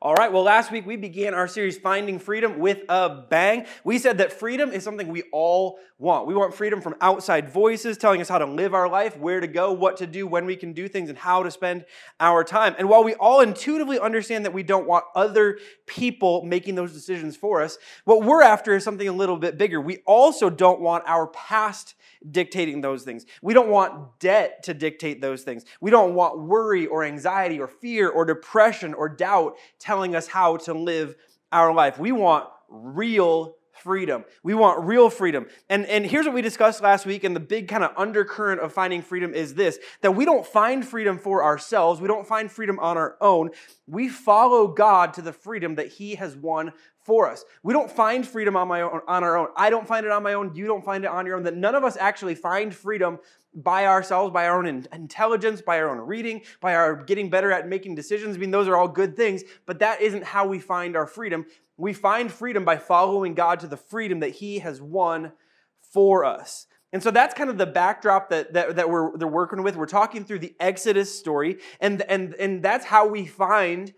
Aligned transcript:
All 0.00 0.14
right, 0.14 0.32
well, 0.32 0.44
last 0.44 0.70
week 0.70 0.86
we 0.86 0.94
began 0.94 1.34
our 1.34 1.48
series, 1.48 1.76
Finding 1.76 2.20
Freedom, 2.20 2.60
with 2.60 2.82
a 2.88 3.24
bang. 3.28 3.66
We 3.82 3.98
said 3.98 4.18
that 4.18 4.32
freedom 4.32 4.70
is 4.70 4.84
something 4.84 5.08
we 5.08 5.24
all 5.32 5.80
want. 5.98 6.28
We 6.28 6.36
want 6.36 6.54
freedom 6.54 6.80
from 6.80 6.94
outside 7.00 7.50
voices 7.50 7.98
telling 7.98 8.20
us 8.20 8.28
how 8.28 8.38
to 8.38 8.46
live 8.46 8.74
our 8.74 8.88
life, 8.88 9.16
where 9.16 9.40
to 9.40 9.48
go, 9.48 9.72
what 9.72 9.96
to 9.96 10.06
do, 10.06 10.24
when 10.28 10.46
we 10.46 10.54
can 10.54 10.72
do 10.72 10.86
things, 10.86 11.08
and 11.08 11.18
how 11.18 11.42
to 11.42 11.50
spend 11.50 11.84
our 12.20 12.44
time. 12.44 12.76
And 12.78 12.88
while 12.88 13.02
we 13.02 13.14
all 13.14 13.40
intuitively 13.40 13.98
understand 13.98 14.44
that 14.44 14.54
we 14.54 14.62
don't 14.62 14.86
want 14.86 15.04
other 15.16 15.58
people 15.86 16.44
making 16.44 16.76
those 16.76 16.92
decisions 16.92 17.36
for 17.36 17.60
us, 17.60 17.76
what 18.04 18.22
we're 18.22 18.42
after 18.42 18.76
is 18.76 18.84
something 18.84 19.08
a 19.08 19.12
little 19.12 19.36
bit 19.36 19.58
bigger. 19.58 19.80
We 19.80 19.96
also 20.06 20.48
don't 20.48 20.80
want 20.80 21.02
our 21.08 21.26
past 21.26 21.96
dictating 22.30 22.80
those 22.80 23.04
things. 23.04 23.26
We 23.42 23.54
don't 23.54 23.68
want 23.68 24.18
debt 24.18 24.64
to 24.64 24.74
dictate 24.74 25.20
those 25.20 25.42
things. 25.42 25.64
We 25.80 25.90
don't 25.90 26.14
want 26.14 26.38
worry 26.40 26.86
or 26.86 27.04
anxiety 27.04 27.60
or 27.60 27.68
fear 27.68 28.08
or 28.08 28.24
depression 28.24 28.94
or 28.94 29.08
doubt 29.08 29.56
telling 29.88 30.14
us 30.14 30.28
how 30.28 30.58
to 30.58 30.74
live 30.74 31.16
our 31.50 31.72
life. 31.72 31.98
We 31.98 32.12
want 32.12 32.46
real 32.68 33.56
freedom. 33.72 34.22
We 34.42 34.52
want 34.52 34.84
real 34.84 35.08
freedom. 35.08 35.46
And, 35.70 35.86
and 35.86 36.04
here's 36.04 36.26
what 36.26 36.34
we 36.34 36.42
discussed 36.42 36.82
last 36.82 37.06
week, 37.06 37.24
and 37.24 37.34
the 37.34 37.40
big 37.40 37.68
kind 37.68 37.82
of 37.82 37.92
undercurrent 37.96 38.60
of 38.60 38.70
finding 38.70 39.00
freedom 39.00 39.32
is 39.32 39.54
this 39.54 39.78
that 40.02 40.14
we 40.14 40.26
don't 40.26 40.44
find 40.44 40.86
freedom 40.86 41.16
for 41.16 41.42
ourselves, 41.42 42.02
we 42.02 42.08
don't 42.08 42.26
find 42.26 42.52
freedom 42.52 42.78
on 42.80 42.98
our 42.98 43.16
own. 43.22 43.48
We 43.86 44.10
follow 44.10 44.68
God 44.68 45.14
to 45.14 45.22
the 45.22 45.32
freedom 45.32 45.76
that 45.76 45.88
He 45.88 46.16
has 46.16 46.36
won 46.36 46.74
for 47.08 47.26
us. 47.26 47.42
We 47.62 47.72
don't 47.72 47.90
find 47.90 48.28
freedom 48.28 48.54
on, 48.54 48.68
my 48.68 48.82
own, 48.82 49.00
on 49.08 49.24
our 49.24 49.38
own. 49.38 49.48
I 49.56 49.70
don't 49.70 49.88
find 49.88 50.04
it 50.04 50.12
on 50.12 50.22
my 50.22 50.34
own. 50.34 50.54
You 50.54 50.66
don't 50.66 50.84
find 50.84 51.04
it 51.04 51.10
on 51.10 51.24
your 51.24 51.36
own. 51.36 51.44
That 51.44 51.56
none 51.56 51.74
of 51.74 51.82
us 51.82 51.96
actually 51.98 52.34
find 52.34 52.74
freedom 52.74 53.18
by 53.54 53.86
ourselves, 53.86 54.32
by 54.32 54.46
our 54.46 54.58
own 54.58 54.84
intelligence, 54.92 55.62
by 55.62 55.78
our 55.80 55.88
own 55.88 55.98
reading, 55.98 56.42
by 56.60 56.74
our 56.74 56.94
getting 57.04 57.30
better 57.30 57.50
at 57.50 57.68
making 57.68 57.94
decisions. 57.94 58.36
I 58.36 58.38
mean, 58.38 58.50
those 58.50 58.68
are 58.68 58.76
all 58.76 58.88
good 58.88 59.16
things, 59.16 59.42
but 59.66 59.78
that 59.80 60.00
isn't 60.00 60.24
how 60.24 60.46
we 60.46 60.58
find 60.58 60.96
our 60.96 61.06
freedom. 61.06 61.46
We 61.76 61.92
find 61.92 62.30
freedom 62.30 62.64
by 62.64 62.76
following 62.76 63.34
God 63.34 63.60
to 63.60 63.66
the 63.66 63.76
freedom 63.76 64.20
that 64.20 64.30
He 64.30 64.58
has 64.60 64.80
won 64.80 65.32
for 65.80 66.24
us. 66.24 66.66
And 66.92 67.02
so 67.02 67.10
that's 67.10 67.34
kind 67.34 67.50
of 67.50 67.58
the 67.58 67.66
backdrop 67.66 68.30
that, 68.30 68.54
that, 68.54 68.76
that 68.76 68.88
we're 68.88 69.16
they're 69.16 69.28
working 69.28 69.62
with. 69.62 69.76
We're 69.76 69.86
talking 69.86 70.24
through 70.24 70.38
the 70.38 70.54
Exodus 70.58 71.16
story, 71.18 71.58
and, 71.80 72.02
and, 72.02 72.34
and 72.34 72.62
that's 72.62 72.86
how 72.86 73.06
we 73.08 73.26
find 73.26 73.92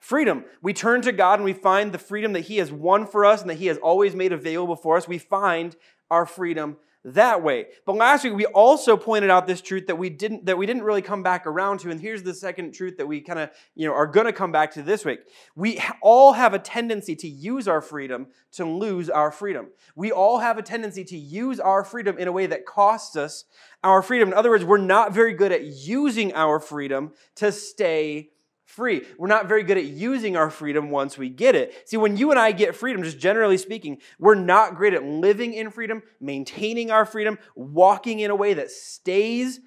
freedom. 0.00 0.44
We 0.62 0.72
turn 0.72 1.02
to 1.02 1.12
God 1.12 1.34
and 1.34 1.44
we 1.44 1.52
find 1.52 1.92
the 1.92 1.98
freedom 1.98 2.32
that 2.32 2.40
He 2.40 2.56
has 2.56 2.72
won 2.72 3.06
for 3.06 3.24
us 3.24 3.42
and 3.42 3.50
that 3.50 3.58
He 3.58 3.66
has 3.66 3.78
always 3.78 4.14
made 4.14 4.32
available 4.32 4.76
for 4.76 4.96
us. 4.96 5.06
We 5.06 5.18
find 5.18 5.76
our 6.10 6.26
freedom 6.26 6.76
that 7.04 7.42
way. 7.42 7.66
But 7.84 7.96
last 7.96 8.24
week 8.24 8.34
we 8.34 8.46
also 8.46 8.96
pointed 8.96 9.30
out 9.30 9.46
this 9.46 9.60
truth 9.60 9.86
that 9.88 9.96
we 9.96 10.08
didn't 10.08 10.46
that 10.46 10.56
we 10.56 10.66
didn't 10.66 10.84
really 10.84 11.02
come 11.02 11.22
back 11.22 11.46
around 11.46 11.80
to 11.80 11.90
and 11.90 12.00
here's 12.00 12.22
the 12.22 12.34
second 12.34 12.72
truth 12.72 12.96
that 12.98 13.06
we 13.06 13.20
kind 13.20 13.38
of, 13.38 13.50
you 13.74 13.86
know, 13.86 13.94
are 13.94 14.06
going 14.06 14.26
to 14.26 14.32
come 14.32 14.52
back 14.52 14.72
to 14.72 14.82
this 14.82 15.04
week. 15.04 15.20
We 15.56 15.80
all 16.00 16.32
have 16.34 16.54
a 16.54 16.58
tendency 16.58 17.16
to 17.16 17.28
use 17.28 17.66
our 17.66 17.80
freedom 17.80 18.28
to 18.52 18.64
lose 18.64 19.10
our 19.10 19.32
freedom. 19.32 19.68
We 19.96 20.12
all 20.12 20.38
have 20.38 20.58
a 20.58 20.62
tendency 20.62 21.04
to 21.04 21.16
use 21.16 21.58
our 21.58 21.84
freedom 21.84 22.18
in 22.18 22.28
a 22.28 22.32
way 22.32 22.46
that 22.46 22.66
costs 22.66 23.16
us 23.16 23.44
our 23.82 24.02
freedom. 24.02 24.28
In 24.28 24.34
other 24.34 24.50
words, 24.50 24.64
we're 24.64 24.78
not 24.78 25.12
very 25.12 25.32
good 25.32 25.52
at 25.52 25.64
using 25.64 26.34
our 26.34 26.60
freedom 26.60 27.12
to 27.36 27.50
stay 27.50 28.30
free. 28.72 29.02
We're 29.18 29.28
not 29.28 29.48
very 29.48 29.62
good 29.62 29.76
at 29.76 29.84
using 29.84 30.34
our 30.34 30.48
freedom 30.48 30.90
once 30.90 31.18
we 31.18 31.28
get 31.28 31.54
it. 31.54 31.88
See, 31.88 31.98
when 31.98 32.16
you 32.16 32.30
and 32.30 32.40
I 32.40 32.52
get 32.52 32.74
freedom, 32.74 33.02
just 33.02 33.18
generally 33.18 33.58
speaking, 33.58 33.98
we're 34.18 34.34
not 34.34 34.76
great 34.76 34.94
at 34.94 35.04
living 35.04 35.52
in 35.52 35.70
freedom, 35.70 36.02
maintaining 36.20 36.90
our 36.90 37.04
freedom, 37.04 37.38
walking 37.54 38.20
in 38.20 38.30
a 38.30 38.36
way 38.36 38.54
that 38.54 38.70
stays 38.70 39.60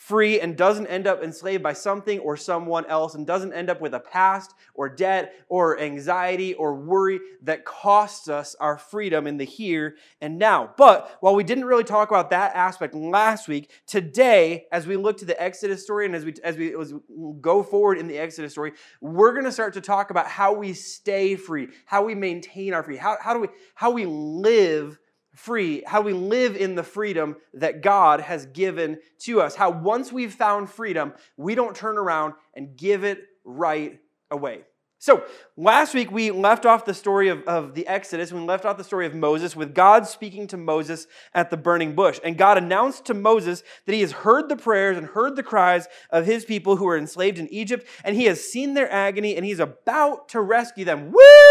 free 0.00 0.40
and 0.40 0.56
doesn't 0.56 0.86
end 0.86 1.06
up 1.06 1.22
enslaved 1.22 1.62
by 1.62 1.74
something 1.74 2.20
or 2.20 2.34
someone 2.34 2.86
else 2.86 3.14
and 3.14 3.26
doesn't 3.26 3.52
end 3.52 3.68
up 3.68 3.82
with 3.82 3.92
a 3.92 4.00
past 4.00 4.54
or 4.72 4.88
debt 4.88 5.34
or 5.46 5.78
anxiety 5.78 6.54
or 6.54 6.74
worry 6.74 7.20
that 7.42 7.66
costs 7.66 8.26
us 8.26 8.56
our 8.60 8.78
freedom 8.78 9.26
in 9.26 9.36
the 9.36 9.44
here 9.44 9.96
and 10.22 10.38
now. 10.38 10.72
But 10.78 11.18
while 11.20 11.34
we 11.34 11.44
didn't 11.44 11.66
really 11.66 11.84
talk 11.84 12.08
about 12.08 12.30
that 12.30 12.56
aspect 12.56 12.94
last 12.94 13.46
week, 13.46 13.70
today, 13.86 14.64
as 14.72 14.86
we 14.86 14.96
look 14.96 15.18
to 15.18 15.26
the 15.26 15.40
Exodus 15.40 15.82
story 15.82 16.06
and 16.06 16.16
as 16.16 16.24
we, 16.24 16.34
as 16.42 16.56
we, 16.56 16.74
as 16.74 16.94
we 16.94 17.34
go 17.42 17.62
forward 17.62 17.98
in 17.98 18.06
the 18.06 18.16
Exodus 18.16 18.52
story, 18.52 18.72
we're 19.02 19.32
going 19.32 19.44
to 19.44 19.52
start 19.52 19.74
to 19.74 19.82
talk 19.82 20.10
about 20.10 20.26
how 20.26 20.54
we 20.54 20.72
stay 20.72 21.36
free, 21.36 21.68
how 21.84 22.02
we 22.02 22.14
maintain 22.14 22.72
our 22.72 22.82
free, 22.82 22.96
how, 22.96 23.18
how 23.20 23.34
do 23.34 23.40
we, 23.40 23.48
how 23.74 23.90
we 23.90 24.06
live 24.06 24.98
free, 25.34 25.82
how 25.86 26.00
we 26.00 26.12
live 26.12 26.56
in 26.56 26.74
the 26.74 26.82
freedom 26.82 27.36
that 27.54 27.82
God 27.82 28.20
has 28.20 28.46
given 28.46 28.98
to 29.20 29.40
us. 29.40 29.54
How 29.54 29.70
once 29.70 30.12
we've 30.12 30.34
found 30.34 30.70
freedom, 30.70 31.12
we 31.36 31.54
don't 31.54 31.76
turn 31.76 31.98
around 31.98 32.34
and 32.54 32.76
give 32.76 33.04
it 33.04 33.20
right 33.44 33.98
away. 34.30 34.64
So, 35.02 35.24
last 35.56 35.94
week 35.94 36.10
we 36.10 36.30
left 36.30 36.66
off 36.66 36.84
the 36.84 36.92
story 36.92 37.30
of, 37.30 37.42
of 37.44 37.74
the 37.74 37.86
Exodus. 37.86 38.34
We 38.34 38.40
left 38.40 38.66
off 38.66 38.76
the 38.76 38.84
story 38.84 39.06
of 39.06 39.14
Moses 39.14 39.56
with 39.56 39.74
God 39.74 40.06
speaking 40.06 40.46
to 40.48 40.58
Moses 40.58 41.06
at 41.32 41.48
the 41.48 41.56
burning 41.56 41.94
bush. 41.94 42.20
And 42.22 42.36
God 42.36 42.58
announced 42.58 43.06
to 43.06 43.14
Moses 43.14 43.62
that 43.86 43.94
he 43.94 44.02
has 44.02 44.12
heard 44.12 44.50
the 44.50 44.56
prayers 44.56 44.98
and 44.98 45.06
heard 45.06 45.36
the 45.36 45.42
cries 45.42 45.88
of 46.10 46.26
his 46.26 46.44
people 46.44 46.76
who 46.76 46.84
were 46.84 46.98
enslaved 46.98 47.38
in 47.38 47.48
Egypt, 47.48 47.86
and 48.04 48.14
he 48.14 48.26
has 48.26 48.44
seen 48.44 48.74
their 48.74 48.92
agony, 48.92 49.36
and 49.36 49.46
he's 49.46 49.58
about 49.58 50.28
to 50.28 50.40
rescue 50.42 50.84
them. 50.84 51.10
Woo! 51.12 51.49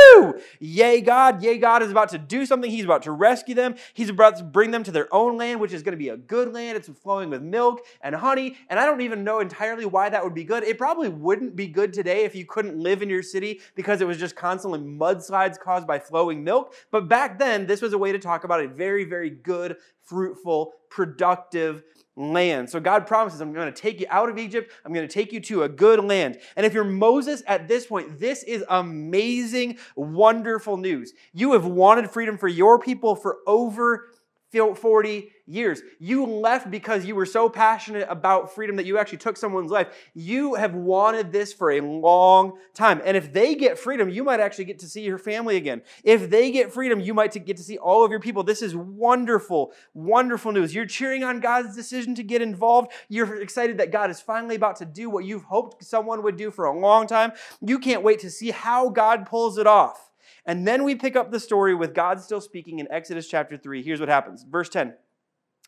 Yay, 0.59 1.01
God. 1.01 1.41
Yay, 1.43 1.57
God 1.57 1.81
is 1.81 1.91
about 1.91 2.09
to 2.09 2.17
do 2.17 2.45
something. 2.45 2.69
He's 2.69 2.85
about 2.85 3.03
to 3.03 3.11
rescue 3.11 3.55
them. 3.55 3.75
He's 3.93 4.09
about 4.09 4.37
to 4.37 4.43
bring 4.43 4.71
them 4.71 4.83
to 4.83 4.91
their 4.91 5.13
own 5.13 5.37
land, 5.37 5.59
which 5.59 5.73
is 5.73 5.83
going 5.83 5.93
to 5.93 5.97
be 5.97 6.09
a 6.09 6.17
good 6.17 6.53
land. 6.53 6.77
It's 6.77 6.89
flowing 6.89 7.29
with 7.29 7.41
milk 7.41 7.81
and 8.01 8.15
honey. 8.15 8.57
And 8.69 8.79
I 8.79 8.85
don't 8.85 9.01
even 9.01 9.23
know 9.23 9.39
entirely 9.39 9.85
why 9.85 10.09
that 10.09 10.23
would 10.23 10.33
be 10.33 10.43
good. 10.43 10.63
It 10.63 10.77
probably 10.77 11.09
wouldn't 11.09 11.55
be 11.55 11.67
good 11.67 11.93
today 11.93 12.25
if 12.25 12.35
you 12.35 12.45
couldn't 12.45 12.77
live 12.77 13.01
in 13.01 13.09
your 13.09 13.23
city 13.23 13.61
because 13.75 14.01
it 14.01 14.07
was 14.07 14.17
just 14.17 14.35
constantly 14.35 14.79
mudslides 14.79 15.59
caused 15.59 15.87
by 15.87 15.99
flowing 15.99 16.43
milk. 16.43 16.73
But 16.91 17.07
back 17.07 17.39
then, 17.39 17.65
this 17.65 17.81
was 17.81 17.93
a 17.93 17.97
way 17.97 18.11
to 18.11 18.19
talk 18.19 18.43
about 18.43 18.63
a 18.63 18.67
very, 18.67 19.03
very 19.03 19.29
good, 19.29 19.77
fruitful, 20.09 20.73
productive 20.89 21.83
land. 22.15 22.69
So 22.69 22.79
God 22.79 23.07
promises, 23.07 23.39
I'm 23.39 23.53
going 23.53 23.71
to 23.71 23.81
take 23.81 24.01
you 24.01 24.07
out 24.09 24.29
of 24.29 24.37
Egypt. 24.37 24.73
I'm 24.83 24.93
going 24.93 25.07
to 25.07 25.13
take 25.13 25.31
you 25.31 25.39
to 25.41 25.63
a 25.63 25.69
good 25.69 26.03
land. 26.03 26.39
And 26.57 26.65
if 26.65 26.73
you're 26.73 26.83
Moses 26.83 27.41
at 27.47 27.67
this 27.67 27.85
point, 27.85 28.19
this 28.19 28.43
is 28.43 28.63
amazing, 28.69 29.77
wonderful 29.95 30.75
news. 30.75 31.13
You 31.33 31.53
have 31.53 31.65
wanted 31.65 32.09
freedom 32.09 32.37
for 32.37 32.49
your 32.49 32.77
people 32.77 33.15
for 33.15 33.37
over 33.47 34.09
40 34.51 35.31
years. 35.45 35.81
You 35.99 36.25
left 36.25 36.69
because 36.69 37.05
you 37.05 37.15
were 37.15 37.25
so 37.25 37.49
passionate 37.49 38.07
about 38.09 38.53
freedom 38.53 38.75
that 38.75 38.85
you 38.85 38.97
actually 38.97 39.17
took 39.17 39.37
someone's 39.37 39.71
life. 39.71 39.87
You 40.13 40.55
have 40.55 40.75
wanted 40.75 41.31
this 41.31 41.53
for 41.53 41.71
a 41.71 41.81
long 41.81 42.57
time. 42.73 43.01
And 43.03 43.17
if 43.17 43.33
they 43.33 43.55
get 43.55 43.77
freedom, 43.77 44.09
you 44.09 44.23
might 44.23 44.39
actually 44.39 44.65
get 44.65 44.79
to 44.79 44.87
see 44.87 45.01
your 45.01 45.17
family 45.17 45.57
again. 45.57 45.81
If 46.03 46.29
they 46.29 46.51
get 46.51 46.71
freedom, 46.71 46.99
you 46.99 47.13
might 47.13 47.33
get 47.45 47.57
to 47.57 47.63
see 47.63 47.77
all 47.77 48.03
of 48.03 48.11
your 48.11 48.19
people. 48.19 48.43
This 48.43 48.61
is 48.61 48.75
wonderful, 48.75 49.73
wonderful 49.93 50.51
news. 50.51 50.73
You're 50.73 50.85
cheering 50.85 51.23
on 51.23 51.39
God's 51.39 51.75
decision 51.75 52.15
to 52.15 52.23
get 52.23 52.41
involved. 52.41 52.91
You're 53.07 53.41
excited 53.41 53.77
that 53.77 53.91
God 53.91 54.09
is 54.09 54.21
finally 54.21 54.55
about 54.55 54.77
to 54.77 54.85
do 54.85 55.09
what 55.09 55.25
you've 55.25 55.43
hoped 55.43 55.83
someone 55.83 56.23
would 56.23 56.37
do 56.37 56.51
for 56.51 56.65
a 56.65 56.77
long 56.77 57.07
time. 57.07 57.31
You 57.61 57.79
can't 57.79 58.03
wait 58.03 58.19
to 58.19 58.29
see 58.29 58.51
how 58.51 58.89
God 58.89 59.25
pulls 59.25 59.57
it 59.57 59.67
off. 59.67 60.08
And 60.49 60.67
then 60.67 60.83
we 60.83 60.95
pick 60.95 61.15
up 61.15 61.29
the 61.29 61.39
story 61.39 61.75
with 61.75 61.93
God 61.93 62.19
still 62.19 62.41
speaking 62.41 62.79
in 62.79 62.91
Exodus 62.91 63.27
chapter 63.27 63.55
3. 63.55 63.83
Here's 63.83 63.99
what 63.99 64.09
happens. 64.09 64.43
Verse 64.49 64.67
10. 64.67 64.95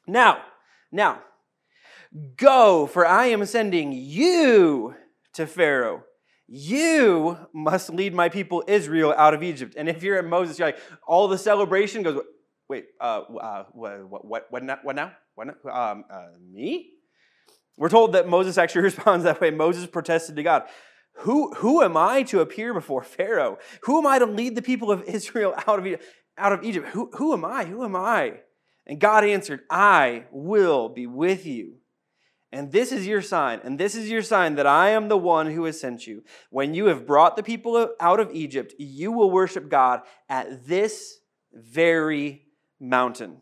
Now, 0.07 0.41
now, 0.91 1.21
go, 2.35 2.87
for 2.87 3.05
I 3.05 3.27
am 3.27 3.45
sending 3.45 3.91
you 3.91 4.95
to 5.33 5.45
Pharaoh. 5.45 6.03
You 6.47 7.37
must 7.53 7.91
lead 7.91 8.15
my 8.15 8.27
people 8.27 8.63
Israel 8.67 9.13
out 9.15 9.35
of 9.35 9.43
Egypt. 9.43 9.75
And 9.77 9.87
if 9.87 10.01
you're 10.01 10.17
at 10.17 10.25
Moses, 10.25 10.57
you're 10.57 10.69
like, 10.69 10.79
all 11.05 11.27
the 11.27 11.37
celebration 11.37 12.01
goes, 12.01 12.19
wait, 12.67 12.85
uh, 12.99 13.21
uh, 13.39 13.65
what, 13.73 14.25
what, 14.25 14.45
what, 14.49 14.63
now? 14.63 14.79
What 14.81 14.95
now? 14.95 15.11
What 15.35 15.45
now? 15.45 15.71
Um, 15.71 16.05
uh, 16.09 16.29
me? 16.51 16.89
We're 17.77 17.89
told 17.89 18.13
that 18.13 18.27
Moses 18.27 18.57
actually 18.57 18.81
responds 18.85 19.25
that 19.25 19.41
way. 19.41 19.51
Moses 19.51 19.85
protested 19.85 20.37
to 20.37 20.43
God. 20.43 20.63
Who, 21.21 21.53
who 21.55 21.83
am 21.83 21.95
I 21.97 22.23
to 22.23 22.39
appear 22.39 22.73
before 22.73 23.03
Pharaoh? 23.03 23.59
Who 23.83 23.99
am 23.99 24.07
I 24.07 24.19
to 24.19 24.25
lead 24.25 24.55
the 24.55 24.61
people 24.61 24.91
of 24.91 25.03
Israel 25.07 25.53
out 25.67 25.85
of, 25.85 26.01
out 26.37 26.53
of 26.53 26.63
Egypt? 26.63 26.87
Who, 26.89 27.11
who 27.13 27.33
am 27.33 27.45
I? 27.45 27.65
Who 27.65 27.83
am 27.83 27.95
I? 27.95 28.39
And 28.87 28.99
God 28.99 29.23
answered, 29.23 29.61
I 29.69 30.25
will 30.31 30.89
be 30.89 31.05
with 31.05 31.45
you. 31.45 31.75
And 32.51 32.71
this 32.71 32.91
is 32.91 33.07
your 33.07 33.21
sign, 33.21 33.61
and 33.63 33.79
this 33.79 33.95
is 33.95 34.09
your 34.09 34.21
sign 34.21 34.55
that 34.55 34.67
I 34.67 34.89
am 34.89 35.07
the 35.07 35.17
one 35.17 35.49
who 35.51 35.63
has 35.63 35.79
sent 35.79 36.05
you. 36.05 36.23
When 36.49 36.73
you 36.73 36.87
have 36.87 37.07
brought 37.07 37.37
the 37.37 37.43
people 37.43 37.89
out 37.97 38.19
of 38.19 38.31
Egypt, 38.33 38.73
you 38.77 39.13
will 39.13 39.31
worship 39.31 39.69
God 39.69 40.01
at 40.27 40.67
this 40.67 41.19
very 41.53 42.41
mountain. 42.77 43.41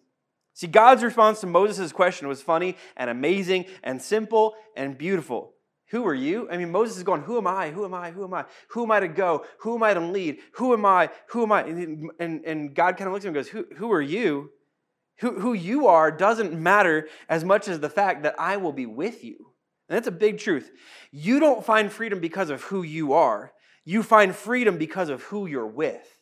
See, 0.54 0.68
God's 0.68 1.02
response 1.02 1.42
to 1.42 1.48
Moses' 1.48 1.92
question 1.92 2.28
was 2.28 2.44
funny 2.44 2.78
and 2.96 3.10
amazing 3.10 3.66
and 3.84 4.00
simple 4.00 4.54
and 4.75 4.96
beautiful. 4.96 5.54
Who 5.91 6.06
are 6.06 6.13
you? 6.13 6.47
I 6.51 6.57
mean, 6.57 6.71
Moses 6.71 6.97
is 6.97 7.03
going, 7.03 7.21
Who 7.21 7.38
am 7.38 7.47
I? 7.47 7.71
Who 7.71 7.83
am 7.86 7.94
I? 7.94 8.12
Who 8.12 8.24
am 8.24 8.33
I? 8.33 8.45
Who 8.69 8.83
am 8.83 8.91
I 8.91 9.00
to 9.00 9.07
go? 9.07 9.45
Who 9.59 9.75
am 9.75 9.83
I 9.83 9.94
to 9.94 10.00
lead? 10.00 10.39
Who 10.53 10.74
am 10.74 10.86
I? 10.86 11.09
Who 11.30 11.44
am 11.44 11.51
I? 11.51 11.63
And, 11.63 12.12
and, 12.19 12.45
and 12.45 12.75
God 12.75 12.97
kind 12.97 13.07
of 13.07 13.13
looks 13.13 13.25
at 13.25 13.30
him 13.30 13.36
and 13.36 13.44
goes, 13.44 13.50
Who, 13.50 13.65
who 13.75 13.91
are 13.91 14.01
you? 14.01 14.51
Who, 15.19 15.39
who 15.39 15.53
you 15.53 15.88
are 15.88 16.12
doesn't 16.12 16.53
matter 16.53 17.07
as 17.27 17.44
much 17.44 17.68
as 17.68 17.80
the 17.80 17.89
fact 17.89 18.24
that 18.24 18.36
I 18.39 18.57
will 18.57 18.71
be 18.71 18.86
with 18.86 19.24
you. 19.24 19.36
And 19.89 19.95
that's 19.95 20.07
a 20.07 20.12
big 20.12 20.38
truth. 20.38 20.71
You 21.12 21.39
don't 21.39 21.65
find 21.65 21.91
freedom 21.91 22.19
because 22.19 22.50
of 22.50 22.63
who 22.63 22.83
you 22.83 23.13
are. 23.13 23.51
You 23.83 24.03
find 24.03 24.36
freedom 24.36 24.77
because 24.77 25.09
of 25.09 25.24
who 25.24 25.47
you're 25.47 25.68
with. 25.68 26.19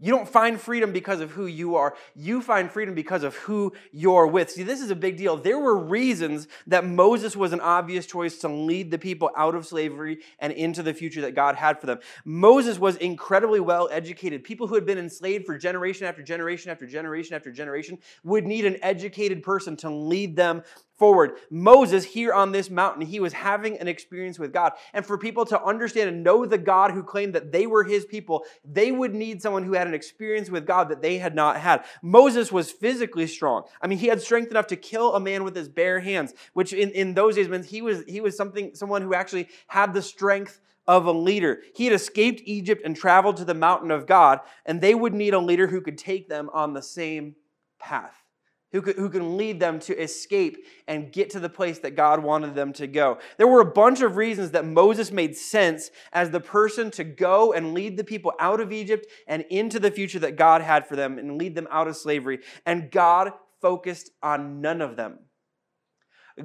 You 0.00 0.12
don't 0.12 0.28
find 0.28 0.60
freedom 0.60 0.92
because 0.92 1.20
of 1.20 1.32
who 1.32 1.46
you 1.46 1.74
are. 1.74 1.96
You 2.14 2.40
find 2.40 2.70
freedom 2.70 2.94
because 2.94 3.24
of 3.24 3.34
who 3.34 3.72
you're 3.90 4.28
with. 4.28 4.50
See, 4.50 4.62
this 4.62 4.80
is 4.80 4.90
a 4.92 4.96
big 4.96 5.16
deal. 5.16 5.36
There 5.36 5.58
were 5.58 5.76
reasons 5.76 6.46
that 6.68 6.84
Moses 6.84 7.34
was 7.34 7.52
an 7.52 7.60
obvious 7.60 8.06
choice 8.06 8.38
to 8.38 8.48
lead 8.48 8.92
the 8.92 8.98
people 8.98 9.30
out 9.36 9.56
of 9.56 9.66
slavery 9.66 10.18
and 10.38 10.52
into 10.52 10.84
the 10.84 10.94
future 10.94 11.22
that 11.22 11.34
God 11.34 11.56
had 11.56 11.80
for 11.80 11.86
them. 11.86 11.98
Moses 12.24 12.78
was 12.78 12.94
incredibly 12.96 13.58
well 13.58 13.88
educated. 13.90 14.44
People 14.44 14.68
who 14.68 14.76
had 14.76 14.86
been 14.86 14.98
enslaved 14.98 15.46
for 15.46 15.58
generation 15.58 16.06
after 16.06 16.22
generation 16.22 16.70
after 16.70 16.86
generation 16.86 17.34
after 17.34 17.50
generation 17.50 17.98
would 18.22 18.46
need 18.46 18.66
an 18.66 18.76
educated 18.82 19.42
person 19.42 19.76
to 19.78 19.90
lead 19.90 20.36
them 20.36 20.62
forward. 20.98 21.38
Moses, 21.48 22.04
here 22.04 22.32
on 22.32 22.50
this 22.50 22.68
mountain, 22.68 23.06
he 23.06 23.20
was 23.20 23.32
having 23.32 23.78
an 23.78 23.86
experience 23.86 24.38
with 24.38 24.52
God. 24.52 24.72
And 24.92 25.06
for 25.06 25.16
people 25.16 25.46
to 25.46 25.62
understand 25.62 26.10
and 26.10 26.24
know 26.24 26.44
the 26.44 26.58
God 26.58 26.90
who 26.90 27.02
claimed 27.02 27.34
that 27.34 27.52
they 27.52 27.66
were 27.66 27.84
his 27.84 28.04
people, 28.04 28.44
they 28.64 28.90
would 28.90 29.14
need 29.14 29.40
someone 29.40 29.62
who 29.62 29.74
had 29.74 29.86
an 29.86 29.94
experience 29.94 30.50
with 30.50 30.66
God 30.66 30.88
that 30.88 31.00
they 31.00 31.18
had 31.18 31.34
not 31.34 31.58
had. 31.58 31.84
Moses 32.02 32.50
was 32.50 32.72
physically 32.72 33.28
strong. 33.28 33.62
I 33.80 33.86
mean, 33.86 33.98
he 33.98 34.08
had 34.08 34.20
strength 34.20 34.50
enough 34.50 34.66
to 34.68 34.76
kill 34.76 35.14
a 35.14 35.20
man 35.20 35.44
with 35.44 35.54
his 35.54 35.68
bare 35.68 36.00
hands, 36.00 36.34
which 36.52 36.72
in, 36.72 36.90
in 36.90 37.14
those 37.14 37.36
days 37.36 37.48
meant 37.48 37.66
he 37.66 37.80
was, 37.80 38.02
he 38.08 38.20
was 38.20 38.36
something, 38.36 38.74
someone 38.74 39.02
who 39.02 39.14
actually 39.14 39.48
had 39.68 39.94
the 39.94 40.02
strength 40.02 40.60
of 40.88 41.06
a 41.06 41.12
leader. 41.12 41.62
He 41.74 41.84
had 41.84 41.92
escaped 41.92 42.40
Egypt 42.44 42.82
and 42.84 42.96
traveled 42.96 43.36
to 43.36 43.44
the 43.44 43.54
mountain 43.54 43.90
of 43.90 44.06
God, 44.06 44.40
and 44.66 44.80
they 44.80 44.94
would 44.94 45.14
need 45.14 45.34
a 45.34 45.38
leader 45.38 45.68
who 45.68 45.80
could 45.80 45.98
take 45.98 46.28
them 46.28 46.50
on 46.52 46.72
the 46.72 46.82
same 46.82 47.36
path 47.78 48.24
who, 48.72 48.80
who 48.80 49.08
can 49.08 49.36
lead 49.36 49.60
them 49.60 49.78
to 49.80 50.00
escape 50.00 50.64
and 50.86 51.12
get 51.12 51.30
to 51.30 51.40
the 51.40 51.48
place 51.48 51.78
that 51.80 51.96
God 51.96 52.22
wanted 52.22 52.54
them 52.54 52.72
to 52.74 52.86
go. 52.86 53.18
There 53.36 53.46
were 53.46 53.60
a 53.60 53.72
bunch 53.72 54.02
of 54.02 54.16
reasons 54.16 54.50
that 54.50 54.66
Moses 54.66 55.10
made 55.10 55.36
sense 55.36 55.90
as 56.12 56.30
the 56.30 56.40
person 56.40 56.90
to 56.92 57.04
go 57.04 57.52
and 57.52 57.72
lead 57.72 57.96
the 57.96 58.04
people 58.04 58.32
out 58.38 58.60
of 58.60 58.72
Egypt 58.72 59.06
and 59.26 59.44
into 59.50 59.78
the 59.78 59.90
future 59.90 60.18
that 60.18 60.36
God 60.36 60.60
had 60.60 60.86
for 60.86 60.96
them 60.96 61.18
and 61.18 61.38
lead 61.38 61.54
them 61.54 61.68
out 61.70 61.88
of 61.88 61.96
slavery. 61.96 62.40
And 62.66 62.90
God 62.90 63.32
focused 63.60 64.10
on 64.22 64.60
none 64.60 64.80
of 64.82 64.96
them. 64.96 65.18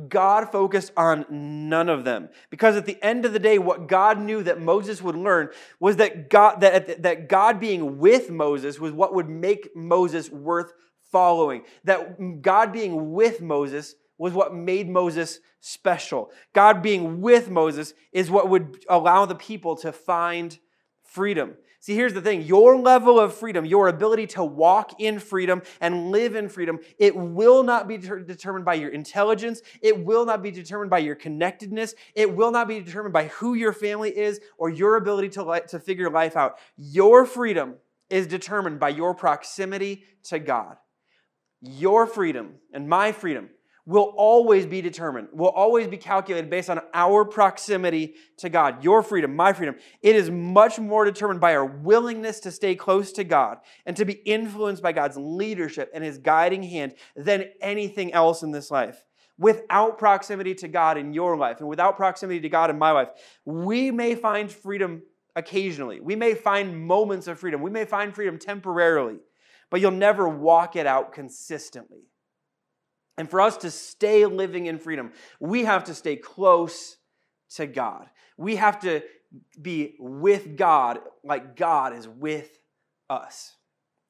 God 0.10 0.52
focused 0.52 0.92
on 0.98 1.26
none 1.70 1.90
of 1.90 2.04
them. 2.04 2.30
Because 2.50 2.76
at 2.76 2.86
the 2.86 3.02
end 3.04 3.26
of 3.26 3.34
the 3.34 3.40
day, 3.40 3.60
what 3.60 3.88
God 3.88 4.20
knew 4.20 4.42
that 4.44 4.60
Moses 4.60 5.02
would 5.02 5.16
learn 5.16 5.50
was 5.80 5.98
that 5.98 6.30
God, 6.30 6.62
that, 6.62 7.04
that 7.04 7.30
God 7.30 7.60
being 7.60 8.00
with 8.00 8.30
Moses 8.30 8.80
was 8.80 8.92
what 8.92 9.14
would 9.14 9.30
make 9.30 9.76
Moses 9.76 10.32
worth 10.32 10.74
following. 11.14 11.64
That 11.86 12.42
God 12.42 12.74
being 12.74 13.14
with 13.14 13.40
Moses 13.40 13.96
was 14.18 14.34
what 14.34 14.54
made 14.54 14.90
Moses 14.90 15.40
special. 15.62 16.32
God 16.54 16.82
being 16.82 17.22
with 17.22 17.50
Moses 17.50 17.94
is 18.12 18.30
what 18.30 18.50
would 18.50 18.84
allow 18.90 19.26
the 19.26 19.36
people 19.36 19.78
to 19.78 19.94
find 19.94 20.58
freedom. 21.04 21.56
See, 21.80 21.96
here's 21.96 22.14
the 22.14 22.22
thing 22.22 22.42
your 22.44 22.78
level 22.78 23.20
of 23.20 23.34
freedom, 23.34 23.66
your 23.66 23.90
ability 23.90 24.28
to 24.28 24.44
walk 24.44 25.02
in 25.02 25.20
freedom 25.20 25.62
and 25.82 26.12
live 26.12 26.36
in 26.36 26.48
freedom, 26.48 26.80
it 26.98 27.16
will 27.16 27.64
not 27.64 27.88
be 27.88 27.98
determined 27.98 28.66
by 28.66 28.76
your 28.76 28.90
intelligence. 28.90 29.62
It 29.82 30.06
will 30.06 30.26
not 30.26 30.42
be 30.42 30.52
determined 30.52 30.90
by 30.90 31.00
your 31.00 31.16
connectedness. 31.16 31.94
It 32.16 32.34
will 32.34 32.52
not 32.52 32.68
be 32.70 32.80
determined 32.80 33.14
by 33.14 33.28
who 33.28 33.54
your 33.54 33.74
family 33.74 34.18
is 34.18 34.40
or 34.58 34.70
your 34.70 34.96
ability 34.96 35.30
to, 35.30 35.64
to 35.68 35.80
figure 35.80 36.10
life 36.10 36.38
out. 36.38 36.58
Your 36.78 37.26
freedom 37.26 37.76
is 38.10 38.28
determined 38.28 38.80
by 38.80 38.90
your 38.90 39.14
proximity 39.14 40.04
to 40.24 40.40
God 40.40 40.78
your 41.64 42.06
freedom 42.06 42.56
and 42.74 42.88
my 42.88 43.12
freedom 43.12 43.50
will 43.86 44.14
always 44.16 44.66
be 44.66 44.82
determined, 44.82 45.28
will 45.34 45.50
always 45.50 45.88
be 45.88 45.98
calculated 45.98 46.50
based 46.50 46.70
on 46.70 46.80
our 46.94 47.26
proximity 47.26 48.16
to 48.38 48.50
God. 48.50 48.84
Your 48.84 49.04
freedom, 49.04 49.36
my 49.36 49.52
freedom, 49.52 49.76
it 50.02 50.16
is 50.16 50.30
much 50.30 50.80
more 50.80 51.04
determined 51.04 51.42
by 51.42 51.54
our 51.56 51.66
willingness 51.66 52.40
to 52.42 52.52
stay 52.52 52.76
close 52.76 53.12
to 53.14 53.24
God 53.24 53.58
and 53.86 53.98
to 53.98 54.06
be 54.06 54.14
influenced 54.14 54.82
by 54.82 54.94
God's 54.94 55.18
leadership 55.18 55.92
and 55.94 56.04
His 56.04 56.18
guiding 56.18 56.64
hand 56.64 56.96
than 57.16 57.46
anything 57.60 58.14
else 58.14 58.42
in 58.42 58.52
this 58.52 58.72
life. 58.72 59.04
Without 59.38 59.98
proximity 59.98 60.56
to 60.56 60.68
God 60.68 60.98
in 60.98 61.14
your 61.14 61.36
life 61.36 61.60
and 61.60 61.68
without 61.68 61.98
proximity 61.98 62.40
to 62.40 62.50
God 62.50 62.70
in 62.70 62.78
my 62.78 62.92
life, 62.92 63.10
we 63.44 63.92
may 63.92 64.16
find 64.16 64.50
freedom 64.50 65.02
occasionally. 65.36 66.00
We 66.00 66.16
may 66.16 66.36
find 66.36 66.86
moments 66.86 67.28
of 67.28 67.40
freedom. 67.40 67.62
We 67.62 67.72
may 67.72 67.86
find 67.86 68.14
freedom 68.14 68.38
temporarily 68.38 69.18
but 69.74 69.82
you'll 69.82 69.90
never 69.90 70.30
walk 70.30 70.76
it 70.76 70.86
out 70.86 71.14
consistently. 71.14 72.04
And 73.18 73.28
for 73.28 73.42
us 73.42 73.58
to 73.58 73.72
stay 73.72 74.24
living 74.24 74.68
in 74.68 74.78
freedom, 74.78 75.14
we 75.40 75.64
have 75.64 75.86
to 75.86 75.96
stay 75.96 76.16
close 76.16 76.98
to 77.56 77.66
God. 77.66 78.08
We 78.38 78.58
have 78.58 78.82
to 78.82 79.02
be 79.60 79.96
with 79.98 80.58
God 80.58 81.00
like 81.24 81.56
God 81.56 81.98
is 81.98 82.08
with 82.08 82.60
us. 83.10 83.56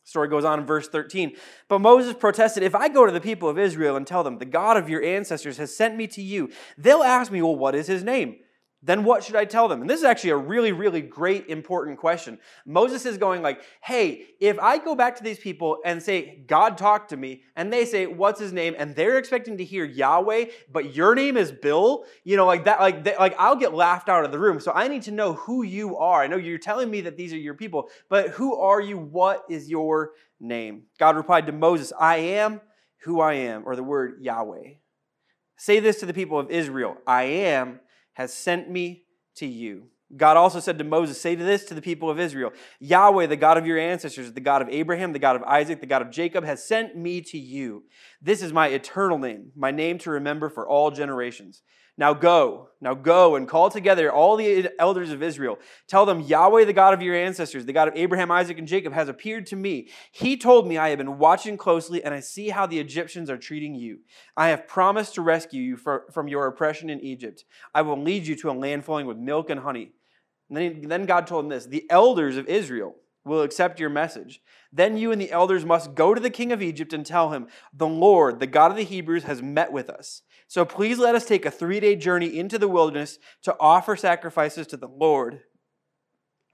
story 0.04 0.28
goes 0.28 0.44
on 0.44 0.60
in 0.60 0.66
verse 0.66 0.90
13. 0.90 1.38
But 1.70 1.80
Moses 1.80 2.14
protested, 2.14 2.62
If 2.62 2.76
I 2.76 2.90
go 2.90 3.06
to 3.06 3.14
the 3.14 3.22
people 3.22 3.48
of 3.48 3.58
Israel 3.58 3.96
and 3.96 4.06
tell 4.06 4.22
them, 4.22 4.40
The 4.40 4.46
God 4.46 4.76
of 4.76 4.90
your 4.90 5.02
ancestors 5.02 5.56
has 5.60 5.74
sent 5.74 5.96
me 5.96 6.08
to 6.08 6.22
you, 6.22 6.50
they'll 6.78 7.04
ask 7.04 7.32
me, 7.32 7.42
Well, 7.42 7.56
what 7.56 7.74
is 7.74 7.88
his 7.88 8.04
name? 8.04 8.36
Then 8.86 9.06
what 9.06 9.24
should 9.24 9.38
I 9.38 9.46
tell 9.46 9.70
them? 9.70 9.80
And 9.80 9.90
this 9.90 10.00
is 10.00 10.04
actually 10.04 10.32
a 10.32 10.38
really, 10.38 10.74
really 10.74 11.02
great, 11.02 11.48
important 11.48 11.98
question. 11.98 12.38
Moses 12.66 13.06
is 13.06 13.18
going 13.18 13.42
like, 13.42 13.62
hey, 13.82 14.26
if 14.42 14.60
I 14.60 14.78
go 14.78 14.94
back 14.94 15.16
to 15.16 15.24
these 15.24 15.40
people 15.40 15.78
and 15.86 16.04
say, 16.04 16.44
God 16.48 16.78
talked 16.78 17.10
to 17.12 17.18
me, 17.18 17.44
and 17.56 17.72
they 17.72 17.86
say, 17.86 18.08
what's 18.08 18.42
his 18.42 18.52
name? 18.52 18.76
And 18.78 18.94
they're 18.94 19.18
expecting 19.18 19.58
to 19.58 19.64
hear 19.64 19.86
Yahweh, 19.86 20.46
but 20.70 20.94
your 20.94 21.16
name 21.16 21.38
is 21.38 21.50
Bill, 21.50 22.04
you 22.26 22.36
know, 22.36 22.46
like 22.46 22.66
that, 22.66 22.82
like, 22.82 23.06
they, 23.06 23.16
like 23.16 23.36
I'll 23.40 23.56
get 23.56 23.74
laughed 23.74 24.10
out 24.10 24.26
of 24.26 24.34
the 24.34 24.40
room. 24.40 24.60
So 24.60 24.74
I 24.74 24.90
need 24.90 25.04
to 25.04 25.12
know 25.12 25.34
who 25.34 25.64
you 25.64 25.98
are. 25.98 26.22
I 26.22 26.28
know 26.28 26.36
you're 26.36 26.58
telling 26.58 26.92
me 26.92 27.02
that 27.02 27.16
these 27.16 27.32
are 27.32 27.38
your 27.38 27.54
people, 27.54 27.88
but 28.10 28.30
who 28.32 28.60
are 28.60 28.82
you? 28.82 28.98
What 28.98 29.46
is 29.50 29.70
your 29.70 30.12
name? 30.42 30.84
God 31.00 31.16
replied 31.16 31.46
to 31.46 31.54
Moses, 31.54 31.94
I 31.98 32.18
am 32.18 32.60
who 33.04 33.22
I 33.22 33.34
am, 33.34 33.64
or 33.66 33.78
the 33.78 33.84
word 33.84 34.20
Yahweh. 34.22 34.74
Say 35.56 35.80
this 35.80 36.02
to 36.02 36.06
the 36.06 36.14
people 36.14 36.38
of 36.38 36.52
Israel 36.52 36.98
I 37.08 37.24
am 37.24 37.80
has 38.14 38.34
sent 38.34 38.70
me 38.70 39.04
to 39.36 39.46
you. 39.46 39.88
God 40.16 40.38
also 40.38 40.60
said 40.60 40.78
to 40.78 40.84
Moses, 40.84 41.20
Say 41.20 41.36
to 41.36 41.44
this 41.44 41.66
to 41.66 41.74
the 41.74 41.82
people 41.82 42.10
of 42.10 42.20
Israel 42.20 42.52
Yahweh, 42.80 43.28
the 43.28 43.36
God 43.36 43.58
of 43.58 43.66
your 43.66 43.80
ancestors, 43.80 44.32
the 44.32 44.42
God 44.42 44.62
of 44.62 44.70
Abraham, 44.70 45.14
the 45.14 45.20
God 45.20 45.36
of 45.36 45.44
Isaac, 45.44 45.80
the 45.80 45.88
God 45.88 46.02
of 46.02 46.12
Jacob, 46.12 46.44
has 46.44 46.64
sent 46.64 46.96
me 46.96 47.22
to 47.22 47.38
you. 47.38 47.84
This 48.22 48.42
is 48.42 48.54
my 48.54 48.68
eternal 48.68 49.18
name, 49.18 49.52
my 49.56 49.72
name 49.72 49.98
to 50.00 50.12
remember 50.12 50.50
for 50.50 50.68
all 50.68 50.92
generations. 50.92 51.64
Now 51.96 52.14
go, 52.16 52.70
now 52.82 52.96
go 52.96 53.36
and 53.36 53.48
call 53.48 53.70
together 53.70 54.12
all 54.12 54.36
the 54.36 54.70
elders 54.80 55.12
of 55.12 55.22
Israel. 55.22 55.60
Tell 55.88 56.08
them, 56.08 56.22
Yahweh, 56.22 56.66
the 56.66 56.74
God 56.74 56.96
of 56.96 57.04
your 57.04 57.16
ancestors, 57.16 57.66
the 57.66 57.74
God 57.74 57.88
of 57.88 57.96
Abraham, 57.96 58.32
Isaac, 58.32 58.58
and 58.58 58.68
Jacob, 58.68 58.94
has 58.94 59.10
appeared 59.10 59.46
to 59.48 59.56
me. 59.56 59.90
He 60.12 60.36
told 60.36 60.68
me, 60.68 60.78
I 60.78 60.90
have 60.90 60.98
been 60.98 61.20
watching 61.20 61.56
closely, 61.56 62.04
and 62.04 62.12
I 62.12 62.20
see 62.20 62.50
how 62.50 62.66
the 62.66 62.80
Egyptians 62.80 63.30
are 63.30 63.38
treating 63.38 63.76
you. 63.76 64.00
I 64.36 64.50
have 64.50 64.68
promised 64.68 65.14
to 65.16 65.22
rescue 65.22 65.62
you 65.62 65.78
from 65.78 66.28
your 66.28 66.48
oppression 66.48 66.90
in 66.90 67.00
Egypt. 67.00 67.46
I 67.76 67.84
will 67.84 68.02
lead 68.02 68.26
you 68.26 68.36
to 68.38 68.50
a 68.50 68.54
land 68.54 68.86
flowing 68.86 69.06
with 69.06 69.18
milk 69.18 69.52
and 69.52 69.60
honey. 69.60 69.92
And 70.50 70.58
then, 70.58 70.82
then 70.88 71.06
God 71.06 71.28
told 71.28 71.46
him 71.46 71.50
this 71.50 71.68
The 71.68 71.86
elders 71.92 72.38
of 72.38 72.48
Israel 72.48 72.96
will 73.24 73.44
accept 73.44 73.80
your 73.80 73.90
message. 73.90 74.42
Then 74.76 74.98
you 74.98 75.12
and 75.12 75.22
the 75.22 75.32
elders 75.32 75.64
must 75.64 75.94
go 75.94 76.16
to 76.16 76.20
the 76.20 76.32
king 76.32 76.52
of 76.52 76.62
Egypt 76.62 76.94
and 76.94 77.06
tell 77.06 77.32
him, 77.32 77.48
The 77.72 77.88
Lord, 77.88 78.40
the 78.40 78.48
God 78.48 78.72
of 78.72 78.78
the 78.78 78.84
Hebrews, 78.84 79.24
has 79.24 79.42
met 79.42 79.72
with 79.72 79.88
us. 79.88 80.24
So 80.48 80.66
please 80.66 80.98
let 80.98 81.14
us 81.14 81.26
take 81.26 81.46
a 81.46 81.52
three 81.52 81.80
day 81.80 81.96
journey 81.96 82.38
into 82.38 82.58
the 82.58 82.68
wilderness 82.68 83.20
to 83.44 83.56
offer 83.60 83.96
sacrifices 83.96 84.66
to 84.68 84.78
the 84.78 84.88
Lord 84.88 85.42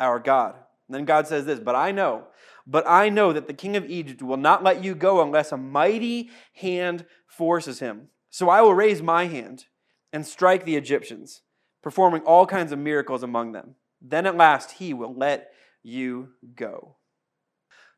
our 0.01 0.19
God. 0.19 0.55
And 0.87 0.95
then 0.95 1.05
God 1.05 1.27
says 1.27 1.45
this, 1.45 1.59
But 1.59 1.75
I 1.75 1.91
know, 1.91 2.27
but 2.67 2.83
I 2.87 3.07
know 3.07 3.31
that 3.31 3.47
the 3.47 3.53
king 3.53 3.77
of 3.77 3.89
Egypt 3.89 4.21
will 4.21 4.37
not 4.37 4.63
let 4.63 4.83
you 4.83 4.95
go 4.95 5.21
unless 5.21 5.53
a 5.53 5.57
mighty 5.57 6.29
hand 6.55 7.05
forces 7.25 7.79
him. 7.79 8.09
So 8.29 8.49
I 8.49 8.61
will 8.61 8.73
raise 8.73 9.01
my 9.01 9.25
hand 9.25 9.65
and 10.11 10.27
strike 10.27 10.65
the 10.65 10.75
Egyptians, 10.75 11.41
performing 11.81 12.23
all 12.23 12.45
kinds 12.45 12.73
of 12.73 12.79
miracles 12.79 13.23
among 13.23 13.53
them. 13.53 13.75
Then 14.01 14.25
at 14.25 14.35
last 14.35 14.71
he 14.71 14.93
will 14.93 15.15
let 15.15 15.51
you 15.83 16.29
go. 16.55 16.97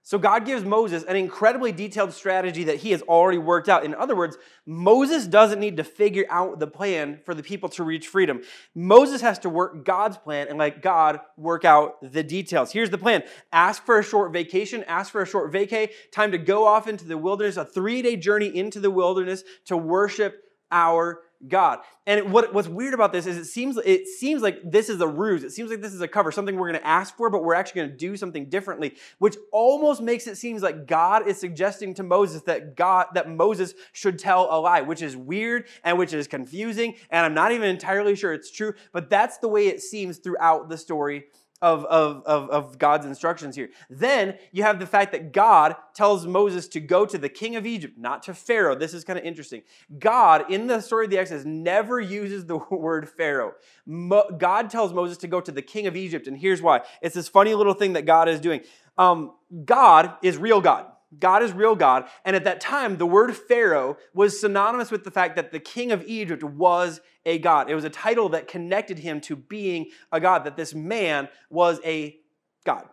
So 0.03 0.17
God 0.17 0.46
gives 0.46 0.63
Moses 0.63 1.03
an 1.03 1.15
incredibly 1.15 1.72
detailed 1.72 2.12
strategy 2.12 2.63
that 2.63 2.77
he 2.77 2.91
has 2.91 3.03
already 3.03 3.38
worked 3.38 3.70
out. 3.70 3.86
In 3.86 3.93
other 3.93 4.15
words, 4.15 4.36
Moses 4.65 5.27
doesn't 5.27 5.60
need 5.60 5.77
to 5.77 5.84
figure 5.84 6.25
out 6.29 6.60
the 6.60 6.65
plan 6.65 7.20
for 7.24 7.36
the 7.36 7.43
people 7.43 7.70
to 7.70 7.84
reach 7.84 8.08
freedom. 8.08 8.41
Moses 8.74 9.22
has 9.22 9.38
to 9.39 9.50
work 9.50 9.86
God's 9.86 10.17
plan 10.17 10.48
and 10.48 10.58
let 10.58 10.81
God 10.81 11.20
work 11.38 11.65
out 11.65 11.98
the 12.01 12.24
details. 12.24 12.72
Here's 12.72 12.89
the 12.89 12.98
plan. 12.98 13.24
Ask 13.51 13.86
for 13.86 14.00
a 14.00 14.03
short 14.03 14.34
vacation, 14.34 14.84
ask 14.86 15.12
for 15.12 15.22
a 15.22 15.27
short 15.27 15.53
vacay, 15.53 15.91
time 16.12 16.31
to 16.31 16.39
go 16.39 16.65
off 16.65 16.88
into 16.88 17.05
the 17.05 17.17
wilderness, 17.17 17.58
a 17.58 17.65
3-day 17.65 18.17
journey 18.17 18.48
into 18.48 18.79
the 18.79 18.91
wilderness 18.91 19.43
to 19.65 19.77
worship 19.77 20.43
our 20.72 21.22
God. 21.48 21.79
And 22.05 22.31
what, 22.31 22.53
what's 22.53 22.67
weird 22.67 22.93
about 22.93 23.12
this 23.12 23.25
is 23.25 23.38
it 23.38 23.45
seems, 23.45 23.77
it 23.77 24.07
seems 24.07 24.41
like 24.41 24.60
this 24.63 24.89
is 24.89 25.01
a 25.01 25.07
ruse. 25.07 25.43
It 25.43 25.51
seems 25.51 25.69
like 25.69 25.81
this 25.81 25.93
is 25.93 26.01
a 26.01 26.07
cover, 26.07 26.31
something 26.31 26.55
we're 26.55 26.69
going 26.69 26.81
to 26.81 26.88
ask 26.88 27.15
for, 27.15 27.29
but 27.29 27.43
we're 27.43 27.53
actually 27.53 27.81
going 27.81 27.91
to 27.91 27.98
do 27.98 28.17
something 28.17 28.50
differently, 28.50 28.95
which 29.19 29.38
almost 29.51 30.01
makes 30.01 30.27
it 30.27 30.38
seem 30.38 30.57
like 30.57 30.88
God 30.88 31.27
is 31.27 31.39
suggesting 31.39 31.93
to 31.95 32.03
Moses 32.03 32.41
that 32.43 32.75
God, 32.75 33.07
that 33.13 33.29
Moses 33.29 33.74
should 33.93 34.19
tell 34.19 34.48
a 34.51 34.60
lie, 34.60 34.81
which 34.81 35.01
is 35.01 35.15
weird 35.15 35.67
and 35.83 35.98
which 35.98 36.13
is 36.13 36.27
confusing. 36.27 36.95
And 37.10 37.25
I'm 37.25 37.33
not 37.33 37.51
even 37.51 37.69
entirely 37.69 38.15
sure 38.15 38.33
it's 38.33 38.51
true, 38.51 38.74
but 38.91 39.10
that's 39.10 39.38
the 39.38 39.48
way 39.48 39.67
it 39.67 39.81
seems 39.81 40.17
throughout 40.17 40.69
the 40.69 40.77
story 40.77 41.25
of, 41.62 41.86
of, 41.86 42.24
of, 42.25 42.50
of, 42.50 42.77
God's 42.77 43.06
instructions 43.06 43.56
here. 43.56 43.70
Then 43.89 44.38
you 44.51 44.63
have 44.63 44.80
the 44.80 44.88
fact 44.88 45.12
that 45.12 45.32
God 45.32 45.75
tells 45.94 46.25
Moses 46.25 46.68
to 46.70 46.80
go 46.80 47.06
to 47.06 47.18
the 47.18 47.30
king 47.30 47.56
of 47.56 47.65
Egypt, 47.65 47.98
not 47.98 48.24
to 48.24 48.34
Pharaoh. 48.34 48.75
This 48.75 48.94
is 48.94 49.03
kind 49.03 49.20
of 49.20 49.25
interesting. 49.25 49.62
God, 50.00 50.51
in 50.51 50.68
the 50.68 50.82
story 50.82 51.06
of 51.06 51.12
the 51.12 51.20
Exodus, 51.20 51.46
never 51.46 52.00
uses 52.00 52.46
the 52.46 52.58
word 52.72 53.08
Pharaoh. 53.10 53.53
Mo- 53.86 54.30
God 54.38 54.70
tells 54.70 54.94
Moses 54.94 55.18
to 55.20 55.27
go 55.27 55.39
to 55.39 55.51
the 55.51 55.62
king 55.62 55.88
of 55.88 55.96
Egypt, 55.96 56.27
and 56.27 56.38
here's 56.38 56.62
why. 56.62 56.82
It's 57.01 57.15
this 57.15 57.27
funny 57.27 57.53
little 57.53 57.74
thing 57.74 57.94
that 57.94 58.06
God 58.06 58.27
is 58.27 58.39
doing. 58.39 58.62
Um, 58.98 59.34
God 59.65 60.13
is 60.22 60.38
real 60.38 60.62
God. 60.62 60.90
God 61.20 61.44
is 61.44 61.51
real 61.51 61.75
God. 61.75 62.06
And 62.24 62.36
at 62.36 62.46
that 62.46 62.62
time, 62.62 62.98
the 62.98 63.06
word 63.06 63.36
Pharaoh 63.36 63.98
was 64.13 64.39
synonymous 64.39 64.91
with 64.91 65.03
the 65.03 65.12
fact 65.12 65.36
that 65.36 65.51
the 65.51 65.60
king 65.60 65.91
of 65.91 66.03
Egypt 66.06 66.44
was 66.44 67.01
a 67.25 67.38
God. 67.39 67.70
It 67.70 67.75
was 67.75 67.84
a 67.84 67.89
title 67.89 68.30
that 68.30 68.48
connected 68.48 69.00
him 69.00 69.20
to 69.22 69.36
being 69.36 69.88
a 70.12 70.20
God, 70.20 70.46
that 70.46 70.56
this 70.56 70.74
man 70.74 71.27
was 71.50 71.80
a 71.84 72.18
God. 72.65 72.86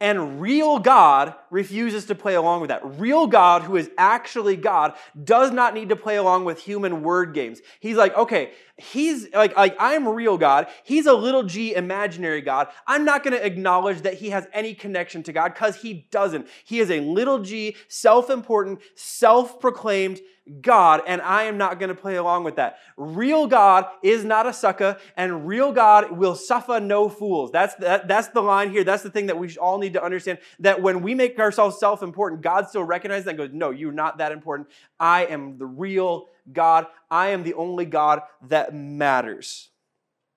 And 0.00 0.40
real 0.40 0.78
God 0.78 1.34
refuses 1.50 2.04
to 2.06 2.14
play 2.14 2.36
along 2.36 2.60
with 2.60 2.68
that. 2.68 3.00
Real 3.00 3.26
God, 3.26 3.62
who 3.62 3.76
is 3.76 3.90
actually 3.98 4.54
God, 4.54 4.94
does 5.24 5.50
not 5.50 5.74
need 5.74 5.88
to 5.88 5.96
play 5.96 6.16
along 6.16 6.44
with 6.44 6.60
human 6.60 7.02
word 7.02 7.34
games. 7.34 7.60
He's 7.80 7.96
like, 7.96 8.16
okay, 8.16 8.52
he's 8.76 9.32
like, 9.32 9.56
like 9.56 9.74
I'm 9.80 10.06
real 10.06 10.38
God. 10.38 10.68
He's 10.84 11.06
a 11.06 11.12
little 11.12 11.42
g 11.42 11.74
imaginary 11.74 12.42
God. 12.42 12.68
I'm 12.86 13.04
not 13.04 13.24
going 13.24 13.36
to 13.36 13.44
acknowledge 13.44 14.02
that 14.02 14.14
he 14.14 14.30
has 14.30 14.46
any 14.52 14.72
connection 14.72 15.24
to 15.24 15.32
God 15.32 15.54
because 15.54 15.74
he 15.74 16.06
doesn't. 16.12 16.46
He 16.64 16.78
is 16.78 16.92
a 16.92 17.00
little 17.00 17.40
g, 17.40 17.74
self 17.88 18.30
important, 18.30 18.80
self 18.94 19.58
proclaimed 19.58 20.20
God, 20.60 21.02
and 21.06 21.20
I 21.20 21.44
am 21.44 21.58
not 21.58 21.78
going 21.78 21.88
to 21.88 21.94
play 21.94 22.16
along 22.16 22.44
with 22.44 22.56
that. 22.56 22.78
Real 22.96 23.46
God 23.46 23.86
is 24.02 24.24
not 24.24 24.46
a 24.46 24.52
sucker, 24.52 24.96
and 25.16 25.46
real 25.46 25.72
God 25.72 26.12
will 26.12 26.34
suffer 26.34 26.80
no 26.80 27.08
fools. 27.08 27.50
That's, 27.50 27.74
that, 27.76 28.08
that's 28.08 28.28
the 28.28 28.40
line 28.40 28.70
here. 28.70 28.84
That's 28.84 29.02
the 29.02 29.10
thing 29.10 29.26
that 29.26 29.38
we 29.38 29.56
all 29.56 29.78
need 29.78 29.92
to 29.94 30.02
understand 30.02 30.38
that 30.60 30.82
when 30.82 31.02
we 31.02 31.14
make 31.14 31.38
ourselves 31.38 31.78
self 31.78 32.02
important, 32.02 32.42
God 32.42 32.68
still 32.68 32.84
recognizes 32.84 33.24
that 33.24 33.30
and 33.30 33.38
goes, 33.38 33.50
No, 33.52 33.70
you're 33.70 33.92
not 33.92 34.18
that 34.18 34.32
important. 34.32 34.68
I 34.98 35.26
am 35.26 35.58
the 35.58 35.66
real 35.66 36.28
God. 36.52 36.86
I 37.10 37.28
am 37.28 37.42
the 37.42 37.54
only 37.54 37.84
God 37.84 38.22
that 38.48 38.74
matters. 38.74 39.70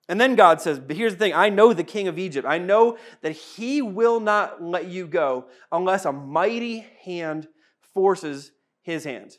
And 0.10 0.20
then 0.20 0.36
God 0.36 0.62
says, 0.62 0.80
But 0.80 0.98
here's 0.98 1.14
the 1.14 1.20
thing 1.20 1.34
I 1.34 1.50
know 1.50 1.74
the 1.74 1.84
king 1.84 2.08
of 2.08 2.20
Egypt. 2.20 2.48
I 2.48 2.58
know 2.58 2.98
that 3.22 3.32
he 3.32 3.82
will 3.82 4.20
not 4.20 4.62
let 4.62 4.88
you 4.88 5.08
go 5.08 5.46
unless 5.72 6.06
a 6.06 6.12
mighty 6.12 6.86
hand 7.04 7.48
forces 7.94 8.52
his 8.82 9.04
hand. 9.04 9.38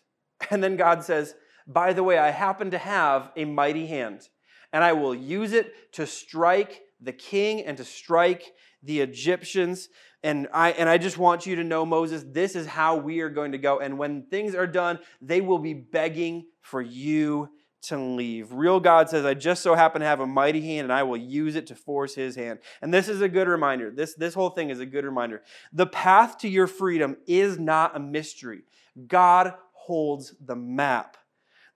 And 0.50 0.62
then 0.62 0.76
God 0.76 1.04
says, 1.04 1.34
By 1.66 1.92
the 1.92 2.02
way, 2.02 2.18
I 2.18 2.30
happen 2.30 2.70
to 2.70 2.78
have 2.78 3.30
a 3.37 3.44
mighty 3.44 3.87
hand, 3.87 4.28
and 4.72 4.82
I 4.82 4.92
will 4.92 5.14
use 5.14 5.52
it 5.52 5.92
to 5.92 6.06
strike 6.06 6.82
the 7.00 7.12
king 7.12 7.64
and 7.64 7.76
to 7.76 7.84
strike 7.84 8.52
the 8.82 9.00
Egyptians. 9.00 9.88
And 10.22 10.49
I, 10.52 10.72
and 10.72 10.88
I 10.88 10.99
just 10.99 11.18
want 11.18 11.46
you 11.46 11.56
to 11.56 11.64
know, 11.64 11.84
Moses, 11.84 12.25
this 12.26 12.54
is 12.54 12.66
how 12.66 12.96
we 12.96 13.20
are 13.20 13.28
going 13.28 13.52
to 13.52 13.58
go. 13.58 13.80
And 13.80 13.99
when 13.99 14.22
things 14.26 14.54
are 14.54 14.66
done, 14.66 15.00
they 15.20 15.40
will 15.40 15.58
be 15.58 15.75
begging 15.75 16.46
for 16.61 16.80
you 16.80 17.49
to 17.82 17.99
leave. 17.99 18.52
Real 18.52 18.78
God 18.78 19.11
says, 19.11 19.25
I 19.25 19.34
just 19.34 19.62
so 19.62 19.75
happen 19.75 20.00
to 20.00 20.06
have 20.06 20.20
a 20.20 20.26
mighty 20.26 20.61
hand 20.61 20.84
and 20.84 20.92
I 20.92 21.02
will 21.02 21.16
use 21.16 21.56
it 21.56 21.66
to 21.66 21.75
force 21.75 22.14
his 22.14 22.37
hand. 22.37 22.61
And 22.80 22.94
this 22.94 23.08
is 23.08 23.20
a 23.20 23.28
good 23.28 23.49
reminder. 23.49 23.90
This, 23.90 24.14
this 24.14 24.34
whole 24.34 24.50
thing 24.50 24.70
is 24.70 24.78
a 24.78 24.87
good 24.87 25.04
reminder. 25.04 25.42
The 25.72 25.87
path 25.87 26.38
to 26.38 26.49
your 26.49 26.68
freedom 26.68 27.16
is 27.26 27.58
not 27.58 27.96
a 27.96 28.00
mystery. 28.00 28.62
God 29.08 29.54
holds 29.87 30.35
the 30.45 30.57
map. 30.57 31.17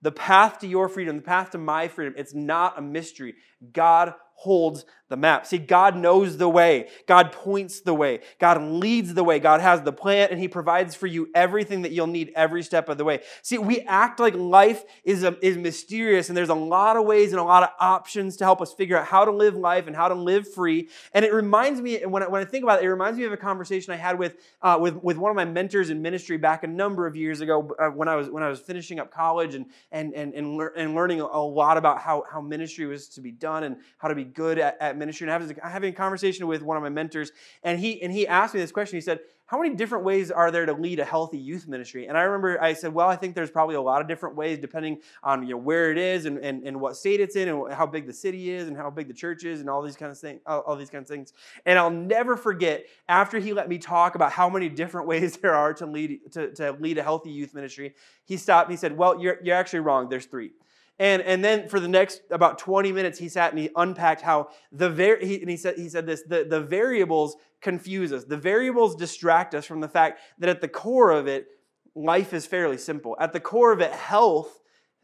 The 0.01 0.11
path 0.11 0.59
to 0.59 0.67
your 0.67 0.89
freedom, 0.89 1.17
the 1.17 1.23
path 1.23 1.51
to 1.51 1.57
my 1.57 1.87
freedom, 1.87 2.13
it's 2.17 2.33
not 2.33 2.77
a 2.77 2.81
mystery. 2.81 3.35
God 3.73 4.13
holds 4.35 4.85
the 5.09 5.17
map. 5.17 5.45
See, 5.45 5.57
God 5.57 5.95
knows 5.95 6.37
the 6.37 6.49
way. 6.49 6.89
God 7.07 7.31
points 7.31 7.81
the 7.81 7.93
way. 7.93 8.19
God 8.39 8.61
leads 8.61 9.13
the 9.13 9.23
way. 9.23 9.39
God 9.39 9.61
has 9.61 9.81
the 9.81 9.93
plan 9.93 10.29
and 10.31 10.39
He 10.39 10.47
provides 10.47 10.95
for 10.95 11.07
you 11.07 11.29
everything 11.33 11.83
that 11.83 11.91
you'll 11.91 12.07
need 12.07 12.31
every 12.35 12.61
step 12.63 12.89
of 12.89 12.97
the 12.97 13.05
way. 13.05 13.21
See, 13.41 13.57
we 13.57 13.81
act 13.81 14.19
like 14.19 14.35
life 14.35 14.83
is, 15.03 15.23
a, 15.23 15.37
is 15.45 15.57
mysterious 15.57 16.29
and 16.29 16.37
there's 16.37 16.49
a 16.49 16.55
lot 16.55 16.97
of 16.97 17.05
ways 17.05 17.31
and 17.31 17.39
a 17.39 17.43
lot 17.43 17.63
of 17.63 17.69
options 17.79 18.35
to 18.37 18.43
help 18.43 18.61
us 18.61 18.73
figure 18.73 18.97
out 18.97 19.05
how 19.05 19.23
to 19.23 19.31
live 19.31 19.55
life 19.55 19.87
and 19.87 19.95
how 19.95 20.09
to 20.09 20.15
live 20.15 20.51
free. 20.51 20.89
And 21.13 21.23
it 21.23 21.33
reminds 21.33 21.81
me, 21.81 22.05
when 22.05 22.23
I, 22.23 22.27
when 22.27 22.41
I 22.41 22.45
think 22.45 22.63
about 22.63 22.81
it, 22.81 22.85
it 22.85 22.89
reminds 22.89 23.17
me 23.17 23.25
of 23.25 23.31
a 23.31 23.37
conversation 23.37 23.93
I 23.93 23.97
had 23.97 24.19
with, 24.19 24.35
uh, 24.61 24.77
with, 24.79 24.95
with 25.03 25.17
one 25.17 25.29
of 25.29 25.35
my 25.35 25.45
mentors 25.45 25.89
in 25.89 26.01
ministry 26.01 26.37
back 26.37 26.63
a 26.63 26.67
number 26.67 27.07
of 27.07 27.15
years 27.15 27.39
ago 27.39 27.71
uh, 27.79 27.87
when, 27.87 28.07
I 28.07 28.15
was, 28.15 28.29
when 28.29 28.43
I 28.43 28.49
was 28.49 28.59
finishing 28.59 28.99
up 28.99 29.11
college 29.11 29.55
and, 29.55 29.67
and, 29.91 30.13
and, 30.13 30.33
and, 30.33 30.57
lear- 30.57 30.73
and 30.75 30.95
learning 30.95 31.21
a 31.21 31.41
lot 31.41 31.77
about 31.77 32.01
how, 32.01 32.25
how 32.29 32.41
ministry 32.41 32.85
was 32.85 33.07
to 33.09 33.21
be 33.21 33.31
done 33.31 33.63
and 33.63 33.77
how 33.97 34.07
to 34.07 34.15
be 34.15 34.25
good 34.25 34.59
at, 34.59 34.77
at 34.81 34.96
ministry. 34.97 35.29
And 35.29 35.59
I 35.63 35.69
having 35.69 35.93
a 35.93 35.95
conversation 35.95 36.47
with 36.47 36.61
one 36.61 36.77
of 36.77 36.83
my 36.83 36.89
mentors, 36.89 37.31
and 37.63 37.79
he 37.79 38.01
and 38.01 38.11
he 38.11 38.27
asked 38.27 38.53
me 38.53 38.59
this 38.59 38.71
question. 38.71 38.97
He 38.97 39.01
said, 39.01 39.19
"How 39.45 39.61
many 39.61 39.75
different 39.75 40.03
ways 40.03 40.31
are 40.31 40.51
there 40.51 40.65
to 40.65 40.73
lead 40.73 40.99
a 40.99 41.05
healthy 41.05 41.37
youth 41.37 41.67
ministry?" 41.67 42.07
And 42.07 42.17
I 42.17 42.23
remember 42.23 42.61
I 42.61 42.73
said, 42.73 42.93
"Well, 42.93 43.07
I 43.07 43.15
think 43.15 43.35
there's 43.35 43.51
probably 43.51 43.75
a 43.75 43.81
lot 43.81 44.01
of 44.01 44.07
different 44.07 44.35
ways, 44.35 44.57
depending 44.59 44.99
on 45.23 45.43
you 45.43 45.51
know 45.51 45.57
where 45.57 45.91
it 45.91 45.97
is 45.97 46.25
and, 46.25 46.37
and, 46.39 46.63
and 46.63 46.79
what 46.79 46.95
state 46.95 47.19
it's 47.19 47.35
in, 47.35 47.49
and 47.49 47.73
how 47.73 47.85
big 47.85 48.07
the 48.07 48.13
city 48.13 48.51
is, 48.51 48.67
and 48.67 48.75
how 48.75 48.89
big 48.89 49.07
the 49.07 49.13
church 49.13 49.43
is, 49.43 49.61
and 49.61 49.69
all 49.69 49.81
these 49.81 49.97
kinds 49.97 50.17
of 50.17 50.19
things. 50.19 50.41
All, 50.45 50.61
all 50.61 50.75
these 50.75 50.89
kinds 50.89 51.09
of 51.09 51.15
things." 51.15 51.33
And 51.65 51.77
I'll 51.77 51.89
never 51.89 52.35
forget 52.35 52.85
after 53.07 53.39
he 53.39 53.53
let 53.53 53.69
me 53.69 53.77
talk 53.77 54.15
about 54.15 54.31
how 54.31 54.49
many 54.49 54.69
different 54.69 55.07
ways 55.13 55.37
there 55.37 55.55
are 55.55 55.73
to 55.75 55.85
lead 55.85 56.31
to, 56.31 56.53
to 56.55 56.71
lead 56.79 56.97
a 56.97 57.03
healthy 57.03 57.31
youth 57.31 57.53
ministry. 57.53 57.95
He 58.25 58.37
stopped. 58.37 58.69
and 58.69 58.73
He 58.73 58.77
said, 58.77 58.97
"Well, 58.97 59.21
you're 59.21 59.37
you're 59.43 59.55
actually 59.55 59.79
wrong. 59.79 60.09
There's 60.09 60.25
three. 60.25 60.51
And, 60.99 61.21
and 61.21 61.43
then 61.43 61.69
for 61.69 61.79
the 61.79 61.87
next 61.87 62.21
about 62.31 62.57
20 62.57 62.91
minutes, 62.91 63.19
he 63.19 63.29
sat 63.29 63.51
and 63.51 63.59
he 63.59 63.69
unpacked 63.75 64.21
how 64.21 64.49
the 64.71 64.89
var- 64.89 65.19
he, 65.19 65.39
and 65.41 65.49
he 65.49 65.57
said, 65.57 65.75
he 65.77 65.89
said 65.89 66.05
this 66.05 66.23
the, 66.23 66.45
the 66.49 66.61
variables 66.61 67.37
confuse 67.61 68.11
us. 68.11 68.23
The 68.23 68.37
variables 68.37 68.95
distract 68.95 69.53
us 69.53 69.65
from 69.65 69.79
the 69.79 69.87
fact 69.87 70.19
that 70.39 70.49
at 70.49 70.61
the 70.61 70.67
core 70.67 71.11
of 71.11 71.27
it, 71.27 71.47
life 71.95 72.33
is 72.33 72.45
fairly 72.45 72.77
simple. 72.77 73.15
At 73.19 73.33
the 73.33 73.39
core 73.39 73.71
of 73.71 73.81
it, 73.81 73.91
health 73.91 74.59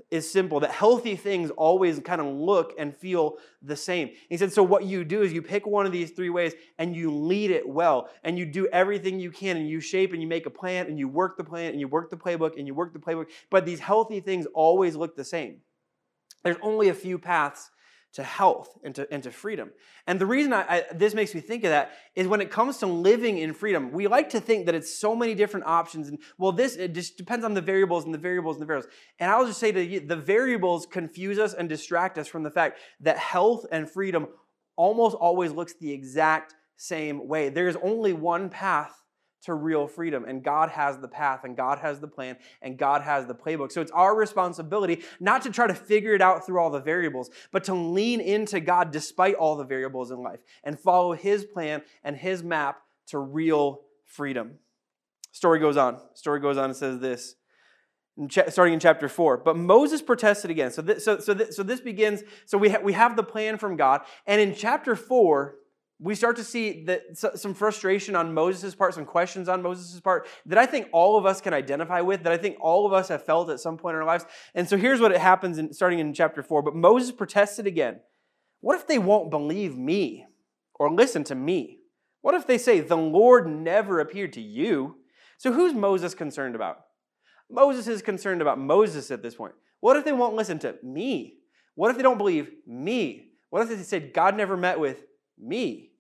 is 0.10 0.30
simple, 0.30 0.60
that 0.60 0.72
healthy 0.72 1.16
things 1.16 1.50
always 1.52 2.00
kind 2.00 2.22
of 2.22 2.28
look 2.28 2.74
and 2.78 2.96
feel 2.96 3.38
the 3.62 3.76
same. 3.76 4.10
He 4.30 4.38
said, 4.38 4.52
So, 4.52 4.62
what 4.62 4.86
you 4.86 5.04
do 5.04 5.22
is 5.22 5.34
you 5.34 5.42
pick 5.42 5.66
one 5.66 5.86
of 5.86 5.92
these 5.92 6.12
three 6.12 6.30
ways 6.30 6.54
and 6.78 6.96
you 6.96 7.12
lead 7.12 7.52
it 7.52 7.68
well, 7.68 8.10
and 8.24 8.38
you 8.38 8.46
do 8.46 8.68
everything 8.68 9.20
you 9.20 9.32
can, 9.32 9.58
and 9.58 9.68
you 9.68 9.80
shape 9.80 10.14
and 10.14 10.22
you 10.22 10.28
make 10.28 10.46
a 10.46 10.52
plan, 10.52 10.88
and 10.88 11.00
you 11.00 11.08
work 11.08 11.38
the 11.38 11.44
plan, 11.44 11.72
and 11.72 11.80
you 11.80 11.88
work 11.88 12.10
the 12.10 12.18
playbook, 12.18 12.58
and 12.58 12.68
you 12.68 12.74
work 12.74 12.94
the 12.94 13.00
playbook. 13.00 13.28
But 13.50 13.66
these 13.66 13.80
healthy 13.80 14.20
things 14.20 14.46
always 14.54 14.96
look 14.96 15.16
the 15.16 15.24
same. 15.24 15.62
There's 16.44 16.58
only 16.62 16.90
a 16.90 16.94
few 16.94 17.18
paths 17.18 17.70
to 18.14 18.24
health 18.24 18.78
and 18.84 18.94
to, 18.94 19.12
and 19.12 19.24
to 19.24 19.32
freedom. 19.32 19.72
And 20.06 20.22
the 20.22 20.26
reason 20.28 20.54
I, 20.54 20.62
I, 20.70 20.84
this 20.94 21.16
makes 21.16 21.34
me 21.34 21.42
think 21.42 21.64
of 21.64 21.72
that 21.72 21.94
is 22.16 22.28
when 22.28 22.42
it 22.42 22.52
comes 22.52 22.78
to 22.78 22.86
living 22.86 23.40
in 23.40 23.54
freedom, 23.54 23.92
we 23.92 24.08
like 24.08 24.30
to 24.30 24.40
think 24.40 24.68
that 24.68 24.76
it's 24.76 25.00
so 25.00 25.16
many 25.16 25.34
different 25.34 25.66
options. 25.66 26.10
And 26.10 26.20
well, 26.38 26.52
this 26.52 26.76
it 26.76 26.94
just 26.94 27.18
depends 27.18 27.44
on 27.44 27.56
the 27.56 27.62
variables 27.62 28.06
and 28.06 28.14
the 28.14 28.20
variables 28.20 28.58
and 28.58 28.62
the 28.62 28.68
variables. 28.68 28.92
And 29.20 29.32
I'll 29.32 29.48
just 29.48 29.60
say 29.60 29.72
to 29.72 29.84
you, 29.84 30.00
the 30.00 30.16
variables 30.16 30.86
confuse 30.86 31.40
us 31.40 31.56
and 31.56 31.68
distract 31.68 32.20
us 32.20 32.28
from 32.28 32.44
the 32.44 32.52
fact 32.52 32.80
that 33.00 33.18
health 33.18 33.66
and 33.72 33.90
freedom 33.90 34.28
almost 34.76 35.16
always 35.16 35.52
looks 35.52 35.74
the 35.74 35.92
exact 35.92 36.54
same 36.78 37.28
way. 37.28 37.50
There 37.50 37.68
is 37.68 37.78
only 37.82 38.14
one 38.14 38.50
path 38.50 39.03
to 39.44 39.54
real 39.54 39.88
freedom. 39.88 40.26
And 40.26 40.44
God 40.44 40.70
has 40.70 40.98
the 40.98 41.08
path, 41.08 41.44
and 41.44 41.56
God 41.56 41.80
has 41.80 42.00
the 42.00 42.08
plan, 42.08 42.38
and 42.62 42.78
God 42.78 43.02
has 43.02 43.26
the 43.26 43.36
playbook. 43.36 43.72
So 43.72 43.82
it's 43.82 43.92
our 43.92 44.16
responsibility 44.16 45.04
not 45.20 45.42
to 45.44 45.52
try 45.52 45.68
to 45.68 45.74
figure 45.74 46.14
it 46.14 46.22
out 46.22 46.46
through 46.46 46.60
all 46.60 46.70
the 46.70 46.82
variables, 46.82 47.30
but 47.52 47.64
to 47.66 47.74
lean 47.74 48.22
into 48.22 48.60
God 48.60 48.92
despite 48.92 49.36
all 49.36 49.56
the 49.56 49.66
variables 49.66 50.12
in 50.12 50.22
life 50.22 50.40
and 50.64 50.80
follow 50.80 51.14
His 51.14 51.44
plan 51.46 51.82
and 52.04 52.16
His 52.16 52.44
map 52.44 52.82
to 53.08 53.20
real 53.20 53.82
freedom. 54.06 54.60
Story 55.32 55.60
goes 55.60 55.78
on. 55.78 56.00
Story 56.14 56.40
goes 56.40 56.58
on 56.58 56.66
and 56.66 56.76
says 56.76 57.00
this. 57.00 57.36
starting 58.50 58.76
in 58.76 58.80
chapter 58.80 59.10
4 59.10 59.38
but 59.38 59.58
moses 59.58 60.00
protested 60.00 60.52
again 60.52 60.70
so, 60.70 60.84
this, 60.84 61.04
so, 61.04 61.18
so, 61.18 61.34
this, 61.34 61.56
so 61.56 61.64
this 61.64 61.82
begins 61.82 62.22
so 62.46 62.60
we, 62.60 62.70
ha- 62.70 62.78
we 62.84 62.94
have 62.94 63.16
the 63.16 63.24
plan 63.24 63.58
from 63.58 63.76
god 63.76 64.02
and 64.28 64.40
in 64.40 64.54
chapter 64.54 64.96
4 64.96 65.56
we 66.04 66.16
start 66.16 66.36
to 66.36 66.44
see 66.44 66.84
that 66.84 67.18
some 67.18 67.54
frustration 67.54 68.14
on 68.14 68.34
Moses' 68.34 68.76
part, 68.76 68.94
some 68.94 69.06
questions 69.06 69.48
on 69.48 69.62
Moses' 69.62 70.02
part 70.02 70.28
that 70.46 70.58
I 70.58 70.66
think 70.66 70.90
all 70.92 71.18
of 71.18 71.26
us 71.26 71.40
can 71.40 71.54
identify 71.54 72.02
with, 72.02 72.24
that 72.24 72.34
I 72.34 72.38
think 72.38 72.58
all 72.60 72.86
of 72.86 72.92
us 72.92 73.08
have 73.08 73.24
felt 73.24 73.50
at 73.50 73.62
some 73.62 73.78
point 73.78 73.96
in 73.96 74.02
our 74.02 74.08
lives. 74.08 74.26
And 74.54 74.68
so 74.68 74.76
here's 74.76 75.00
what 75.00 75.14
it 75.14 75.22
happens 75.22 75.58
in, 75.58 75.72
starting 75.72 76.00
in 76.00 76.14
chapter 76.14 76.44
4. 76.44 76.62
But 76.62 76.76
Moses 76.76 77.14
protested 77.14 77.68
again. 77.68 78.02
What 78.60 78.76
if 78.76 78.86
they 78.86 79.00
won't 79.00 79.32
believe 79.32 79.78
me 79.78 80.26
or 80.76 80.92
listen 80.92 81.24
to 81.26 81.36
me? 81.36 81.80
What 82.22 82.36
if 82.36 82.48
they 82.48 82.58
say, 82.58 82.82
The 82.82 82.98
Lord 82.98 83.48
never 83.48 84.02
appeared 84.02 84.34
to 84.34 84.42
you? 84.42 84.98
So 85.38 85.54
who's 85.54 85.74
Moses 85.74 86.14
concerned 86.14 86.56
about? 86.56 86.80
Moses 87.50 87.88
is 87.88 88.02
concerned 88.02 88.42
about 88.42 88.60
Moses 88.60 89.10
at 89.10 89.24
this 89.24 89.36
point. 89.36 89.54
What 89.80 89.96
if 89.96 90.04
they 90.04 90.12
won't 90.12 90.36
listen 90.36 90.60
to 90.60 90.76
me? 90.84 91.38
What 91.76 91.92
if 91.92 91.98
they 91.98 92.04
don't 92.04 92.18
believe 92.18 92.52
me? 92.68 93.30
What 93.50 93.62
if 93.62 93.70
they 93.70 93.84
said, 93.84 94.14
God 94.14 94.36
never 94.36 94.58
met 94.58 94.80
with 94.80 95.04
me? 95.38 95.92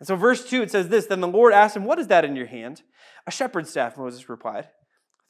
And 0.00 0.06
so, 0.06 0.16
verse 0.16 0.48
2, 0.48 0.62
it 0.62 0.70
says 0.70 0.88
this 0.88 1.06
Then 1.06 1.20
the 1.20 1.28
Lord 1.28 1.52
asked 1.52 1.76
him, 1.76 1.84
What 1.84 1.98
is 1.98 2.08
that 2.08 2.24
in 2.24 2.34
your 2.34 2.46
hand? 2.46 2.82
A 3.26 3.30
shepherd's 3.30 3.70
staff, 3.70 3.96
Moses 3.96 4.28
replied. 4.28 4.68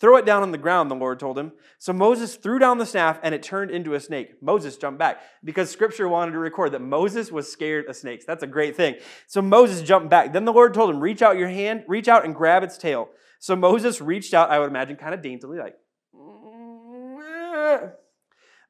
Throw 0.00 0.16
it 0.16 0.24
down 0.24 0.42
on 0.42 0.50
the 0.50 0.56
ground, 0.56 0.90
the 0.90 0.94
Lord 0.94 1.20
told 1.20 1.38
him. 1.38 1.52
So 1.78 1.92
Moses 1.92 2.36
threw 2.36 2.58
down 2.58 2.78
the 2.78 2.86
staff 2.86 3.20
and 3.22 3.34
it 3.34 3.42
turned 3.42 3.70
into 3.70 3.92
a 3.92 4.00
snake. 4.00 4.42
Moses 4.42 4.78
jumped 4.78 4.98
back 4.98 5.20
because 5.44 5.70
scripture 5.70 6.08
wanted 6.08 6.32
to 6.32 6.38
record 6.38 6.72
that 6.72 6.80
Moses 6.80 7.30
was 7.30 7.52
scared 7.52 7.86
of 7.86 7.96
snakes. 7.96 8.24
That's 8.24 8.42
a 8.42 8.46
great 8.46 8.74
thing. 8.74 8.94
So 9.26 9.42
Moses 9.42 9.82
jumped 9.82 10.08
back. 10.08 10.32
Then 10.32 10.46
the 10.46 10.54
Lord 10.54 10.72
told 10.72 10.88
him, 10.88 11.00
Reach 11.00 11.20
out 11.20 11.36
your 11.36 11.50
hand, 11.50 11.84
reach 11.86 12.08
out 12.08 12.24
and 12.24 12.34
grab 12.34 12.62
its 12.62 12.78
tail. 12.78 13.10
So 13.40 13.54
Moses 13.54 14.00
reached 14.00 14.32
out, 14.32 14.50
I 14.50 14.58
would 14.58 14.70
imagine, 14.70 14.96
kind 14.96 15.12
of 15.12 15.20
daintily, 15.20 15.58
like, 15.58 15.76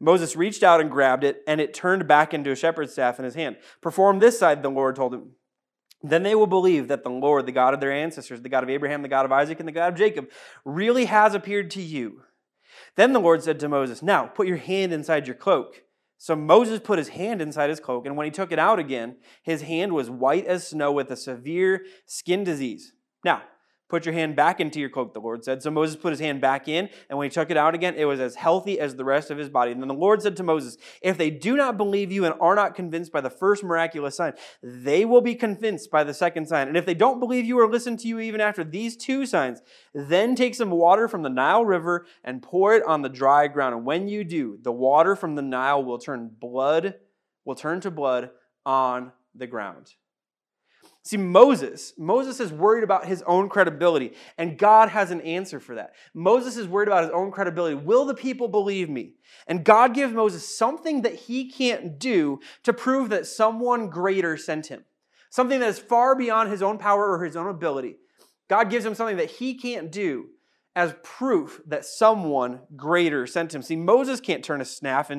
Moses 0.00 0.35
reached 0.35 0.62
out 0.62 0.80
and 0.80 0.90
grabbed 0.90 1.25
it, 1.25 1.42
and 1.47 1.61
it 1.61 1.75
turned 1.75 2.09
back 2.09 2.33
into 2.33 2.50
a 2.50 2.57
shepherd's 2.57 2.92
staff 2.92 3.19
in 3.19 3.25
his 3.25 3.35
hand. 3.35 3.57
Perform 3.80 4.19
this 4.19 4.38
side, 4.38 4.62
the 4.62 4.71
Lord 4.71 4.97
told 4.97 5.12
him. 5.12 5.33
Then 6.02 6.23
they 6.23 6.35
will 6.35 6.47
believe 6.47 6.88
that 6.88 7.02
the 7.02 7.11
Lord, 7.11 7.47
the 7.47 7.52
God 7.52 7.75
of 7.75 7.80
their 7.80 7.92
ancestors, 7.92 8.40
the 8.40 8.49
God 8.49 8.62
of 8.62 8.71
Abraham, 8.71 9.02
the 9.02 9.09
God 9.09 9.26
of 9.26 9.33
Isaac, 9.33 9.59
and 9.59 9.69
the 9.69 9.73
God 9.73 9.92
of 9.92 9.99
Jacob, 9.99 10.30
really 10.64 11.04
has 11.04 11.35
appeared 11.35 11.71
to 11.73 11.83
you. 11.83 12.23
Then 12.97 13.12
the 13.12 13.21
Lord 13.21 13.42
said 13.42 13.61
to 13.61 13.69
Moses, 13.69 14.02
Now 14.02 14.26
put 14.26 14.47
your 14.47 14.57
hand 14.57 14.92
inside 14.92 15.26
your 15.26 15.37
cloak. 15.37 15.83
So 16.16 16.37
Moses 16.37 16.80
put 16.80 16.99
his 16.99 17.09
hand 17.09 17.40
inside 17.40 17.71
his 17.71 17.80
cloak, 17.80 18.04
and 18.04 18.14
when 18.14 18.26
he 18.26 18.30
took 18.30 18.52
it 18.52 18.59
out 18.59 18.78
again, 18.78 19.16
his 19.42 19.62
hand 19.62 19.92
was 19.92 20.11
white 20.11 20.47
as 20.47 20.69
snow 20.69 20.92
with 20.92 21.11
a 21.11 21.16
severe 21.16 21.85
skin 22.04 22.45
disease. 22.45 22.92
Now, 23.25 23.42
Put 23.90 24.06
your 24.06 24.14
hand 24.14 24.37
back 24.37 24.61
into 24.61 24.78
your 24.78 24.88
cloak, 24.88 25.12
the 25.12 25.20
Lord 25.20 25.44
said. 25.44 25.62
So 25.62 25.70
Moses 25.70 25.97
put 25.97 26.11
his 26.11 26.20
hand 26.20 26.40
back 26.40 26.68
in, 26.68 26.88
and 27.09 27.18
when 27.18 27.26
he 27.26 27.30
took 27.30 27.50
it 27.50 27.56
out 27.56 27.75
again, 27.75 27.94
it 27.97 28.04
was 28.04 28.20
as 28.20 28.37
healthy 28.37 28.78
as 28.78 28.94
the 28.94 29.04
rest 29.04 29.30
of 29.30 29.37
his 29.37 29.49
body. 29.49 29.73
And 29.73 29.82
then 29.82 29.88
the 29.88 29.94
Lord 29.94 30.23
said 30.23 30.37
to 30.37 30.44
Moses, 30.44 30.78
If 31.02 31.18
they 31.18 31.28
do 31.28 31.56
not 31.56 31.76
believe 31.76 32.12
you 32.12 32.25
and 32.25 32.35
are 32.40 32.54
not 32.54 32.76
convinced 32.76 33.12
by 33.12 33.20
the 33.20 33.28
first 33.28 33.64
miraculous 33.64 34.16
sign, 34.16 34.35
they 34.62 35.04
will 35.04 35.20
be 35.20 35.35
convinced 35.35 35.90
by 35.90 36.04
the 36.04 36.14
second 36.14 36.47
sign. 36.47 36.68
And 36.68 36.76
if 36.76 36.87
they 36.87 36.94
don't 36.94 37.18
believe 37.18 37.44
you 37.44 37.59
or 37.59 37.68
listen 37.68 37.97
to 37.99 38.09
you 38.09 38.20
even 38.20 38.40
after 38.40 38.62
these 38.62 38.97
two 38.97 39.26
signs, 39.26 39.61
then 39.92 40.37
take 40.37 40.54
some 40.54 40.70
water 40.70 41.09
from 41.09 41.23
the 41.23 41.28
Nile 41.28 41.64
River 41.64 42.06
and 42.23 42.42
pour 42.42 42.75
it 42.75 42.85
on 42.87 43.02
the 43.02 43.09
dry 43.09 43.49
ground. 43.49 43.75
And 43.75 43.85
when 43.85 44.06
you 44.06 44.23
do, 44.23 44.59
the 44.62 44.73
water 44.73 45.16
from 45.16 45.35
the 45.35 45.42
Nile 45.42 45.85
will 45.85 45.99
turn 45.99 46.30
blood, 46.40 46.94
will 47.44 47.56
turn 47.56 47.80
to 47.80 47.90
blood 47.90 48.30
on 48.64 49.12
the 49.35 49.47
ground. 49.47 49.94
See, 51.11 51.17
Moses, 51.17 51.93
Moses 51.99 52.38
is 52.38 52.52
worried 52.52 52.85
about 52.85 53.05
his 53.05 53.21
own 53.23 53.49
credibility, 53.49 54.12
and 54.38 54.57
God 54.57 54.90
has 54.90 55.11
an 55.11 55.21
answer 55.23 55.59
for 55.59 55.75
that. 55.75 55.95
Moses 56.14 56.57
is 56.57 56.69
worried 56.69 56.87
about 56.87 57.02
his 57.02 57.12
own 57.12 57.33
credibility. 57.33 57.75
Will 57.75 58.05
the 58.05 58.14
people 58.14 58.47
believe 58.47 58.88
me? 58.88 59.14
And 59.49 59.64
God 59.64 59.93
gives 59.93 60.12
Moses 60.12 60.57
something 60.57 61.02
that 61.02 61.17
he 61.17 61.50
can't 61.50 61.99
do 61.99 62.38
to 62.62 62.73
prove 62.73 63.09
that 63.09 63.26
someone 63.26 63.90
greater 63.90 64.37
sent 64.37 64.69
him, 64.69 64.85
something 65.31 65.59
that 65.59 65.71
is 65.71 65.81
far 65.81 66.14
beyond 66.14 66.49
his 66.49 66.62
own 66.62 66.79
power 66.79 67.11
or 67.11 67.25
his 67.25 67.35
own 67.35 67.49
ability. 67.49 67.97
God 68.47 68.71
gives 68.71 68.87
him 68.87 68.95
something 68.95 69.17
that 69.17 69.33
he 69.33 69.55
can't 69.55 69.90
do 69.90 70.29
as 70.77 70.95
proof 71.03 71.61
that 71.67 71.85
someone 71.85 72.61
greater 72.77 73.27
sent 73.27 73.53
him. 73.53 73.61
See, 73.61 73.75
Moses 73.75 74.21
can't 74.21 74.45
turn 74.45 74.61
a 74.61 74.65
staff, 74.65 75.11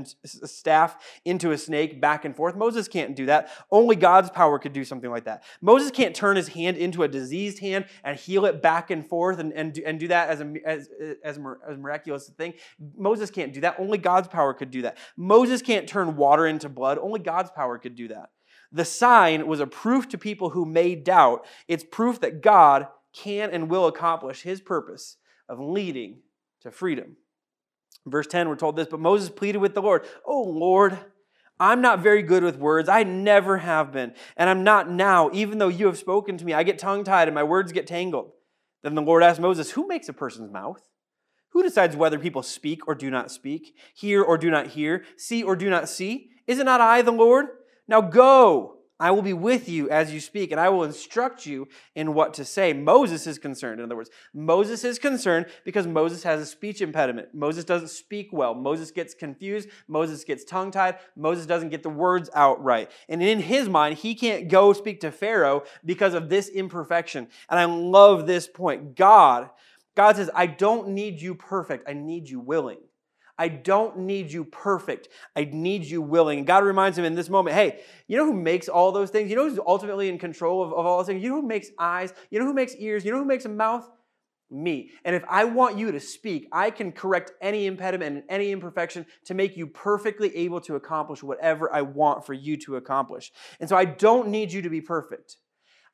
into 1.25 1.51
a 1.51 1.57
snake 1.57 1.99
back 1.99 2.23
and 2.23 2.33
forth. 2.33 2.55
Moses 2.55 2.87
can't 2.87 3.17
do 3.17 3.25
that. 3.25 3.49
Only 3.69 3.97
God's 3.97 4.29
power 4.29 4.59
could 4.59 4.71
do 4.71 4.85
something 4.85 5.09
like 5.09 5.25
that. 5.25 5.43
Moses 5.59 5.91
can't 5.91 6.15
turn 6.15 6.37
his 6.37 6.47
hand 6.47 6.77
into 6.77 7.03
a 7.03 7.07
diseased 7.07 7.59
hand 7.59 7.85
and 8.05 8.17
heal 8.17 8.45
it 8.45 8.61
back 8.61 8.91
and 8.91 9.05
forth 9.05 9.39
and, 9.39 9.51
and, 9.51 9.73
do, 9.73 9.83
and 9.85 9.99
do 9.99 10.07
that 10.07 10.29
as 10.29 10.39
a, 10.39 10.53
as, 10.65 10.89
as, 11.23 11.37
a 11.37 11.75
miraculous 11.75 12.29
thing. 12.29 12.53
Moses 12.95 13.29
can't 13.29 13.51
do 13.51 13.59
that. 13.61 13.75
Only 13.77 13.97
God's 13.97 14.29
power 14.29 14.53
could 14.53 14.71
do 14.71 14.83
that. 14.83 14.97
Moses 15.17 15.61
can't 15.61 15.87
turn 15.87 16.15
water 16.15 16.47
into 16.47 16.69
blood. 16.69 16.97
Only 16.97 17.19
God's 17.19 17.51
power 17.51 17.77
could 17.77 17.95
do 17.95 18.07
that. 18.07 18.29
The 18.71 18.85
sign 18.85 19.47
was 19.47 19.59
a 19.59 19.67
proof 19.67 20.07
to 20.09 20.17
people 20.17 20.51
who 20.51 20.65
may 20.65 20.95
doubt. 20.95 21.45
It's 21.67 21.83
proof 21.83 22.21
that 22.21 22.41
God 22.41 22.87
can 23.13 23.49
and 23.49 23.69
will 23.69 23.87
accomplish 23.87 24.43
his 24.43 24.61
purpose 24.61 25.17
of 25.49 25.59
leading 25.59 26.19
to 26.61 26.71
freedom. 26.71 27.17
Verse 28.05 28.27
10, 28.27 28.49
we're 28.49 28.55
told 28.55 28.75
this, 28.75 28.87
but 28.89 28.99
Moses 28.99 29.29
pleaded 29.29 29.59
with 29.59 29.73
the 29.73 29.81
Lord, 29.81 30.05
Oh 30.25 30.41
Lord, 30.41 30.97
I'm 31.59 31.81
not 31.81 31.99
very 31.99 32.23
good 32.23 32.43
with 32.43 32.57
words. 32.57 32.89
I 32.89 33.03
never 33.03 33.57
have 33.59 33.91
been, 33.91 34.13
and 34.35 34.49
I'm 34.49 34.63
not 34.63 34.89
now, 34.89 35.29
even 35.31 35.59
though 35.59 35.67
you 35.67 35.85
have 35.85 35.97
spoken 35.97 36.37
to 36.37 36.45
me. 36.45 36.53
I 36.53 36.63
get 36.63 36.79
tongue 36.79 37.03
tied 37.03 37.27
and 37.27 37.35
my 37.35 37.43
words 37.43 37.71
get 37.71 37.85
tangled. 37.85 38.31
Then 38.81 38.95
the 38.95 39.01
Lord 39.01 39.21
asked 39.21 39.39
Moses, 39.39 39.71
Who 39.71 39.87
makes 39.87 40.09
a 40.09 40.13
person's 40.13 40.51
mouth? 40.51 40.81
Who 41.49 41.61
decides 41.61 41.95
whether 41.95 42.17
people 42.17 42.41
speak 42.43 42.87
or 42.87 42.95
do 42.95 43.11
not 43.11 43.29
speak, 43.29 43.75
hear 43.93 44.23
or 44.23 44.37
do 44.37 44.49
not 44.49 44.67
hear, 44.67 45.05
see 45.17 45.43
or 45.43 45.55
do 45.55 45.69
not 45.69 45.87
see? 45.87 46.31
Is 46.47 46.57
it 46.57 46.65
not 46.65 46.81
I, 46.81 47.03
the 47.03 47.11
Lord? 47.11 47.47
Now 47.87 48.01
go. 48.01 48.77
I 49.01 49.09
will 49.09 49.23
be 49.23 49.33
with 49.33 49.67
you 49.67 49.89
as 49.89 50.13
you 50.13 50.19
speak, 50.19 50.51
and 50.51 50.61
I 50.61 50.69
will 50.69 50.83
instruct 50.83 51.47
you 51.47 51.67
in 51.95 52.13
what 52.13 52.35
to 52.35 52.45
say. 52.45 52.71
Moses 52.71 53.25
is 53.25 53.39
concerned. 53.39 53.79
In 53.79 53.85
other 53.85 53.95
words, 53.95 54.11
Moses 54.31 54.83
is 54.83 54.99
concerned 54.99 55.47
because 55.65 55.87
Moses 55.87 56.21
has 56.21 56.39
a 56.39 56.45
speech 56.45 56.81
impediment. 56.81 57.29
Moses 57.33 57.65
doesn't 57.65 57.87
speak 57.87 58.29
well. 58.31 58.53
Moses 58.53 58.91
gets 58.91 59.15
confused. 59.15 59.69
Moses 59.87 60.23
gets 60.23 60.43
tongue 60.43 60.69
tied. 60.69 60.99
Moses 61.15 61.47
doesn't 61.47 61.69
get 61.69 61.81
the 61.81 61.89
words 61.89 62.29
out 62.35 62.63
right. 62.63 62.91
And 63.09 63.23
in 63.23 63.39
his 63.39 63.67
mind, 63.67 63.97
he 63.97 64.13
can't 64.13 64.47
go 64.47 64.71
speak 64.71 64.99
to 65.01 65.11
Pharaoh 65.11 65.63
because 65.83 66.13
of 66.13 66.29
this 66.29 66.47
imperfection. 66.47 67.27
And 67.49 67.59
I 67.59 67.65
love 67.65 68.27
this 68.27 68.47
point. 68.47 68.95
God, 68.95 69.49
God 69.95 70.15
says, 70.15 70.29
I 70.35 70.45
don't 70.45 70.89
need 70.89 71.19
you 71.19 71.33
perfect, 71.33 71.89
I 71.89 71.93
need 71.93 72.29
you 72.29 72.39
willing. 72.39 72.77
I 73.41 73.47
don't 73.47 73.97
need 73.97 74.31
you 74.31 74.43
perfect. 74.43 75.09
I 75.35 75.45
need 75.45 75.83
you 75.83 75.99
willing. 75.99 76.37
And 76.37 76.45
God 76.45 76.63
reminds 76.63 76.95
him 76.95 77.05
in 77.05 77.15
this 77.15 77.27
moment, 77.27 77.55
hey, 77.55 77.79
you 78.07 78.15
know 78.15 78.23
who 78.23 78.35
makes 78.35 78.69
all 78.69 78.91
those 78.91 79.09
things? 79.09 79.31
You 79.31 79.35
know 79.35 79.49
who's 79.49 79.57
ultimately 79.65 80.09
in 80.09 80.19
control 80.19 80.61
of, 80.61 80.71
of 80.71 80.85
all 80.85 80.99
those 80.99 81.07
things? 81.07 81.23
You 81.23 81.29
know 81.29 81.41
who 81.41 81.47
makes 81.47 81.69
eyes? 81.79 82.13
You 82.29 82.37
know 82.37 82.45
who 82.45 82.53
makes 82.53 82.75
ears? 82.75 83.03
You 83.03 83.11
know 83.11 83.17
who 83.17 83.25
makes 83.25 83.45
a 83.45 83.49
mouth? 83.49 83.89
Me. 84.51 84.91
And 85.03 85.15
if 85.15 85.23
I 85.27 85.45
want 85.45 85.75
you 85.75 85.91
to 85.91 85.99
speak, 85.99 86.49
I 86.51 86.69
can 86.69 86.91
correct 86.91 87.31
any 87.41 87.65
impediment 87.65 88.15
and 88.15 88.23
any 88.29 88.51
imperfection 88.51 89.07
to 89.25 89.33
make 89.33 89.57
you 89.57 89.65
perfectly 89.65 90.35
able 90.37 90.61
to 90.61 90.75
accomplish 90.75 91.23
whatever 91.23 91.73
I 91.73 91.81
want 91.81 92.27
for 92.27 92.35
you 92.35 92.57
to 92.57 92.75
accomplish. 92.75 93.31
And 93.59 93.67
so 93.67 93.75
I 93.75 93.85
don't 93.85 94.27
need 94.27 94.53
you 94.53 94.61
to 94.61 94.69
be 94.69 94.81
perfect. 94.81 95.37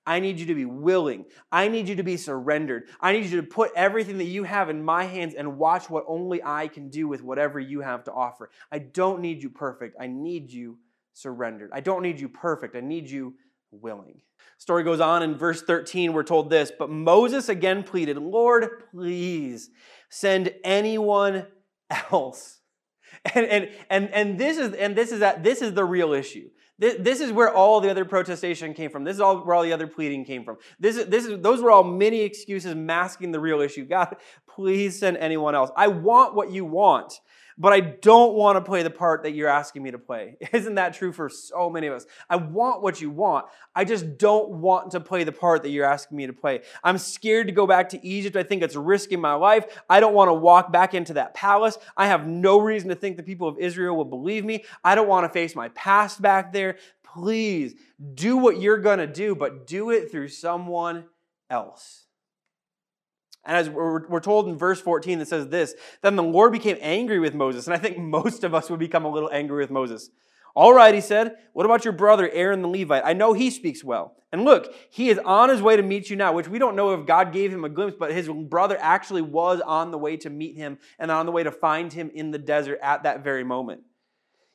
I 0.07 0.21
need 0.21 0.39
you 0.39 0.45
to 0.45 0.55
be 0.55 0.65
willing. 0.65 1.25
I 1.51 1.67
need 1.67 1.89
you 1.89 1.95
to 1.97 2.03
be 2.03 2.15
surrendered. 2.15 2.87
I 3.01 3.11
need 3.11 3.25
you 3.25 3.41
to 3.41 3.45
put 3.45 3.71
everything 3.75 4.17
that 4.19 4.23
you 4.23 4.43
have 4.43 4.69
in 4.69 4.81
my 4.81 5.03
hands 5.03 5.35
and 5.35 5.57
watch 5.57 5.89
what 5.89 6.05
only 6.07 6.41
I 6.41 6.69
can 6.69 6.89
do 6.89 7.09
with 7.09 7.21
whatever 7.21 7.59
you 7.59 7.81
have 7.81 8.05
to 8.05 8.13
offer. 8.13 8.49
I 8.71 8.79
don't 8.79 9.19
need 9.19 9.43
you 9.43 9.49
perfect. 9.49 9.97
I 9.99 10.07
need 10.07 10.49
you 10.49 10.79
surrendered. 11.13 11.71
I 11.73 11.81
don't 11.81 12.01
need 12.01 12.21
you 12.21 12.29
perfect. 12.29 12.77
I 12.77 12.79
need 12.79 13.09
you 13.09 13.35
willing. 13.69 14.21
Story 14.57 14.83
goes 14.83 15.01
on 15.01 15.23
in 15.23 15.35
verse 15.35 15.61
13. 15.61 16.13
We're 16.13 16.23
told 16.23 16.49
this, 16.49 16.71
but 16.71 16.89
Moses 16.89 17.49
again 17.49 17.83
pleaded, 17.83 18.17
Lord, 18.17 18.83
please 18.91 19.69
send 20.09 20.53
anyone 20.63 21.47
else. 21.89 22.59
And, 23.33 23.45
and, 23.45 23.69
and, 23.89 24.09
and 24.13 24.37
this 24.37 24.57
is 24.57 24.73
and 24.73 24.95
this 24.95 25.11
is 25.11 25.21
that 25.21 25.41
this 25.41 25.61
is 25.61 25.73
the 25.73 25.83
real 25.83 26.13
issue. 26.13 26.49
This 26.79 27.21
is 27.21 27.31
where 27.31 27.51
all 27.51 27.81
the 27.81 27.89
other 27.89 28.05
protestation 28.05 28.73
came 28.75 28.91
from. 28.91 29.03
This 29.03 29.15
is 29.15 29.21
all 29.21 29.43
where 29.43 29.55
all 29.55 29.63
the 29.63 29.73
other 29.73 29.87
pleading 29.87 30.25
came 30.25 30.43
from. 30.43 30.57
This 30.79 30.95
is, 30.95 31.07
this 31.07 31.25
is, 31.25 31.41
those 31.41 31.61
were 31.61 31.71
all 31.71 31.83
many 31.83 32.21
excuses 32.21 32.75
masking 32.75 33.31
the 33.31 33.39
real 33.39 33.61
issue. 33.61 33.83
God, 33.83 34.15
please 34.47 34.99
send 34.99 35.17
anyone 35.17 35.55
else. 35.55 35.71
I 35.75 35.87
want 35.87 36.35
what 36.35 36.51
you 36.51 36.65
want 36.65 37.19
but 37.57 37.73
I 37.73 37.79
don't 37.79 38.33
want 38.35 38.57
to 38.57 38.61
play 38.61 38.83
the 38.83 38.89
part 38.89 39.23
that 39.23 39.31
you're 39.31 39.49
asking 39.49 39.81
me 39.81 39.91
to 39.91 39.97
play. 39.97 40.37
Isn't 40.53 40.75
that 40.75 40.93
true 40.93 41.11
for 41.11 41.27
so 41.27 41.69
many 41.69 41.87
of 41.87 41.95
us? 41.95 42.05
I 42.29 42.35
want 42.35 42.83
what 42.83 43.01
you 43.01 43.09
want. 43.09 43.47
I 43.75 43.83
just 43.83 44.17
don't 44.17 44.49
want 44.49 44.91
to 44.91 44.99
play 44.99 45.23
the 45.23 45.31
part 45.31 45.63
that 45.63 45.69
you're 45.69 45.85
asking 45.85 46.17
me 46.17 46.27
to 46.27 46.33
play. 46.33 46.61
I'm 46.83 46.97
scared 46.97 47.47
to 47.47 47.53
go 47.53 47.65
back 47.65 47.89
to 47.89 48.05
Egypt. 48.05 48.35
I 48.35 48.43
think 48.43 48.61
it's 48.61 48.75
risking 48.75 49.19
my 49.19 49.33
life. 49.33 49.65
I 49.89 49.99
don't 49.99 50.13
want 50.13 50.29
to 50.29 50.33
walk 50.33 50.71
back 50.71 50.93
into 50.93 51.13
that 51.13 51.33
palace. 51.33 51.77
I 51.95 52.07
have 52.07 52.27
no 52.27 52.59
reason 52.59 52.89
to 52.89 52.95
think 52.95 53.17
the 53.17 53.23
people 53.23 53.47
of 53.47 53.57
Israel 53.57 53.95
will 53.95 54.05
believe 54.05 54.45
me. 54.45 54.63
I 54.83 54.95
don't 54.95 55.07
want 55.07 55.25
to 55.25 55.29
face 55.29 55.55
my 55.55 55.69
past 55.69 56.21
back 56.21 56.53
there. 56.53 56.77
Please 57.03 57.75
do 58.13 58.37
what 58.37 58.61
you're 58.61 58.77
going 58.77 58.99
to 58.99 59.07
do, 59.07 59.33
but 59.33 59.65
do 59.65 59.89
it 59.89 60.11
through 60.11 60.27
someone 60.27 61.05
else. 61.49 62.06
And 63.47 63.55
as 63.55 63.69
we're, 63.69 64.19
told 64.19 64.49
in 64.49 64.57
verse 64.57 64.81
14, 64.81 65.21
it 65.21 65.27
says 65.27 65.47
this 65.47 65.73
Then 66.03 66.17
the 66.17 66.23
Lord 66.23 66.51
became 66.51 66.77
angry 66.81 67.17
with 67.17 67.33
Moses. 67.33 67.65
And 67.65 67.73
I 67.73 67.79
think 67.79 67.97
most 67.97 68.43
of 68.43 68.53
us 68.53 68.69
would 68.69 68.79
become 68.79 69.05
a 69.05 69.09
little 69.09 69.31
angry 69.31 69.57
with 69.57 69.71
Moses. 69.71 70.11
All 70.53 70.73
right, 70.73 70.93
he 70.93 71.01
said, 71.01 71.35
what 71.53 71.67
about 71.67 71.85
your 71.85 71.93
brother 71.93 72.29
Aaron 72.31 72.63
the 72.63 72.67
Levite? 72.67 73.03
I 73.05 73.13
know 73.13 73.33
he 73.33 73.51
speaks 73.51 73.83
well. 73.83 74.15
And 74.31 74.43
look, 74.43 74.73
he 74.89 75.09
is 75.09 75.19
on 75.19 75.49
his 75.49 75.61
way 75.61 75.75
to 75.75 75.83
meet 75.83 76.09
you 76.09 76.15
now, 76.15 76.33
which 76.33 76.47
we 76.47 76.57
don't 76.57 76.75
know 76.75 76.93
if 76.93 77.05
God 77.05 77.31
gave 77.31 77.53
him 77.53 77.63
a 77.63 77.69
glimpse, 77.69 77.95
but 77.97 78.11
his 78.11 78.27
brother 78.27 78.75
actually 78.81 79.21
was 79.21 79.61
on 79.61 79.91
the 79.91 79.99
way 79.99 80.17
to 80.17 80.31
meet 80.31 80.57
him 80.57 80.79
and 80.97 81.11
on 81.11 81.27
the 81.27 81.31
way 81.31 81.43
to 81.43 81.51
find 81.51 81.93
him 81.93 82.09
in 82.13 82.31
the 82.31 82.39
desert 82.39 82.79
at 82.81 83.03
that 83.03 83.23
very 83.23 83.43
moment. 83.43 83.81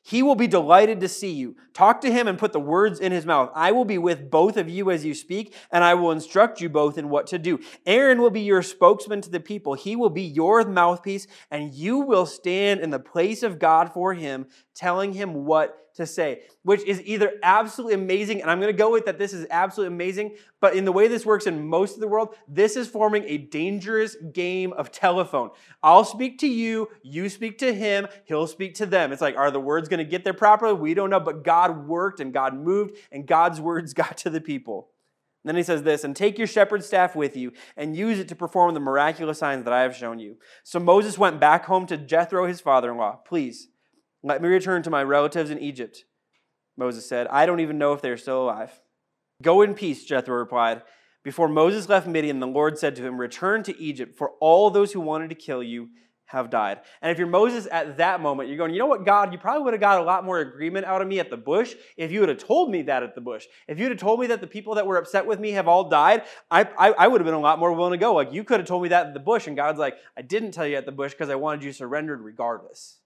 He 0.05 0.21
will 0.21 0.35
be 0.35 0.47
delighted 0.47 0.99
to 0.99 1.07
see 1.07 1.31
you. 1.31 1.55
Talk 1.73 2.01
to 2.01 2.11
him 2.11 2.27
and 2.27 2.37
put 2.37 2.51
the 2.51 2.59
words 2.59 2.99
in 2.99 3.13
his 3.13 3.25
mouth. 3.25 3.49
I 3.55 3.71
will 3.71 3.85
be 3.85 3.97
with 3.97 4.29
both 4.29 4.57
of 4.57 4.67
you 4.67 4.91
as 4.91 5.05
you 5.05 5.13
speak, 5.13 5.55
and 5.71 5.81
I 5.81 5.93
will 5.93 6.11
instruct 6.11 6.59
you 6.59 6.67
both 6.67 6.97
in 6.97 7.07
what 7.07 7.25
to 7.27 7.39
do. 7.39 7.61
Aaron 7.85 8.21
will 8.21 8.29
be 8.29 8.41
your 8.41 8.61
spokesman 8.61 9.21
to 9.21 9.29
the 9.29 9.39
people. 9.39 9.75
He 9.75 9.95
will 9.95 10.09
be 10.09 10.21
your 10.21 10.65
mouthpiece, 10.65 11.25
and 11.49 11.73
you 11.73 11.99
will 11.99 12.25
stand 12.25 12.81
in 12.81 12.89
the 12.89 12.99
place 12.99 13.43
of 13.43 13.59
God 13.59 13.93
for 13.93 14.13
him, 14.13 14.47
telling 14.75 15.13
him 15.13 15.45
what 15.45 15.82
to 15.95 16.05
say, 16.05 16.43
which 16.63 16.83
is 16.83 17.01
either 17.03 17.33
absolutely 17.43 17.93
amazing, 17.93 18.41
and 18.41 18.49
I'm 18.49 18.59
going 18.59 18.71
to 18.71 18.77
go 18.77 18.91
with 18.91 19.05
that 19.05 19.19
this 19.19 19.33
is 19.33 19.45
absolutely 19.51 19.95
amazing, 19.95 20.35
but 20.59 20.75
in 20.75 20.85
the 20.85 20.91
way 20.91 21.07
this 21.07 21.25
works 21.25 21.45
in 21.45 21.67
most 21.67 21.95
of 21.95 21.99
the 21.99 22.07
world, 22.07 22.35
this 22.47 22.75
is 22.75 22.87
forming 22.87 23.23
a 23.25 23.37
dangerous 23.37 24.15
game 24.33 24.73
of 24.73 24.91
telephone. 24.91 25.51
I'll 25.83 26.05
speak 26.05 26.39
to 26.39 26.47
you, 26.47 26.89
you 27.03 27.29
speak 27.29 27.59
to 27.59 27.73
him, 27.73 28.07
he'll 28.25 28.47
speak 28.47 28.75
to 28.75 28.85
them. 28.85 29.11
It's 29.11 29.21
like, 29.21 29.37
are 29.37 29.51
the 29.51 29.59
words 29.59 29.87
going 29.87 29.99
to 29.99 30.09
get 30.09 30.23
there 30.23 30.33
properly? 30.33 30.73
We 30.73 30.93
don't 30.93 31.09
know, 31.09 31.19
but 31.19 31.43
God 31.43 31.87
worked 31.87 32.19
and 32.19 32.33
God 32.33 32.55
moved, 32.55 32.97
and 33.11 33.27
God's 33.27 33.61
words 33.61 33.93
got 33.93 34.17
to 34.19 34.29
the 34.29 34.41
people. 34.41 34.89
Then 35.45 35.57
he 35.57 35.63
says 35.63 35.83
this, 35.83 36.03
and 36.03 36.15
take 36.15 36.37
your 36.37 36.47
shepherd's 36.47 36.85
staff 36.85 37.15
with 37.15 37.35
you 37.35 37.51
and 37.75 37.97
use 37.97 38.17
it 38.17 38.29
to 38.29 38.35
perform 38.35 38.73
the 38.73 38.79
miraculous 38.79 39.39
signs 39.39 39.65
that 39.65 39.73
I 39.73 39.81
have 39.81 39.95
shown 39.95 40.19
you. 40.19 40.37
So 40.63 40.79
Moses 40.79 41.17
went 41.17 41.39
back 41.39 41.65
home 41.65 41.85
to 41.87 41.97
Jethro, 41.97 42.47
his 42.47 42.61
father 42.61 42.91
in 42.91 42.97
law. 42.97 43.19
Please, 43.25 43.67
let 44.23 44.41
me 44.41 44.47
return 44.47 44.81
to 44.83 44.89
my 44.89 45.03
relatives 45.03 45.49
in 45.49 45.59
Egypt. 45.59 46.05
Moses 46.77 47.07
said, 47.07 47.27
I 47.27 47.45
don't 47.45 47.59
even 47.59 47.77
know 47.77 47.93
if 47.93 48.01
they 48.01 48.09
are 48.09 48.17
still 48.17 48.43
alive. 48.43 48.81
Go 49.41 49.61
in 49.61 49.75
peace, 49.75 50.05
Jethro 50.05 50.35
replied. 50.35 50.81
Before 51.23 51.47
Moses 51.47 51.87
left 51.87 52.07
Midian, 52.07 52.39
the 52.39 52.47
Lord 52.47 52.77
said 52.77 52.95
to 52.95 53.03
him, 53.03 53.19
Return 53.19 53.63
to 53.63 53.79
Egypt, 53.79 54.17
for 54.17 54.31
all 54.41 54.69
those 54.69 54.93
who 54.93 54.99
wanted 54.99 55.29
to 55.29 55.35
kill 55.35 55.61
you 55.61 55.89
have 56.25 56.49
died. 56.49 56.79
And 57.01 57.11
if 57.11 57.19
you're 57.19 57.27
Moses 57.27 57.67
at 57.71 57.97
that 57.97 58.19
moment, 58.19 58.49
you're 58.49 58.57
going, 58.57 58.73
you 58.73 58.79
know 58.79 58.87
what, 58.87 59.05
God, 59.05 59.31
you 59.31 59.37
probably 59.37 59.63
would 59.63 59.73
have 59.73 59.81
got 59.81 60.01
a 60.01 60.03
lot 60.03 60.25
more 60.25 60.39
agreement 60.39 60.85
out 60.85 61.01
of 61.01 61.07
me 61.07 61.19
at 61.19 61.29
the 61.29 61.37
bush 61.37 61.75
if 61.95 62.11
you 62.11 62.21
would 62.21 62.29
have 62.29 62.39
told 62.39 62.71
me 62.71 62.81
that 62.83 63.03
at 63.03 63.13
the 63.13 63.21
bush. 63.21 63.45
If 63.67 63.77
you 63.77 63.85
would 63.85 63.91
have 63.91 63.99
told 63.99 64.19
me 64.19 64.27
that 64.27 64.41
the 64.41 64.47
people 64.47 64.75
that 64.75 64.87
were 64.87 64.97
upset 64.97 65.25
with 65.25 65.39
me 65.39 65.51
have 65.51 65.67
all 65.67 65.89
died, 65.89 66.23
I, 66.49 66.63
I, 66.77 66.91
I 66.91 67.07
would 67.07 67.21
have 67.21 67.25
been 67.25 67.35
a 67.35 67.39
lot 67.39 67.59
more 67.59 67.71
willing 67.71 67.91
to 67.91 67.97
go. 67.97 68.15
Like, 68.15 68.33
you 68.33 68.43
could 68.43 68.59
have 68.59 68.67
told 68.67 68.81
me 68.81 68.89
that 68.89 69.07
at 69.07 69.13
the 69.13 69.19
bush. 69.19 69.47
And 69.47 69.55
God's 69.55 69.79
like, 69.79 69.95
I 70.17 70.23
didn't 70.23 70.51
tell 70.51 70.65
you 70.65 70.75
at 70.75 70.85
the 70.85 70.91
bush 70.91 71.11
because 71.11 71.29
I 71.29 71.35
wanted 71.35 71.63
you 71.63 71.71
surrendered 71.71 72.21
regardless. 72.21 72.99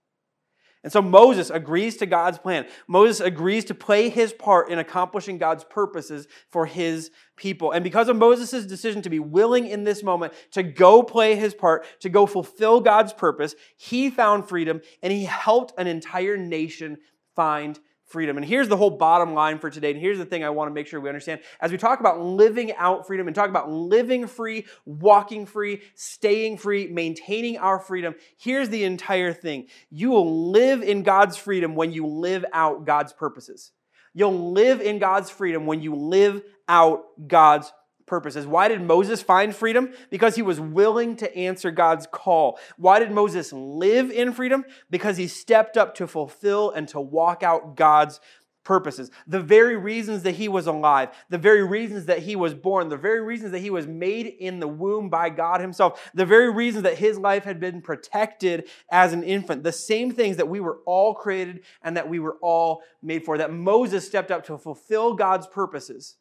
And 0.84 0.94
so 0.94 1.02
Moses 1.02 1.50
agrees 1.50 1.98
to 1.98 2.06
God's 2.06 2.38
plan. 2.38 2.68
Moses 2.88 3.20
agrees 3.20 3.66
to 3.66 3.76
play 3.76 4.10
his 4.10 4.32
part 4.32 4.70
in 4.70 4.80
accomplishing 4.80 5.38
God's 5.38 5.64
purposes 5.64 6.28
for 6.50 6.66
his 6.66 7.12
people. 7.36 7.72
And 7.72 7.84
because 7.84 8.10
of 8.10 8.16
Moses' 8.16 8.66
decision 8.66 9.02
to 9.02 9.10
be 9.10 9.20
willing 9.20 9.68
in 9.68 9.84
this 9.84 10.04
moment 10.04 10.34
to 10.52 10.64
go 10.64 11.04
play 11.04 11.36
his 11.36 11.54
part, 11.54 11.86
to 12.02 12.10
go 12.10 12.26
fulfill 12.26 12.80
God's 12.80 13.12
purpose, 13.12 13.56
he 13.76 14.10
found 14.10 14.48
freedom 14.48 14.82
and 15.02 15.12
he 15.12 15.26
helped 15.26 15.74
an 15.78 15.88
entire 15.88 16.38
nation 16.38 16.98
find 17.36 17.80
freedom. 18.08 18.38
And 18.38 18.46
here's 18.46 18.68
the 18.68 18.78
whole 18.78 18.90
bottom 18.90 19.34
line 19.34 19.60
for 19.60 19.70
today. 19.70 19.92
And 19.92 20.00
here's 20.00 20.18
the 20.18 20.26
thing 20.26 20.44
I 20.44 20.50
want 20.50 20.70
to 20.70 20.74
make 20.74 20.88
sure 20.88 21.00
we 21.00 21.10
understand. 21.10 21.42
As 21.62 21.72
we 21.72 21.78
talk 21.78 22.00
about 22.00 22.20
living 22.20 22.74
out 22.76 23.06
freedom 23.06 23.28
and 23.28 23.36
talk 23.36 23.50
about 23.50 23.70
living 23.70 24.28
free, 24.28 24.66
walking 24.86 25.46
free, 25.46 25.82
staying 25.96 26.58
free, 26.58 26.88
maintaining 26.88 27.58
our 27.58 27.80
freedom, 27.80 28.16
here's 28.38 28.70
the 28.70 28.86
entire 28.86 29.34
thing. 29.34 29.68
You 29.90 30.10
will 30.10 30.52
live 30.52 30.82
in 30.82 31.04
God's 31.04 31.38
freedom 31.38 31.76
when 31.76 31.92
you 31.92 32.08
live 32.08 32.46
out 32.54 32.86
God's 32.86 33.14
purposes. 33.14 33.72
You'll 34.14 34.52
live 34.52 34.82
in 34.82 34.98
God's 34.98 35.30
freedom 35.30 35.66
when 35.66 35.82
you 35.82 35.94
live 35.94 36.42
out 36.68 37.04
God's 37.28 37.72
purposes. 38.08 38.48
Why 38.48 38.68
did 38.68 38.82
Moses 38.82 39.22
find 39.22 39.56
freedom? 39.56 39.94
Because 40.10 40.36
he 40.36 40.42
was 40.42 40.60
willing 40.60 41.16
to 41.18 41.38
answer 41.38 41.70
God's 41.70 42.08
call. 42.10 42.58
Why 42.78 43.00
did 43.00 43.12
Moses 43.12 43.54
live 43.54 44.10
in 44.10 44.34
freedom? 44.34 44.66
Because 44.90 45.18
he 45.18 45.28
stepped 45.28 45.78
up 45.78 45.94
to 45.96 46.08
fulfill 46.08 46.72
and 46.72 46.88
to 46.88 47.00
walk 47.00 47.44
out 47.44 47.76
God's 47.76 48.20
purposes. 48.64 49.10
The 49.28 49.40
very 49.40 49.78
reasons 49.78 50.24
that 50.24 50.36
he 50.36 50.50
was 50.50 50.68
alive, 50.68 51.10
the 51.30 51.38
very 51.38 51.66
reasons 51.66 52.06
that 52.08 52.20
he 52.20 52.36
was 52.36 52.54
born, 52.54 52.90
the 52.90 52.98
very 52.98 53.22
reasons 53.22 53.52
that 53.54 53.60
he 53.62 53.70
was 53.70 53.88
made 53.88 54.26
in 54.26 54.60
the 54.60 54.68
womb 54.68 55.10
by 55.10 55.30
God 55.30 55.62
himself, 55.62 56.12
the 56.14 56.26
very 56.26 56.52
reasons 56.52 56.84
that 56.84 56.98
his 56.98 57.18
life 57.18 57.46
had 57.46 57.62
been 57.62 57.82
protected 57.82 58.68
as 58.92 59.14
an 59.14 59.24
infant, 59.24 59.64
the 59.64 59.72
same 59.72 60.12
things 60.12 60.36
that 60.36 60.50
we 60.50 60.60
were 60.60 60.80
all 60.86 61.14
created 61.14 61.62
and 61.82 61.96
that 61.96 62.10
we 62.10 62.20
were 62.20 62.38
all 62.42 62.84
made 63.02 63.24
for, 63.24 63.38
that 63.38 63.54
Moses 63.54 64.06
stepped 64.06 64.32
up 64.32 64.46
to 64.48 64.58
fulfill 64.58 65.14
God's 65.14 65.48
purposes 65.48 66.18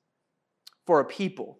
for 0.86 1.00
a 1.00 1.04
people 1.04 1.58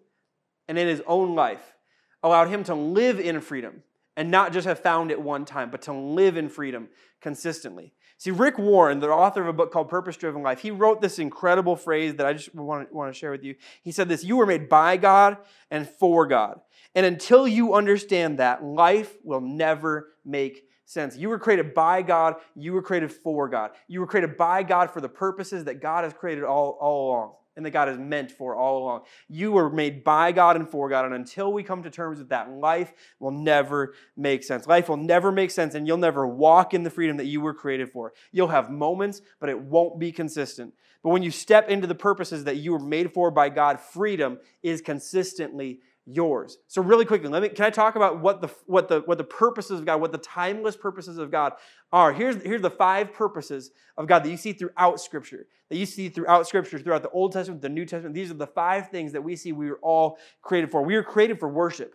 and 0.67 0.77
in 0.77 0.87
his 0.87 1.01
own 1.07 1.35
life 1.35 1.75
allowed 2.23 2.49
him 2.49 2.63
to 2.65 2.75
live 2.75 3.19
in 3.19 3.41
freedom 3.41 3.83
and 4.15 4.31
not 4.31 4.51
just 4.51 4.67
have 4.67 4.79
found 4.79 5.11
it 5.11 5.21
one 5.21 5.45
time, 5.45 5.69
but 5.69 5.83
to 5.83 5.93
live 5.93 6.37
in 6.37 6.49
freedom 6.49 6.89
consistently. 7.21 7.93
See, 8.17 8.31
Rick 8.31 8.57
Warren, 8.57 8.99
the 8.99 9.09
author 9.09 9.41
of 9.41 9.47
a 9.47 9.53
book 9.53 9.71
called 9.71 9.89
Purpose 9.89 10.17
Driven 10.17 10.41
Life, 10.41 10.59
he 10.59 10.71
wrote 10.71 11.01
this 11.01 11.19
incredible 11.19 11.75
phrase 11.75 12.15
that 12.15 12.25
I 12.25 12.33
just 12.33 12.53
want 12.55 12.89
to, 12.91 13.13
share 13.13 13.29
with 13.29 13.43
you. 13.43 13.53
He 13.83 13.91
said 13.91 14.09
this 14.09 14.23
You 14.23 14.37
were 14.37 14.47
made 14.47 14.67
by 14.67 14.97
God 14.97 15.37
and 15.69 15.87
for 15.87 16.25
God. 16.25 16.59
And 16.95 17.05
until 17.05 17.47
you 17.47 17.75
understand 17.75 18.39
that, 18.39 18.63
life 18.63 19.15
will 19.23 19.41
never 19.41 20.13
make 20.25 20.63
sense. 20.85 21.15
You 21.15 21.29
were 21.29 21.37
created 21.37 21.75
by 21.75 22.01
God, 22.01 22.37
you 22.55 22.73
were 22.73 22.81
created 22.81 23.11
for 23.11 23.47
God. 23.47 23.71
You 23.87 23.99
were 23.99 24.07
created 24.07 24.35
by 24.35 24.63
God 24.63 24.89
for 24.89 24.99
the 24.99 25.09
purposes 25.09 25.65
that 25.65 25.79
God 25.79 26.05
has 26.05 26.13
created 26.13 26.43
all, 26.43 26.77
all 26.81 27.11
along 27.11 27.33
and 27.57 27.65
that 27.65 27.71
God 27.71 27.89
is 27.89 27.97
meant 27.97 28.31
for 28.31 28.55
all 28.55 28.77
along. 28.77 29.01
You 29.27 29.51
were 29.51 29.69
made 29.69 30.03
by 30.03 30.31
God 30.31 30.55
and 30.55 30.69
for 30.69 30.87
God, 30.87 31.03
and 31.05 31.13
until 31.13 31.51
we 31.51 31.63
come 31.63 31.83
to 31.83 31.89
terms 31.89 32.19
with 32.19 32.29
that, 32.29 32.51
life 32.51 32.93
will 33.19 33.31
never 33.31 33.95
make 34.15 34.43
sense. 34.43 34.67
Life 34.67 34.87
will 34.87 34.95
never 34.95 35.31
make 35.31 35.51
sense, 35.51 35.75
and 35.75 35.85
you'll 35.85 35.97
never 35.97 36.25
walk 36.25 36.73
in 36.73 36.83
the 36.83 36.89
freedom 36.89 37.17
that 37.17 37.25
you 37.25 37.41
were 37.41 37.53
created 37.53 37.91
for. 37.91 38.13
You'll 38.31 38.47
have 38.47 38.69
moments, 38.69 39.21
but 39.41 39.49
it 39.49 39.59
won't 39.59 39.99
be 39.99 40.11
consistent. 40.11 40.73
But 41.03 41.09
when 41.09 41.23
you 41.23 41.31
step 41.31 41.69
into 41.69 41.87
the 41.87 41.95
purposes 41.95 42.43
that 42.45 42.57
you 42.57 42.71
were 42.71 42.79
made 42.79 43.13
for 43.13 43.31
by 43.31 43.49
God, 43.49 43.79
freedom 43.79 44.39
is 44.61 44.81
consistently 44.81 45.79
yours. 46.07 46.57
So 46.67 46.81
really 46.81 47.05
quickly, 47.05 47.29
let 47.29 47.41
me 47.41 47.49
can 47.49 47.65
I 47.65 47.69
talk 47.69 47.95
about 47.95 48.19
what 48.21 48.41
the 48.41 48.49
what 48.65 48.87
the 48.87 49.01
what 49.01 49.17
the 49.17 49.23
purposes 49.23 49.79
of 49.79 49.85
God, 49.85 49.99
what 50.01 50.11
the 50.11 50.17
timeless 50.17 50.75
purposes 50.75 51.17
of 51.17 51.29
God 51.29 51.53
are. 51.91 52.13
Here's 52.13 52.41
here's 52.41 52.61
the 52.61 52.71
five 52.71 53.13
purposes 53.13 53.71
of 53.97 54.07
God 54.07 54.23
that 54.23 54.29
you 54.29 54.37
see 54.37 54.53
throughout 54.53 54.99
scripture. 55.01 55.47
That 55.69 55.77
you 55.77 55.85
see 55.85 56.07
throughout 56.07 56.47
scripture, 56.47 56.79
throughout 56.79 57.03
the 57.03 57.09
Old 57.09 57.33
Testament, 57.33 57.61
the 57.61 57.69
New 57.69 57.85
Testament. 57.85 58.15
These 58.15 58.31
are 58.31 58.35
the 58.35 58.47
five 58.47 58.89
things 58.89 59.11
that 59.11 59.21
we 59.21 59.35
see 59.35 59.51
we 59.51 59.69
were 59.69 59.79
all 59.81 60.17
created 60.41 60.71
for. 60.71 60.81
We 60.81 60.95
were 60.95 61.03
created 61.03 61.39
for 61.39 61.49
worship. 61.49 61.93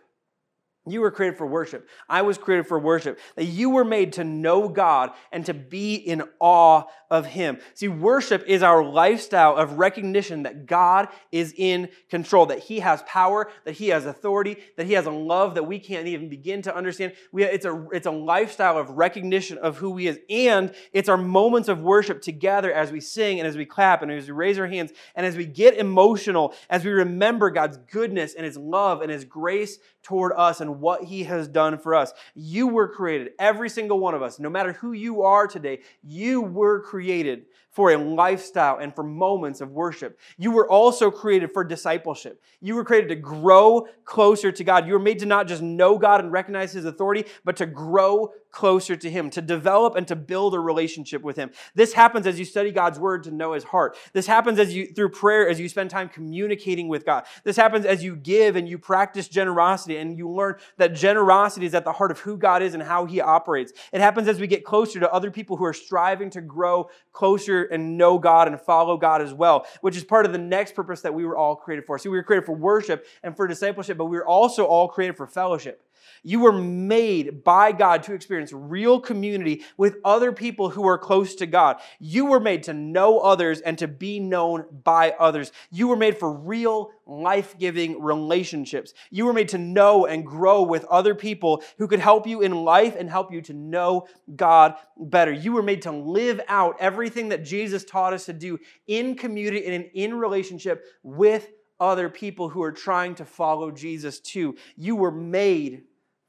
You 0.85 0.99
were 0.99 1.11
created 1.11 1.37
for 1.37 1.47
worship. 1.47 1.87
I 2.09 2.23
was 2.23 2.37
created 2.37 2.67
for 2.67 2.77
worship. 2.77 3.17
That 3.35 3.45
you 3.45 3.69
were 3.69 3.85
made 3.85 4.13
to 4.13 4.25
know 4.25 4.67
God 4.67 5.11
and 5.31 5.45
to 5.45 5.53
be 5.53 5.95
in 5.95 6.23
awe 6.41 6.83
of 7.09 7.25
Him. 7.25 7.59
See, 7.73 7.87
worship 7.87 8.43
is 8.47 8.63
our 8.63 8.83
lifestyle 8.83 9.55
of 9.55 9.77
recognition 9.77 10.43
that 10.43 10.65
God 10.65 11.07
is 11.31 11.53
in 11.55 11.87
control, 12.09 12.47
that 12.47 12.59
He 12.59 12.81
has 12.81 13.01
power, 13.03 13.49
that 13.63 13.73
He 13.75 13.89
has 13.89 14.05
authority, 14.05 14.57
that 14.75 14.85
He 14.85 14.93
has 14.93 15.05
a 15.05 15.11
love 15.11 15.55
that 15.55 15.63
we 15.63 15.79
can't 15.79 16.07
even 16.07 16.27
begin 16.27 16.61
to 16.63 16.75
understand. 16.75 17.13
We, 17.31 17.45
it's, 17.45 17.65
a, 17.65 17.87
it's 17.93 18.07
a 18.07 18.11
lifestyle 18.11 18.77
of 18.77 18.89
recognition 18.89 19.59
of 19.59 19.77
who 19.77 19.95
He 19.95 20.07
is. 20.07 20.19
And 20.29 20.73
it's 20.91 21.07
our 21.07 21.17
moments 21.17 21.69
of 21.69 21.79
worship 21.79 22.21
together 22.21 22.73
as 22.73 22.91
we 22.91 22.99
sing 22.99 23.39
and 23.39 23.47
as 23.47 23.55
we 23.55 23.65
clap 23.65 24.01
and 24.01 24.11
as 24.11 24.27
we 24.27 24.33
raise 24.33 24.59
our 24.59 24.67
hands 24.67 24.91
and 25.15 25.25
as 25.25 25.37
we 25.37 25.45
get 25.45 25.77
emotional, 25.77 26.53
as 26.69 26.83
we 26.83 26.91
remember 26.91 27.51
God's 27.51 27.77
goodness 27.89 28.33
and 28.33 28.45
His 28.45 28.57
love 28.57 29.01
and 29.01 29.09
His 29.09 29.23
grace 29.23 29.79
toward 30.01 30.33
us 30.33 30.59
and 30.59 30.72
what 30.79 31.03
He 31.03 31.23
has 31.23 31.47
done 31.47 31.77
for 31.77 31.95
us. 31.95 32.13
You 32.35 32.67
were 32.67 32.87
created, 32.87 33.31
every 33.39 33.69
single 33.69 33.99
one 33.99 34.13
of 34.13 34.21
us, 34.21 34.39
no 34.39 34.49
matter 34.49 34.73
who 34.73 34.93
you 34.93 35.23
are 35.23 35.47
today, 35.47 35.79
you 36.03 36.41
were 36.41 36.81
created 36.81 37.45
for 37.69 37.91
a 37.91 37.97
lifestyle 37.97 38.77
and 38.77 38.93
for 38.95 39.03
moments 39.03 39.59
of 39.59 39.71
worship. 39.71 40.19
You 40.37 40.51
were 40.51 40.69
also 40.69 41.09
created 41.09 41.51
for 41.51 41.63
discipleship. 41.63 42.41
You 42.61 42.75
were 42.75 42.85
created 42.85 43.09
to 43.09 43.15
grow 43.15 43.87
closer 44.05 44.51
to 44.51 44.63
God. 44.63 44.85
You 44.85 44.93
were 44.93 44.99
made 44.99 45.19
to 45.19 45.25
not 45.25 45.47
just 45.47 45.63
know 45.63 45.97
God 45.97 46.21
and 46.21 46.31
recognize 46.31 46.71
His 46.73 46.85
authority, 46.85 47.25
but 47.43 47.57
to 47.57 47.65
grow 47.65 48.31
closer 48.53 48.95
to 48.95 49.09
Him, 49.09 49.29
to 49.31 49.41
develop 49.41 49.95
and 49.95 50.07
to 50.07 50.15
build 50.15 50.53
a 50.53 50.59
relationship 50.59 51.23
with 51.23 51.35
Him. 51.35 51.51
This 51.75 51.91
happens 51.91 52.25
as 52.25 52.39
you 52.39 52.45
study 52.45 52.71
God's 52.71 52.99
Word 52.99 53.23
to 53.23 53.31
know 53.31 53.53
His 53.53 53.65
heart. 53.65 53.97
This 54.13 54.27
happens 54.27 54.59
as 54.59 54.73
you, 54.73 54.87
through 54.87 55.09
prayer, 55.09 55.49
as 55.49 55.59
you 55.59 55.67
spend 55.67 55.89
time 55.89 56.07
communicating 56.07 56.87
with 56.87 57.05
God. 57.05 57.25
This 57.43 57.57
happens 57.57 57.85
as 57.85 58.03
you 58.03 58.15
give 58.15 58.55
and 58.55 58.69
you 58.69 58.77
practice 58.77 59.27
generosity 59.27 59.97
and 59.97 60.17
you 60.17 60.29
learn 60.29 60.55
that 60.77 60.93
generosity 60.93 61.65
is 61.65 61.73
at 61.73 61.83
the 61.83 61.91
heart 61.91 62.11
of 62.11 62.19
who 62.19 62.37
God 62.37 62.61
is 62.61 62.75
and 62.75 62.83
how 62.83 63.05
He 63.05 63.19
operates. 63.19 63.73
It 63.91 63.99
happens 63.99 64.27
as 64.27 64.39
we 64.39 64.47
get 64.47 64.63
closer 64.63 64.99
to 64.99 65.11
other 65.11 65.31
people 65.31 65.57
who 65.57 65.65
are 65.65 65.73
striving 65.73 66.29
to 66.29 66.41
grow 66.41 66.89
closer 67.11 67.63
and 67.63 67.97
know 67.97 68.19
God 68.19 68.47
and 68.47 68.61
follow 68.61 68.97
God 68.97 69.21
as 69.21 69.33
well, 69.33 69.65
which 69.81 69.97
is 69.97 70.03
part 70.03 70.27
of 70.27 70.31
the 70.31 70.37
next 70.37 70.75
purpose 70.75 71.01
that 71.01 71.13
we 71.13 71.25
were 71.25 71.35
all 71.35 71.55
created 71.55 71.85
for. 71.85 71.97
See, 71.97 72.09
we 72.09 72.17
were 72.17 72.23
created 72.23 72.45
for 72.45 72.55
worship 72.55 73.07
and 73.23 73.35
for 73.35 73.47
discipleship, 73.47 73.97
but 73.97 74.05
we 74.05 74.15
were 74.15 74.27
also 74.27 74.65
all 74.65 74.87
created 74.87 75.17
for 75.17 75.25
fellowship. 75.25 75.81
You 76.23 76.39
were 76.39 76.53
made 76.53 77.43
by 77.43 77.71
God 77.71 78.03
to 78.03 78.13
experience 78.13 78.53
real 78.53 78.99
community 78.99 79.63
with 79.77 79.97
other 80.05 80.31
people 80.31 80.69
who 80.69 80.87
are 80.87 80.97
close 80.97 81.35
to 81.35 81.45
God. 81.45 81.77
You 81.99 82.25
were 82.25 82.39
made 82.39 82.63
to 82.63 82.73
know 82.73 83.19
others 83.19 83.61
and 83.61 83.77
to 83.79 83.87
be 83.87 84.19
known 84.19 84.65
by 84.83 85.11
others. 85.19 85.51
You 85.71 85.87
were 85.87 85.95
made 85.95 86.17
for 86.17 86.31
real 86.31 86.91
life 87.05 87.57
giving 87.57 88.01
relationships. 88.01 88.93
You 89.11 89.25
were 89.25 89.33
made 89.33 89.49
to 89.49 89.57
know 89.57 90.05
and 90.05 90.25
grow 90.25 90.61
with 90.61 90.85
other 90.85 91.15
people 91.15 91.63
who 91.77 91.87
could 91.87 91.99
help 91.99 92.25
you 92.25 92.41
in 92.41 92.63
life 92.63 92.95
and 92.95 93.09
help 93.09 93.31
you 93.31 93.41
to 93.41 93.53
know 93.53 94.07
God 94.35 94.75
better. 94.97 95.31
You 95.31 95.53
were 95.53 95.63
made 95.63 95.81
to 95.83 95.91
live 95.91 96.41
out 96.47 96.77
everything 96.79 97.29
that 97.29 97.43
Jesus 97.43 97.83
taught 97.83 98.13
us 98.13 98.25
to 98.25 98.33
do 98.33 98.59
in 98.87 99.15
community 99.15 99.65
and 99.65 99.89
in 99.93 100.13
relationship 100.13 100.85
with 101.03 101.49
other 101.79 102.09
people 102.09 102.49
who 102.49 102.63
are 102.63 102.71
trying 102.71 103.15
to 103.15 103.25
follow 103.25 103.71
Jesus 103.71 104.19
too. 104.19 104.55
You 104.77 104.95
were 104.95 105.11
made 105.11 105.83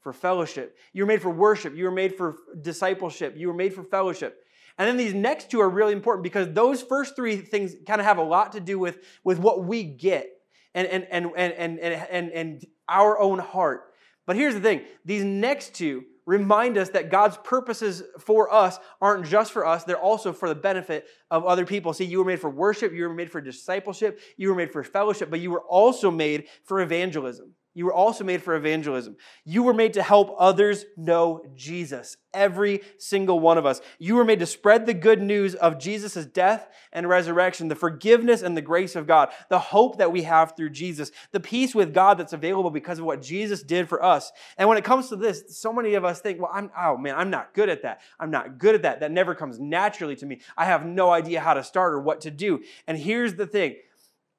for 0.05 0.13
fellowship. 0.13 0.77
You 0.93 1.01
were 1.01 1.07
made 1.07 1.23
for 1.23 1.31
worship. 1.31 1.75
You 1.75 1.85
were 1.85 1.91
made 1.91 2.15
for 2.15 2.35
discipleship. 2.61 3.33
You 3.35 3.47
were 3.47 3.55
made 3.55 3.73
for 3.73 3.83
fellowship. 3.83 4.39
And 4.77 4.87
then 4.87 4.97
these 4.97 5.15
next 5.15 5.49
two 5.49 5.59
are 5.61 5.69
really 5.69 5.93
important 5.93 6.21
because 6.21 6.53
those 6.53 6.83
first 6.83 7.15
three 7.15 7.37
things 7.37 7.73
kind 7.87 7.99
of 7.99 8.05
have 8.05 8.19
a 8.19 8.23
lot 8.23 8.51
to 8.51 8.59
do 8.59 8.77
with, 8.77 8.99
with 9.23 9.39
what 9.39 9.65
we 9.65 9.81
get 9.81 10.29
and, 10.75 10.87
and, 10.87 11.07
and, 11.09 11.25
and, 11.35 11.79
and, 11.79 11.79
and, 11.79 12.31
and 12.33 12.65
our 12.87 13.17
own 13.17 13.39
heart. 13.39 13.95
But 14.27 14.35
here's 14.35 14.53
the 14.53 14.59
thing 14.59 14.83
these 15.03 15.23
next 15.23 15.73
two 15.73 16.03
remind 16.27 16.77
us 16.77 16.89
that 16.89 17.09
God's 17.09 17.37
purposes 17.37 18.03
for 18.19 18.53
us 18.53 18.77
aren't 19.01 19.25
just 19.25 19.51
for 19.53 19.65
us, 19.65 19.85
they're 19.85 19.97
also 19.97 20.33
for 20.33 20.49
the 20.49 20.53
benefit 20.53 21.07
of 21.31 21.45
other 21.45 21.65
people. 21.65 21.93
See, 21.93 22.05
you 22.05 22.19
were 22.19 22.25
made 22.25 22.39
for 22.39 22.51
worship, 22.51 22.93
you 22.93 23.07
were 23.07 23.13
made 23.13 23.31
for 23.31 23.41
discipleship, 23.41 24.19
you 24.37 24.49
were 24.49 24.55
made 24.55 24.71
for 24.71 24.83
fellowship, 24.83 25.31
but 25.31 25.39
you 25.39 25.49
were 25.49 25.63
also 25.63 26.11
made 26.11 26.45
for 26.63 26.81
evangelism. 26.81 27.55
You 27.75 27.85
were 27.85 27.93
also 27.93 28.23
made 28.23 28.41
for 28.41 28.55
evangelism. 28.55 29.17
You 29.43 29.61
were 29.61 29.73
made 29.73 29.93
to 29.93 30.01
help 30.01 30.33
others 30.39 30.85
know 30.95 31.45
Jesus. 31.55 32.15
Every 32.33 32.81
single 32.97 33.41
one 33.41 33.57
of 33.57 33.65
us. 33.65 33.81
You 33.99 34.15
were 34.15 34.23
made 34.23 34.39
to 34.39 34.45
spread 34.45 34.85
the 34.85 34.93
good 34.93 35.21
news 35.21 35.55
of 35.55 35.77
Jesus' 35.77 36.25
death 36.25 36.69
and 36.93 37.09
resurrection, 37.09 37.67
the 37.67 37.75
forgiveness 37.75 38.41
and 38.41 38.55
the 38.55 38.61
grace 38.61 38.95
of 38.95 39.07
God, 39.07 39.29
the 39.49 39.59
hope 39.59 39.97
that 39.97 40.13
we 40.13 40.23
have 40.23 40.55
through 40.55 40.69
Jesus, 40.69 41.11
the 41.33 41.41
peace 41.41 41.75
with 41.75 41.93
God 41.93 42.17
that's 42.17 42.31
available 42.31 42.71
because 42.71 42.99
of 42.99 43.05
what 43.05 43.21
Jesus 43.21 43.61
did 43.61 43.89
for 43.89 44.01
us. 44.01 44.31
And 44.57 44.69
when 44.69 44.77
it 44.77 44.85
comes 44.85 45.09
to 45.09 45.17
this, 45.17 45.43
so 45.49 45.73
many 45.73 45.95
of 45.95 46.05
us 46.05 46.21
think, 46.21 46.39
well, 46.39 46.51
I'm, 46.53 46.71
oh 46.79 46.95
man, 46.97 47.15
I'm 47.15 47.29
not 47.29 47.53
good 47.53 47.67
at 47.67 47.81
that. 47.81 47.99
I'm 48.21 48.31
not 48.31 48.57
good 48.57 48.75
at 48.75 48.83
that. 48.83 49.01
That 49.01 49.11
never 49.11 49.35
comes 49.35 49.59
naturally 49.59 50.15
to 50.15 50.25
me. 50.25 50.39
I 50.55 50.63
have 50.63 50.85
no 50.85 51.11
idea 51.11 51.41
how 51.41 51.53
to 51.53 51.63
start 51.63 51.93
or 51.93 51.99
what 51.99 52.21
to 52.21 52.31
do. 52.31 52.63
And 52.87 52.97
here's 52.97 53.35
the 53.35 53.45
thing 53.45 53.75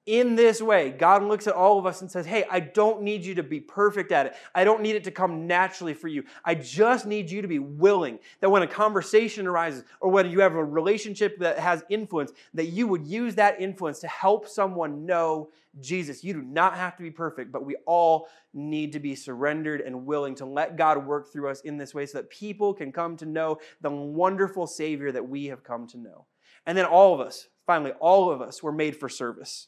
in 0.06 0.36
this 0.36 0.62
way, 0.62 0.90
God 0.90 1.24
looks 1.24 1.48
at 1.48 1.54
all 1.54 1.80
of 1.80 1.84
us 1.86 2.00
and 2.00 2.08
says, 2.08 2.24
Hey, 2.24 2.44
I 2.48 2.60
don't 2.60 3.02
need 3.02 3.24
you 3.24 3.34
to 3.34 3.42
be 3.42 3.58
perfect 3.58 4.12
at 4.12 4.26
it. 4.26 4.36
I 4.54 4.62
don't 4.62 4.80
need 4.80 4.94
it 4.94 5.02
to 5.04 5.10
come 5.10 5.48
naturally 5.48 5.94
for 5.94 6.06
you. 6.06 6.22
I 6.44 6.54
just 6.54 7.06
need 7.06 7.28
you 7.28 7.42
to 7.42 7.48
be 7.48 7.58
willing 7.58 8.20
that 8.40 8.48
when 8.48 8.62
a 8.62 8.68
conversation 8.68 9.48
arises 9.48 9.82
or 10.00 10.10
when 10.12 10.30
you 10.30 10.40
have 10.40 10.54
a 10.54 10.64
relationship 10.64 11.40
that 11.40 11.58
has 11.58 11.84
influence, 11.88 12.30
that 12.54 12.66
you 12.66 12.86
would 12.86 13.04
use 13.04 13.34
that 13.34 13.60
influence 13.60 13.98
to 14.00 14.08
help 14.08 14.48
someone 14.48 15.04
know 15.04 15.50
Jesus. 15.80 16.22
You 16.22 16.34
do 16.34 16.42
not 16.42 16.76
have 16.76 16.96
to 16.96 17.02
be 17.02 17.10
perfect, 17.10 17.50
but 17.50 17.64
we 17.64 17.74
all 17.84 18.28
need 18.54 18.92
to 18.92 19.00
be 19.00 19.16
surrendered 19.16 19.80
and 19.80 20.06
willing 20.06 20.36
to 20.36 20.46
let 20.46 20.76
God 20.76 21.04
work 21.04 21.32
through 21.32 21.50
us 21.50 21.62
in 21.62 21.78
this 21.78 21.94
way 21.94 22.06
so 22.06 22.18
that 22.18 22.30
people 22.30 22.72
can 22.72 22.92
come 22.92 23.16
to 23.16 23.26
know 23.26 23.58
the 23.80 23.90
wonderful 23.90 24.68
Savior 24.68 25.10
that 25.10 25.28
we 25.28 25.46
have 25.46 25.64
come 25.64 25.88
to 25.88 25.98
know. 25.98 26.26
And 26.64 26.78
then 26.78 26.84
all 26.84 27.12
of 27.12 27.20
us, 27.20 27.48
finally, 27.66 27.92
all 27.98 28.30
of 28.30 28.40
us 28.40 28.62
were 28.62 28.72
made 28.72 28.96
for 28.96 29.08
service. 29.08 29.66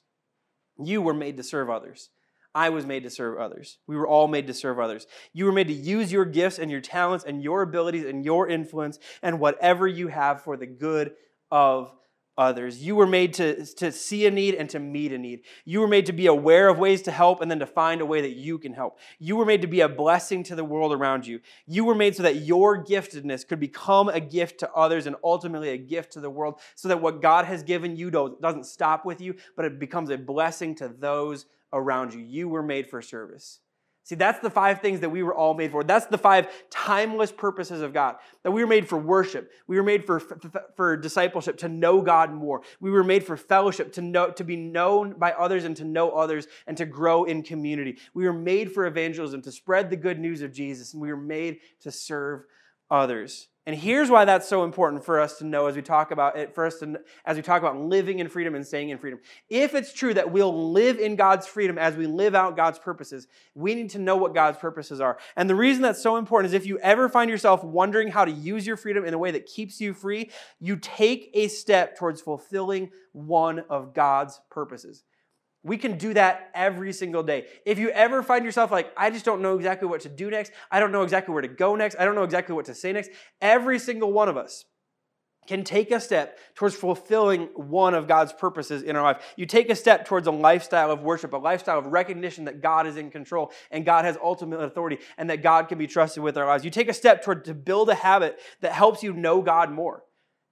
You 0.82 1.02
were 1.02 1.14
made 1.14 1.36
to 1.36 1.42
serve 1.42 1.70
others. 1.70 2.10
I 2.54 2.70
was 2.70 2.86
made 2.86 3.04
to 3.04 3.10
serve 3.10 3.38
others. 3.38 3.78
We 3.86 3.96
were 3.96 4.06
all 4.06 4.26
made 4.26 4.46
to 4.46 4.54
serve 4.54 4.80
others. 4.80 5.06
You 5.32 5.44
were 5.44 5.52
made 5.52 5.68
to 5.68 5.74
use 5.74 6.10
your 6.10 6.24
gifts 6.24 6.58
and 6.58 6.70
your 6.70 6.80
talents 6.80 7.24
and 7.24 7.42
your 7.42 7.62
abilities 7.62 8.04
and 8.04 8.24
your 8.24 8.48
influence 8.48 8.98
and 9.22 9.38
whatever 9.38 9.86
you 9.86 10.08
have 10.08 10.42
for 10.42 10.56
the 10.56 10.66
good 10.66 11.12
of 11.50 11.92
others. 12.38 12.82
You 12.82 12.94
were 12.94 13.06
made 13.06 13.34
to, 13.34 13.66
to 13.74 13.92
see 13.92 14.24
a 14.24 14.30
need 14.30 14.54
and 14.54 14.70
to 14.70 14.78
meet 14.78 15.12
a 15.12 15.18
need. 15.18 15.40
You 15.64 15.80
were 15.80 15.88
made 15.88 16.06
to 16.06 16.12
be 16.12 16.26
aware 16.26 16.68
of 16.68 16.78
ways 16.78 17.02
to 17.02 17.10
help 17.10 17.42
and 17.42 17.50
then 17.50 17.58
to 17.58 17.66
find 17.66 18.00
a 18.00 18.06
way 18.06 18.20
that 18.22 18.36
you 18.36 18.58
can 18.58 18.72
help. 18.72 18.98
You 19.18 19.36
were 19.36 19.44
made 19.44 19.60
to 19.62 19.68
be 19.68 19.80
a 19.80 19.88
blessing 19.88 20.44
to 20.44 20.54
the 20.54 20.64
world 20.64 20.92
around 20.92 21.26
you. 21.26 21.40
You 21.66 21.84
were 21.84 21.94
made 21.94 22.16
so 22.16 22.22
that 22.22 22.36
your 22.36 22.82
giftedness 22.82 23.46
could 23.46 23.60
become 23.60 24.08
a 24.08 24.20
gift 24.20 24.60
to 24.60 24.72
others 24.72 25.06
and 25.06 25.16
ultimately 25.22 25.70
a 25.70 25.76
gift 25.76 26.12
to 26.12 26.20
the 26.20 26.30
world, 26.30 26.60
so 26.76 26.88
that 26.88 27.02
what 27.02 27.20
God 27.20 27.44
has 27.44 27.62
given 27.62 27.96
you 27.96 28.10
doesn't 28.10 28.66
stop 28.66 29.04
with 29.04 29.20
you, 29.20 29.34
but 29.56 29.64
it 29.64 29.78
becomes 29.78 30.10
a 30.10 30.16
blessing 30.16 30.74
to 30.76 30.88
those 30.88 31.46
around 31.72 32.14
you. 32.14 32.20
You 32.20 32.48
were 32.48 32.62
made 32.62 32.86
for 32.86 33.02
service. 33.02 33.58
See, 34.08 34.14
that's 34.14 34.40
the 34.40 34.48
five 34.48 34.80
things 34.80 35.00
that 35.00 35.10
we 35.10 35.22
were 35.22 35.34
all 35.34 35.52
made 35.52 35.70
for. 35.70 35.84
That's 35.84 36.06
the 36.06 36.16
five 36.16 36.48
timeless 36.70 37.30
purposes 37.30 37.82
of 37.82 37.92
God. 37.92 38.16
That 38.42 38.52
we 38.52 38.62
were 38.62 38.66
made 38.66 38.88
for 38.88 38.96
worship. 38.96 39.52
We 39.66 39.76
were 39.76 39.82
made 39.82 40.06
for, 40.06 40.18
for 40.76 40.96
discipleship, 40.96 41.58
to 41.58 41.68
know 41.68 42.00
God 42.00 42.32
more. 42.32 42.62
We 42.80 42.90
were 42.90 43.04
made 43.04 43.22
for 43.22 43.36
fellowship, 43.36 43.92
to 43.92 44.00
know, 44.00 44.30
to 44.30 44.44
be 44.44 44.56
known 44.56 45.18
by 45.18 45.32
others 45.32 45.64
and 45.64 45.76
to 45.76 45.84
know 45.84 46.12
others 46.12 46.46
and 46.66 46.74
to 46.78 46.86
grow 46.86 47.24
in 47.24 47.42
community. 47.42 47.98
We 48.14 48.24
were 48.24 48.32
made 48.32 48.72
for 48.72 48.86
evangelism, 48.86 49.42
to 49.42 49.52
spread 49.52 49.90
the 49.90 49.96
good 49.96 50.18
news 50.18 50.40
of 50.40 50.54
Jesus, 50.54 50.94
and 50.94 51.02
we 51.02 51.10
were 51.10 51.16
made 51.18 51.58
to 51.80 51.92
serve 51.92 52.44
others. 52.90 53.48
And 53.68 53.76
here's 53.76 54.08
why 54.08 54.24
that's 54.24 54.48
so 54.48 54.64
important 54.64 55.04
for 55.04 55.20
us 55.20 55.36
to 55.40 55.44
know 55.44 55.66
as 55.66 55.76
we 55.76 55.82
talk 55.82 56.10
about 56.10 56.38
it 56.38 56.54
first 56.54 56.80
and 56.80 56.96
as 57.26 57.36
we 57.36 57.42
talk 57.42 57.60
about 57.60 57.78
living 57.78 58.18
in 58.18 58.30
freedom 58.30 58.54
and 58.54 58.66
staying 58.66 58.88
in 58.88 58.96
freedom. 58.96 59.20
If 59.50 59.74
it's 59.74 59.92
true 59.92 60.14
that 60.14 60.32
we'll 60.32 60.72
live 60.72 60.98
in 60.98 61.16
God's 61.16 61.46
freedom 61.46 61.76
as 61.76 61.94
we 61.94 62.06
live 62.06 62.34
out 62.34 62.56
God's 62.56 62.78
purposes, 62.78 63.26
we 63.54 63.74
need 63.74 63.90
to 63.90 63.98
know 63.98 64.16
what 64.16 64.32
God's 64.32 64.56
purposes 64.56 65.02
are. 65.02 65.18
And 65.36 65.50
the 65.50 65.54
reason 65.54 65.82
that's 65.82 66.02
so 66.02 66.16
important 66.16 66.48
is 66.48 66.54
if 66.54 66.64
you 66.64 66.78
ever 66.78 67.10
find 67.10 67.28
yourself 67.28 67.62
wondering 67.62 68.08
how 68.08 68.24
to 68.24 68.32
use 68.32 68.66
your 68.66 68.78
freedom 68.78 69.04
in 69.04 69.12
a 69.12 69.18
way 69.18 69.32
that 69.32 69.44
keeps 69.44 69.82
you 69.82 69.92
free, 69.92 70.30
you 70.60 70.76
take 70.76 71.30
a 71.34 71.48
step 71.48 71.98
towards 71.98 72.22
fulfilling 72.22 72.90
one 73.12 73.64
of 73.68 73.92
God's 73.92 74.40
purposes. 74.50 75.04
We 75.68 75.76
can 75.76 75.98
do 75.98 76.14
that 76.14 76.50
every 76.54 76.92
single 76.92 77.22
day. 77.22 77.46
If 77.64 77.78
you 77.78 77.90
ever 77.90 78.22
find 78.22 78.44
yourself 78.44 78.70
like, 78.70 78.92
I 78.96 79.10
just 79.10 79.24
don't 79.24 79.42
know 79.42 79.56
exactly 79.56 79.86
what 79.86 80.00
to 80.00 80.08
do 80.08 80.30
next, 80.30 80.50
I 80.70 80.80
don't 80.80 80.90
know 80.92 81.02
exactly 81.02 81.32
where 81.32 81.42
to 81.42 81.48
go 81.48 81.76
next, 81.76 81.96
I 81.98 82.04
don't 82.04 82.14
know 82.14 82.24
exactly 82.24 82.54
what 82.54 82.64
to 82.66 82.74
say 82.74 82.92
next, 82.92 83.10
every 83.40 83.78
single 83.78 84.12
one 84.12 84.28
of 84.28 84.36
us 84.36 84.64
can 85.48 85.64
take 85.64 85.90
a 85.90 85.98
step 85.98 86.38
towards 86.54 86.74
fulfilling 86.74 87.48
one 87.54 87.94
of 87.94 88.06
God's 88.06 88.34
purposes 88.34 88.82
in 88.82 88.96
our 88.96 89.02
life. 89.02 89.22
You 89.36 89.46
take 89.46 89.70
a 89.70 89.74
step 89.74 90.04
towards 90.04 90.26
a 90.26 90.30
lifestyle 90.30 90.90
of 90.90 91.00
worship, 91.00 91.32
a 91.32 91.38
lifestyle 91.38 91.78
of 91.78 91.86
recognition 91.86 92.44
that 92.44 92.60
God 92.60 92.86
is 92.86 92.98
in 92.98 93.10
control 93.10 93.50
and 93.70 93.84
God 93.84 94.04
has 94.04 94.18
ultimate 94.22 94.60
authority 94.60 94.98
and 95.16 95.30
that 95.30 95.42
God 95.42 95.68
can 95.68 95.78
be 95.78 95.86
trusted 95.86 96.22
with 96.22 96.36
our 96.36 96.46
lives. 96.46 96.64
You 96.66 96.70
take 96.70 96.90
a 96.90 96.94
step 96.94 97.24
toward 97.24 97.46
to 97.46 97.54
build 97.54 97.88
a 97.88 97.94
habit 97.94 98.38
that 98.60 98.72
helps 98.72 99.02
you 99.02 99.14
know 99.14 99.40
God 99.40 99.72
more 99.72 100.02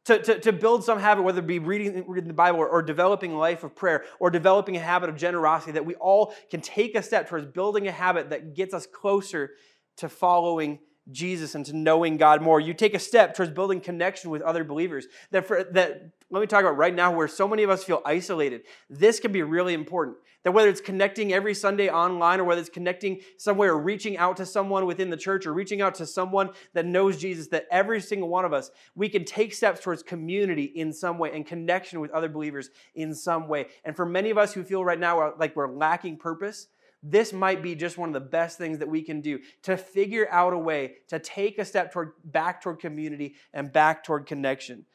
to, 0.06 0.20
to, 0.20 0.40
to 0.40 0.52
build 0.52 0.84
some 0.84 0.98
habit, 1.00 1.22
whether 1.22 1.40
it 1.40 1.46
be 1.46 1.58
reading, 1.58 2.04
reading 2.06 2.28
the 2.28 2.34
Bible 2.34 2.60
or, 2.60 2.68
or 2.68 2.82
developing 2.82 3.32
a 3.32 3.38
life 3.38 3.64
of 3.64 3.74
prayer 3.74 4.04
or 4.20 4.30
developing 4.30 4.76
a 4.76 4.80
habit 4.80 5.10
of 5.10 5.16
generosity, 5.16 5.72
that 5.72 5.84
we 5.84 5.96
all 5.96 6.32
can 6.50 6.60
take 6.60 6.94
a 6.94 7.02
step 7.02 7.28
towards 7.28 7.46
building 7.46 7.88
a 7.88 7.92
habit 7.92 8.30
that 8.30 8.54
gets 8.54 8.72
us 8.72 8.86
closer 8.86 9.50
to 9.96 10.08
following 10.08 10.78
Jesus 11.10 11.54
and 11.54 11.66
to 11.66 11.76
knowing 11.76 12.16
God 12.16 12.40
more. 12.40 12.60
You 12.60 12.74
take 12.74 12.94
a 12.94 12.98
step 12.98 13.34
towards 13.34 13.50
building 13.50 13.80
connection 13.80 14.30
with 14.30 14.42
other 14.42 14.64
believers. 14.64 15.06
That, 15.32 15.46
for, 15.46 15.64
that 15.64 16.10
let 16.30 16.40
me 16.40 16.46
talk 16.46 16.62
about 16.62 16.76
right 16.76 16.94
now 16.94 17.12
where 17.12 17.28
so 17.28 17.46
many 17.48 17.62
of 17.62 17.70
us 17.70 17.84
feel 17.84 18.02
isolated. 18.04 18.62
This 18.88 19.20
can 19.20 19.32
be 19.32 19.42
really 19.42 19.74
important. 19.74 20.18
That 20.46 20.52
whether 20.52 20.68
it's 20.68 20.80
connecting 20.80 21.32
every 21.32 21.54
Sunday 21.54 21.88
online 21.88 22.38
or 22.38 22.44
whether 22.44 22.60
it's 22.60 22.70
connecting 22.70 23.20
somewhere 23.36 23.72
or 23.72 23.80
reaching 23.80 24.16
out 24.16 24.36
to 24.36 24.46
someone 24.46 24.86
within 24.86 25.10
the 25.10 25.16
church 25.16 25.44
or 25.44 25.52
reaching 25.52 25.82
out 25.82 25.96
to 25.96 26.06
someone 26.06 26.50
that 26.72 26.86
knows 26.86 27.18
Jesus, 27.18 27.48
that 27.48 27.66
every 27.68 28.00
single 28.00 28.28
one 28.28 28.44
of 28.44 28.52
us, 28.52 28.70
we 28.94 29.08
can 29.08 29.24
take 29.24 29.52
steps 29.52 29.80
towards 29.80 30.04
community 30.04 30.62
in 30.62 30.92
some 30.92 31.18
way 31.18 31.32
and 31.34 31.44
connection 31.44 31.98
with 31.98 32.12
other 32.12 32.28
believers 32.28 32.70
in 32.94 33.12
some 33.12 33.48
way. 33.48 33.66
And 33.84 33.96
for 33.96 34.06
many 34.06 34.30
of 34.30 34.38
us 34.38 34.54
who 34.54 34.62
feel 34.62 34.84
right 34.84 35.00
now 35.00 35.20
uh, 35.20 35.32
like 35.36 35.56
we're 35.56 35.66
lacking 35.66 36.16
purpose, 36.16 36.68
this 37.02 37.32
might 37.32 37.60
be 37.60 37.74
just 37.74 37.98
one 37.98 38.10
of 38.10 38.12
the 38.12 38.20
best 38.20 38.56
things 38.56 38.78
that 38.78 38.88
we 38.88 39.02
can 39.02 39.20
do 39.20 39.40
to 39.62 39.76
figure 39.76 40.28
out 40.30 40.52
a 40.52 40.58
way 40.58 40.98
to 41.08 41.18
take 41.18 41.58
a 41.58 41.64
step 41.64 41.92
toward 41.92 42.12
back 42.24 42.62
toward 42.62 42.78
community 42.78 43.34
and 43.52 43.72
back 43.72 44.04
toward 44.04 44.26
connection. 44.26 44.86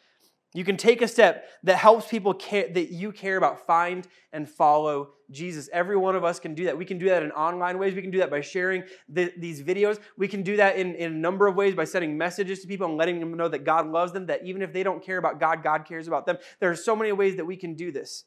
You 0.54 0.66
can 0.66 0.76
take 0.76 1.02
a 1.02 1.08
step 1.08 1.46
that 1.64 1.78
helps 1.78 2.08
people 2.08 2.34
care, 2.34 2.68
that 2.74 2.92
you 2.92 3.14
care 3.14 3.38
about 3.38 3.66
find 3.66 4.06
and 4.34 4.50
follow 4.50 5.12
Jesus. 5.30 5.70
Every 5.72 5.96
one 5.96 6.16
of 6.16 6.26
us 6.26 6.42
can 6.42 6.54
do 6.54 6.66
that. 6.66 6.78
We 6.78 6.84
can 6.84 6.98
do 6.98 7.08
that 7.08 7.24
in 7.24 7.32
online 7.32 7.80
ways. 7.80 7.96
We 7.96 8.02
can 8.02 8.12
do 8.12 8.18
that 8.18 8.30
by 8.30 8.42
sharing 8.42 8.84
the, 9.08 9.32
these 9.38 9.64
videos. 9.64 10.00
We 10.18 10.28
can 10.28 10.44
do 10.44 10.58
that 10.58 10.76
in, 10.76 10.96
in 10.96 11.14
a 11.14 11.16
number 11.16 11.48
of 11.48 11.56
ways 11.56 11.74
by 11.74 11.86
sending 11.86 12.18
messages 12.18 12.60
to 12.62 12.68
people 12.68 12.88
and 12.88 12.98
letting 12.98 13.22
them 13.22 13.38
know 13.38 13.48
that 13.48 13.64
God 13.64 13.88
loves 13.88 14.12
them, 14.12 14.26
that 14.26 14.46
even 14.46 14.62
if 14.62 14.74
they 14.74 14.84
don't 14.84 15.02
care 15.02 15.18
about 15.18 15.40
God, 15.40 15.64
God 15.64 15.86
cares 15.86 16.08
about 16.08 16.26
them. 16.26 16.38
There 16.60 16.70
are 16.70 16.76
so 16.76 16.98
many 16.98 17.14
ways 17.14 17.38
that 17.38 17.46
we 17.46 17.56
can 17.56 17.76
do 17.76 17.92
this. 17.94 18.26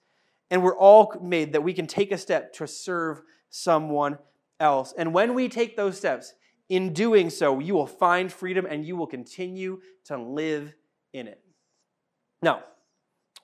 And 0.50 0.62
we're 0.62 0.78
all 0.78 1.14
made 1.20 1.52
that 1.52 1.62
we 1.62 1.74
can 1.74 1.86
take 1.86 2.10
a 2.10 2.18
step 2.18 2.54
to 2.54 2.66
serve 2.66 3.20
someone 3.50 4.18
else. 4.58 4.94
And 4.96 5.12
when 5.12 5.34
we 5.34 5.48
take 5.48 5.76
those 5.76 5.98
steps, 5.98 6.32
in 6.68 6.92
doing 6.92 7.28
so, 7.28 7.58
you 7.58 7.74
will 7.74 7.86
find 7.86 8.32
freedom 8.32 8.66
and 8.68 8.84
you 8.84 8.96
will 8.96 9.06
continue 9.06 9.80
to 10.04 10.16
live 10.16 10.74
in 11.12 11.28
it. 11.28 11.43
Now, 12.44 12.62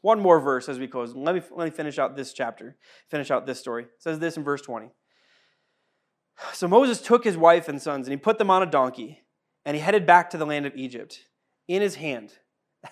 one 0.03 0.21
more 0.21 0.41
verse 0.41 0.69
as 0.69 0.79
we 0.79 0.87
close. 0.87 1.15
Let 1.15 1.35
me, 1.35 1.43
let 1.51 1.65
me 1.65 1.71
finish 1.71 1.99
out 1.99 2.17
this 2.17 2.33
chapter, 2.33 2.77
finish 3.09 3.31
out 3.31 3.47
this 3.47 3.59
story. 3.59 3.85
It 3.85 3.91
says 3.99 4.19
this 4.19 4.37
in 4.37 4.45
verse 4.45 4.63
20. 4.63 4.91
So 6.53 6.69
Moses 6.69 7.01
took 7.01 7.25
his 7.25 7.37
wife 7.37 7.69
and 7.69 7.81
sons 7.81 8.07
and 8.07 8.13
he 8.13 8.17
put 8.17 8.39
them 8.39 8.51
on 8.51 8.63
a 8.63 8.67
donkey 8.67 9.23
and 9.65 9.75
he 9.75 9.83
headed 9.83 10.07
back 10.07 10.31
to 10.31 10.39
the 10.39 10.47
land 10.47 10.67
of 10.67 10.77
Egypt. 10.77 11.21
In 11.67 11.83
his 11.83 11.97
hand, 11.97 12.33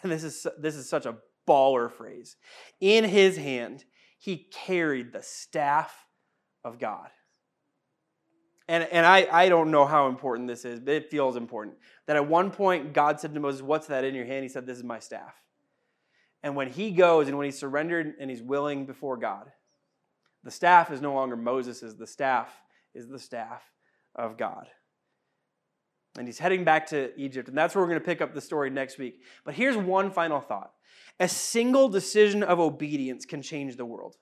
and 0.03 0.13
this 0.13 0.25
is, 0.25 0.47
this 0.59 0.75
is 0.75 0.89
such 0.89 1.07
a 1.07 1.17
baller 1.47 1.91
phrase, 1.91 2.37
in 2.81 3.05
his 3.05 3.37
hand, 3.37 3.85
he 4.19 4.49
carried 4.53 5.13
the 5.13 5.23
staff 5.23 6.07
of 6.65 6.79
God. 6.79 7.09
And, 8.69 8.85
and 8.85 9.07
I, 9.07 9.27
I 9.33 9.49
don't 9.49 9.71
know 9.71 9.87
how 9.87 10.09
important 10.09 10.47
this 10.47 10.65
is, 10.65 10.79
but 10.81 10.95
it 10.95 11.11
feels 11.11 11.37
important. 11.37 11.77
That 12.07 12.17
at 12.17 12.29
one 12.29 12.51
point, 12.51 12.93
God 12.93 13.19
said 13.19 13.33
to 13.33 13.41
Moses, 13.41 13.63
What's 13.63 13.87
that 13.87 14.05
in 14.05 14.15
your 14.15 14.27
hand? 14.27 14.43
He 14.43 14.49
said, 14.49 14.67
This 14.67 14.77
is 14.77 14.85
my 14.85 14.99
staff. 14.99 15.35
And 16.43 16.55
when 16.55 16.69
he 16.69 16.93
goes 16.93 17.29
and 17.29 17.37
when 17.37 17.47
he's 17.47 17.59
surrendered 17.59 18.15
and 18.21 18.31
he's 18.31 18.43
willing 18.43 18.87
before 18.87 19.17
God, 19.17 19.51
the 20.45 20.51
staff 20.51 20.91
is 20.91 21.01
no 21.01 21.15
longer 21.15 21.37
Moses's, 21.37 21.97
the 21.97 22.07
staff 22.07 22.49
is 22.95 23.09
the 23.09 23.19
staff 23.19 23.63
of 24.15 24.37
God. 24.37 24.67
And 26.17 26.27
he's 26.27 26.39
heading 26.39 26.65
back 26.65 26.87
to 26.89 27.13
Egypt. 27.21 27.49
And 27.49 27.57
that's 27.57 27.75
where 27.75 27.83
we're 27.83 27.91
going 27.91 28.01
to 28.01 28.07
pick 28.07 28.21
up 28.21 28.35
the 28.35 28.41
story 28.41 28.71
next 28.71 28.99
week. 28.99 29.21
But 29.45 29.55
here's 29.55 29.77
one 29.77 30.11
final 30.11 30.41
thought 30.41 30.73
a 31.21 31.29
single 31.29 31.89
decision 31.89 32.43
of 32.43 32.61
obedience 32.61 33.25
can 33.25 33.43
change 33.43 33.77
the 33.77 33.85
world. 33.85 34.17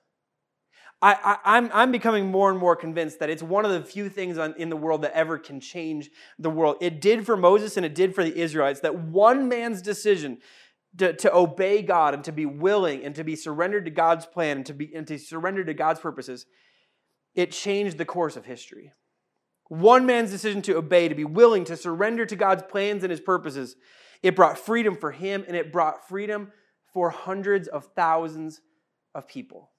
I, 0.99 1.11
am 1.13 1.37
I'm, 1.45 1.71
I'm 1.73 1.91
becoming 1.91 2.25
more 2.31 2.49
and 2.49 2.59
more 2.59 2.75
convinced 2.75 3.19
that 3.19 3.29
it's 3.29 3.43
one 3.43 3.65
of 3.65 3.71
the 3.71 3.83
few 3.83 4.09
things 4.09 4.39
on, 4.39 4.55
in 4.57 4.69
the 4.69 4.75
world 4.75 5.03
that 5.03 5.13
ever 5.13 5.37
can 5.37 5.59
change 5.59 6.09
the 6.39 6.49
world. 6.49 6.77
It 6.81 7.01
did 7.01 7.23
for 7.23 7.37
Moses 7.37 7.77
and 7.77 7.85
it 7.85 7.93
did 7.93 8.15
for 8.15 8.23
the 8.23 8.35
Israelites. 8.35 8.79
That 8.79 8.95
one 8.95 9.47
man's 9.47 9.83
decision 9.83 10.39
to, 10.97 11.13
to 11.13 11.35
obey 11.35 11.81
God 11.81 12.13
and 12.13 12.23
to 12.23 12.31
be 12.31 12.45
willing 12.45 13.03
and 13.03 13.15
to 13.15 13.23
be 13.23 13.35
surrendered 13.35 13.85
to 13.85 13.91
God's 13.91 14.25
plan 14.25 14.57
and 14.57 14.65
to, 14.65 14.73
be, 14.73 14.93
and 14.95 15.05
to 15.07 15.17
surrender 15.17 15.63
to 15.63 15.73
God's 15.73 15.99
purposes, 15.99 16.45
it 17.35 17.51
changed 17.51 17.97
the 17.97 18.05
course 18.05 18.35
of 18.35 18.45
history. 18.45 18.93
One 19.69 20.05
man's 20.05 20.31
decision 20.31 20.61
to 20.63 20.77
obey, 20.77 21.07
to 21.07 21.15
be 21.15 21.25
willing 21.25 21.65
to 21.65 21.75
surrender 21.75 22.25
to 22.25 22.35
God's 22.35 22.63
plans 22.63 23.03
and 23.03 23.11
his 23.11 23.19
purposes, 23.19 23.75
it 24.23 24.35
brought 24.35 24.57
freedom 24.57 24.95
for 24.95 25.11
him 25.11 25.43
and 25.47 25.55
it 25.55 25.71
brought 25.71 26.07
freedom 26.07 26.51
for 26.93 27.09
hundreds 27.09 27.67
of 27.67 27.85
thousands 27.95 28.61
of 29.13 29.27
people 29.27 29.71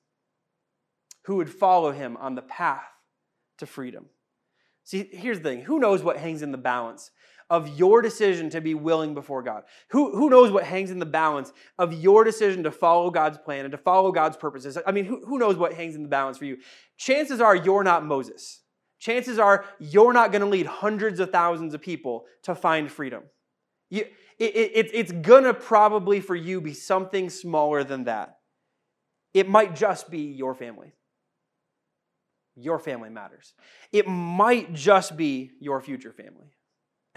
who 1.24 1.36
would 1.36 1.50
follow 1.50 1.92
him 1.92 2.16
on 2.18 2.34
the 2.34 2.42
path 2.42 2.88
to 3.58 3.66
freedom. 3.66 4.06
See, 4.84 5.08
here's 5.12 5.38
the 5.38 5.44
thing 5.44 5.62
who 5.62 5.78
knows 5.78 6.02
what 6.02 6.16
hangs 6.16 6.42
in 6.42 6.52
the 6.52 6.58
balance 6.58 7.10
of 7.50 7.78
your 7.78 8.02
decision 8.02 8.50
to 8.50 8.60
be 8.60 8.74
willing 8.74 9.14
before 9.14 9.42
God? 9.42 9.64
Who, 9.90 10.16
who 10.16 10.30
knows 10.30 10.50
what 10.50 10.64
hangs 10.64 10.90
in 10.90 10.98
the 10.98 11.06
balance 11.06 11.52
of 11.78 11.92
your 11.92 12.24
decision 12.24 12.62
to 12.64 12.70
follow 12.70 13.10
God's 13.10 13.38
plan 13.38 13.64
and 13.64 13.72
to 13.72 13.78
follow 13.78 14.12
God's 14.12 14.36
purposes? 14.36 14.78
I 14.86 14.92
mean, 14.92 15.04
who, 15.04 15.24
who 15.26 15.38
knows 15.38 15.56
what 15.56 15.74
hangs 15.74 15.94
in 15.94 16.02
the 16.02 16.08
balance 16.08 16.38
for 16.38 16.44
you? 16.44 16.58
Chances 16.96 17.40
are 17.40 17.56
you're 17.56 17.84
not 17.84 18.04
Moses. 18.04 18.60
Chances 18.98 19.38
are 19.38 19.64
you're 19.78 20.12
not 20.12 20.32
going 20.32 20.42
to 20.42 20.48
lead 20.48 20.66
hundreds 20.66 21.20
of 21.20 21.30
thousands 21.30 21.72
of 21.74 21.80
people 21.80 22.24
to 22.42 22.54
find 22.54 22.90
freedom. 22.90 23.22
You, 23.90 24.04
it, 24.38 24.54
it, 24.54 24.90
it's 24.92 25.12
going 25.12 25.44
to 25.44 25.54
probably 25.54 26.20
for 26.20 26.34
you 26.34 26.60
be 26.60 26.74
something 26.74 27.30
smaller 27.30 27.84
than 27.84 28.04
that. 28.04 28.38
It 29.34 29.48
might 29.48 29.74
just 29.74 30.10
be 30.10 30.22
your 30.22 30.54
family. 30.54 30.92
Your 32.56 32.78
family 32.78 33.08
matters. 33.08 33.54
It 33.92 34.08
might 34.08 34.72
just 34.72 35.16
be 35.16 35.52
your 35.60 35.80
future 35.80 36.12
family. 36.12 36.52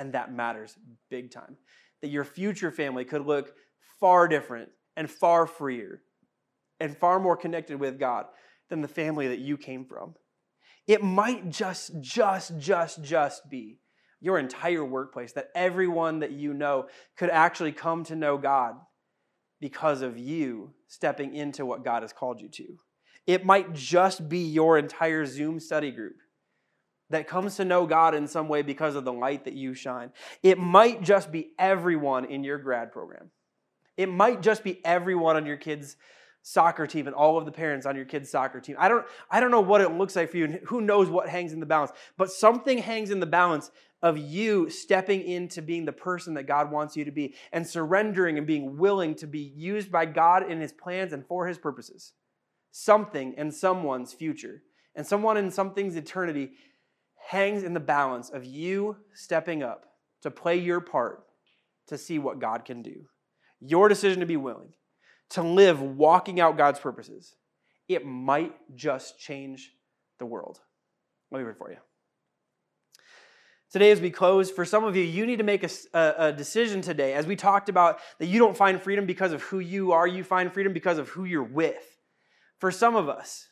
And 0.02 0.14
that 0.14 0.34
matters 0.34 0.76
big 1.12 1.30
time. 1.30 1.58
That 2.02 2.08
your 2.08 2.24
future 2.24 2.72
family 2.72 3.06
could 3.06 3.24
look 3.24 3.54
far 4.00 4.28
different 4.28 4.70
and 4.98 5.08
far 5.08 5.46
freer 5.46 6.02
and 6.80 6.98
far 6.98 7.20
more 7.20 7.38
connected 7.38 7.80
with 7.80 8.00
God 8.00 8.26
than 8.72 8.82
the 8.82 8.88
family 8.88 9.28
that 9.28 9.38
you 9.38 9.58
came 9.58 9.86
from. 9.86 10.16
It 10.88 11.04
might 11.04 11.52
just, 11.52 12.02
just, 12.02 12.58
just, 12.58 13.04
just 13.04 13.48
be 13.48 13.78
your 14.20 14.40
entire 14.40 14.84
workplace, 14.84 15.34
that 15.34 15.50
everyone 15.54 16.22
that 16.22 16.32
you 16.32 16.56
know 16.56 16.88
could 17.16 17.30
actually 17.30 17.72
come 17.72 18.04
to 18.06 18.16
know 18.16 18.40
God 18.40 18.74
because 19.60 20.02
of 20.02 20.18
you 20.18 20.74
stepping 20.88 21.36
into 21.36 21.64
what 21.64 21.86
God 21.86 22.02
has 22.02 22.12
called 22.12 22.42
you 22.42 22.50
to. 22.50 22.78
It 23.28 23.46
might 23.46 23.74
just 23.74 24.28
be 24.28 24.40
your 24.40 24.80
entire 24.80 25.28
Zoom 25.28 25.60
study 25.60 25.92
group 25.92 26.16
that 27.12 27.28
comes 27.28 27.56
to 27.58 27.66
know 27.66 27.86
God 27.86 28.16
in 28.16 28.28
some 28.28 28.48
way 28.48 28.62
because 28.62 28.96
of 28.96 29.06
the 29.06 29.14
light 29.14 29.46
that 29.46 29.54
you 29.54 29.74
shine. 29.74 30.12
It 30.44 30.58
might 30.58 31.02
just 31.02 31.32
be 31.32 31.52
everyone 31.58 32.26
in 32.26 32.44
your 32.44 32.58
grad 32.58 32.92
program. 32.92 33.32
It 33.98 34.08
might 34.08 34.42
just 34.42 34.64
be 34.64 34.84
everyone 34.86 35.36
on 35.36 35.46
your 35.46 35.58
kids' 35.58 35.98
soccer 36.42 36.88
team 36.88 37.08
and 37.08 37.16
all 37.16 37.38
of 37.38 37.46
the 37.46 37.52
parents 37.52 37.86
on 37.86 37.96
your 37.96 38.06
kids' 38.06 38.32
soccer 38.32 38.60
team. 38.60 38.76
I 38.80 38.88
don't, 38.88 39.06
I 39.30 39.40
don't 39.40 39.52
know 39.52 39.62
what 39.62 39.82
it 39.82 39.92
looks 39.92 40.16
like 40.16 40.32
for 40.32 40.38
you, 40.38 40.46
and 40.46 40.60
who 40.66 40.82
knows 40.82 41.10
what 41.10 41.30
hangs 41.30 41.54
in 41.54 41.60
the 41.60 41.66
balance, 41.66 41.92
but 42.18 42.32
something 42.32 42.80
hangs 42.80 43.12
in 43.12 43.20
the 43.20 43.26
balance 43.26 43.72
of 44.02 44.18
you 44.18 44.70
stepping 44.70 45.22
into 45.22 45.62
being 45.62 45.86
the 45.86 45.92
person 45.92 46.34
that 46.34 46.48
God 46.48 46.72
wants 46.72 46.98
you 46.98 47.06
to 47.06 47.12
be 47.12 47.36
and 47.52 47.68
surrendering 47.68 48.38
and 48.38 48.48
being 48.48 48.78
willing 48.78 49.14
to 49.16 49.28
be 49.28 49.40
used 49.56 49.92
by 49.92 50.06
God 50.06 50.50
in 50.50 50.60
His 50.60 50.72
plans 50.72 51.14
and 51.14 51.26
for 51.26 51.48
His 51.48 51.60
purposes. 51.60 52.14
Something 52.72 53.36
and 53.38 53.54
someone's 53.54 54.14
future 54.14 54.64
and 54.96 55.06
someone 55.06 55.38
in 55.38 55.52
something's 55.52 55.96
eternity 55.96 56.52
hangs 57.28 57.64
in 57.64 57.74
the 57.74 57.80
balance 57.80 58.30
of 58.30 58.46
you 58.46 58.98
stepping 59.14 59.64
up 59.64 59.86
to 60.22 60.32
play 60.32 60.58
your 60.58 60.82
part 60.82 61.24
to 61.88 61.98
see 61.98 62.20
what 62.20 62.40
God 62.40 62.66
can 62.66 62.82
do. 62.82 63.06
Your 63.60 63.88
decision 63.88 64.20
to 64.20 64.26
be 64.26 64.38
willing 64.38 64.74
to 65.32 65.42
live 65.42 65.82
walking 65.82 66.40
out 66.40 66.58
God's 66.58 66.80
purposes, 66.80 67.36
it 67.88 68.06
might 68.06 68.54
just 68.76 69.20
change 69.20 69.74
the 70.20 70.26
world. 70.26 70.60
Let 71.32 71.40
me 71.40 71.46
read 71.46 71.58
for 71.58 71.72
you. 71.72 71.78
Today, 73.72 73.92
as 73.92 74.02
we 74.02 74.12
close, 74.12 74.52
for 74.52 74.66
some 74.66 74.84
of 74.84 74.98
you, 74.98 75.04
you 75.04 75.26
need 75.26 75.38
to 75.38 75.46
make 75.46 75.64
a, 75.64 75.70
a, 75.94 76.28
a, 76.28 76.34
decision 76.34 76.82
today. 76.82 77.14
As 77.14 77.26
we 77.26 77.38
talked 77.38 77.70
about, 77.70 78.00
that 78.20 78.26
you 78.26 78.38
don't 78.38 78.58
find 78.58 78.82
freedom 78.82 79.06
because 79.06 79.32
of 79.32 79.42
who 79.44 79.60
you 79.60 79.94
are, 79.94 80.06
you 80.06 80.26
find 80.26 80.52
freedom 80.52 80.74
because 80.74 80.98
of 80.98 81.08
who 81.08 81.24
you're 81.24 81.42
with. 81.42 81.98
For 82.60 82.70
some 82.70 82.98
of 82.98 83.08
us, 83.08 83.48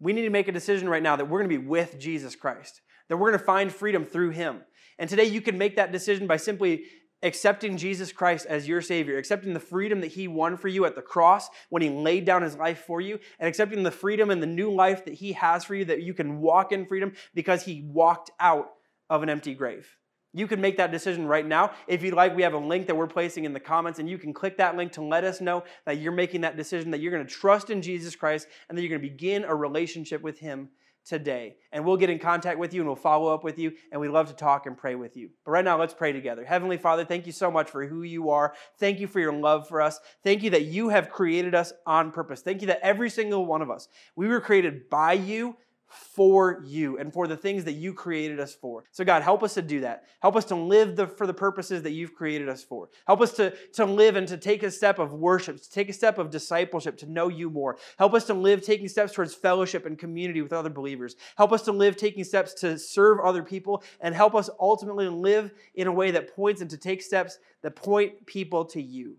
we 0.00 0.12
need 0.12 0.22
to 0.22 0.30
make 0.30 0.48
a 0.48 0.52
decision 0.52 0.88
right 0.88 1.02
now 1.02 1.14
that 1.14 1.26
we're 1.26 1.38
going 1.38 1.50
to 1.50 1.58
be 1.58 1.64
with 1.64 2.00
Jesus 2.00 2.34
Christ, 2.34 2.80
that 3.08 3.16
we're 3.16 3.30
going 3.30 3.38
to 3.38 3.44
find 3.44 3.72
freedom 3.72 4.04
through 4.04 4.30
Him. 4.30 4.62
And 4.98 5.10
today, 5.10 5.24
you 5.24 5.40
can 5.40 5.58
make 5.58 5.76
that 5.76 5.92
decision 5.92 6.26
by 6.26 6.36
simply 6.36 6.84
accepting 7.22 7.76
Jesus 7.76 8.12
Christ 8.12 8.46
as 8.46 8.68
your 8.68 8.82
Savior, 8.82 9.16
accepting 9.16 9.54
the 9.54 9.60
freedom 9.60 10.00
that 10.02 10.12
He 10.12 10.28
won 10.28 10.56
for 10.56 10.68
you 10.68 10.84
at 10.84 10.94
the 10.94 11.02
cross 11.02 11.48
when 11.70 11.82
He 11.82 11.88
laid 11.88 12.24
down 12.24 12.42
His 12.42 12.56
life 12.56 12.84
for 12.86 13.00
you, 13.00 13.18
and 13.38 13.48
accepting 13.48 13.82
the 13.82 13.90
freedom 13.90 14.30
and 14.30 14.42
the 14.42 14.46
new 14.46 14.70
life 14.70 15.04
that 15.06 15.14
He 15.14 15.32
has 15.32 15.64
for 15.64 15.74
you, 15.74 15.84
that 15.86 16.02
you 16.02 16.14
can 16.14 16.40
walk 16.40 16.70
in 16.70 16.86
freedom 16.86 17.12
because 17.34 17.64
He 17.64 17.82
walked 17.82 18.30
out 18.38 18.72
of 19.10 19.22
an 19.22 19.30
empty 19.30 19.54
grave. 19.54 19.96
You 20.36 20.48
can 20.48 20.60
make 20.60 20.76
that 20.78 20.90
decision 20.90 21.26
right 21.26 21.46
now. 21.46 21.70
If 21.86 22.02
you'd 22.02 22.14
like, 22.14 22.34
we 22.34 22.42
have 22.42 22.54
a 22.54 22.58
link 22.58 22.88
that 22.88 22.96
we're 22.96 23.06
placing 23.06 23.44
in 23.44 23.52
the 23.52 23.60
comments, 23.60 24.00
and 24.00 24.10
you 24.10 24.18
can 24.18 24.32
click 24.32 24.58
that 24.58 24.76
link 24.76 24.92
to 24.92 25.02
let 25.02 25.24
us 25.24 25.40
know 25.40 25.62
that 25.86 25.98
you're 25.98 26.12
making 26.12 26.40
that 26.40 26.56
decision, 26.56 26.90
that 26.90 27.00
you're 27.00 27.12
going 27.12 27.24
to 27.24 27.32
trust 27.32 27.70
in 27.70 27.80
Jesus 27.80 28.16
Christ, 28.16 28.48
and 28.68 28.76
that 28.76 28.82
you're 28.82 28.90
going 28.90 29.00
to 29.00 29.08
begin 29.08 29.44
a 29.44 29.54
relationship 29.54 30.22
with 30.22 30.40
Him 30.40 30.70
today. 31.04 31.56
And 31.72 31.84
we'll 31.84 31.96
get 31.96 32.10
in 32.10 32.18
contact 32.18 32.58
with 32.58 32.74
you 32.74 32.80
and 32.80 32.88
we'll 32.88 32.96
follow 32.96 33.32
up 33.32 33.44
with 33.44 33.58
you, 33.58 33.72
and 33.92 34.00
we'd 34.00 34.08
love 34.08 34.28
to 34.28 34.34
talk 34.34 34.66
and 34.66 34.76
pray 34.76 34.94
with 34.94 35.16
you. 35.16 35.30
But 35.44 35.52
right 35.52 35.64
now, 35.64 35.78
let's 35.78 35.94
pray 35.94 36.12
together. 36.12 36.44
Heavenly 36.44 36.78
Father, 36.78 37.04
thank 37.04 37.26
you 37.26 37.32
so 37.32 37.50
much 37.50 37.70
for 37.70 37.86
who 37.86 38.02
you 38.02 38.30
are. 38.30 38.54
Thank 38.78 39.00
you 39.00 39.06
for 39.06 39.20
your 39.20 39.32
love 39.32 39.68
for 39.68 39.80
us. 39.80 40.00
Thank 40.22 40.42
you 40.42 40.50
that 40.50 40.64
you 40.64 40.88
have 40.88 41.10
created 41.10 41.54
us 41.54 41.72
on 41.86 42.12
purpose. 42.12 42.40
Thank 42.40 42.60
you 42.60 42.68
that 42.68 42.80
every 42.82 43.10
single 43.10 43.46
one 43.46 43.62
of 43.62 43.70
us, 43.70 43.88
we 44.16 44.28
were 44.28 44.40
created 44.40 44.88
by 44.88 45.12
you 45.14 45.56
for 45.94 46.62
you 46.64 46.98
and 46.98 47.12
for 47.12 47.26
the 47.26 47.36
things 47.36 47.64
that 47.64 47.72
you 47.72 47.94
created 47.94 48.40
us 48.40 48.54
for. 48.54 48.84
So, 48.90 49.04
God, 49.04 49.22
help 49.22 49.42
us 49.42 49.54
to 49.54 49.62
do 49.62 49.80
that. 49.80 50.04
Help 50.20 50.36
us 50.36 50.44
to 50.46 50.54
live 50.54 50.96
the, 50.96 51.06
for 51.06 51.26
the 51.26 51.34
purposes 51.34 51.82
that 51.82 51.92
you've 51.92 52.14
created 52.14 52.48
us 52.48 52.62
for. 52.62 52.88
Help 53.06 53.20
us 53.20 53.32
to, 53.34 53.54
to 53.74 53.84
live 53.84 54.16
and 54.16 54.26
to 54.28 54.36
take 54.36 54.62
a 54.62 54.70
step 54.70 54.98
of 54.98 55.12
worship, 55.12 55.62
to 55.62 55.70
take 55.70 55.88
a 55.88 55.92
step 55.92 56.18
of 56.18 56.30
discipleship, 56.30 56.96
to 56.98 57.06
know 57.06 57.28
you 57.28 57.50
more. 57.50 57.76
Help 57.98 58.14
us 58.14 58.24
to 58.24 58.34
live 58.34 58.62
taking 58.62 58.88
steps 58.88 59.12
towards 59.12 59.34
fellowship 59.34 59.86
and 59.86 59.98
community 59.98 60.42
with 60.42 60.52
other 60.52 60.70
believers. 60.70 61.16
Help 61.36 61.52
us 61.52 61.62
to 61.62 61.72
live 61.72 61.96
taking 61.96 62.24
steps 62.24 62.54
to 62.54 62.78
serve 62.78 63.20
other 63.20 63.42
people, 63.42 63.82
and 64.00 64.14
help 64.14 64.34
us 64.34 64.50
ultimately 64.60 65.08
live 65.08 65.52
in 65.74 65.86
a 65.86 65.92
way 65.92 66.10
that 66.10 66.34
points 66.34 66.60
and 66.60 66.70
to 66.70 66.78
take 66.78 67.02
steps 67.02 67.38
that 67.62 67.76
point 67.76 68.26
people 68.26 68.64
to 68.64 68.82
you. 68.82 69.16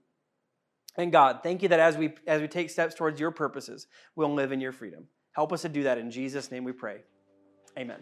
And 0.97 1.11
God, 1.11 1.39
thank 1.43 1.61
you 1.61 1.69
that 1.69 1.79
as 1.79 1.97
we 1.97 2.13
as 2.25 2.41
we 2.41 2.47
take 2.47 2.69
steps 2.69 2.95
towards 2.95 3.19
your 3.19 3.31
purposes, 3.31 3.87
we'll 4.15 4.33
live 4.33 4.51
in 4.51 4.61
your 4.61 4.71
freedom. 4.71 5.07
Help 5.35 5.51
us 5.51 5.63
to 5.63 5.69
do 5.69 5.83
that 5.83 5.97
in 5.97 6.09
Jesus' 6.09 6.49
name 6.49 6.63
we 6.63 6.71
pray. 6.71 7.01
Amen. 7.77 7.99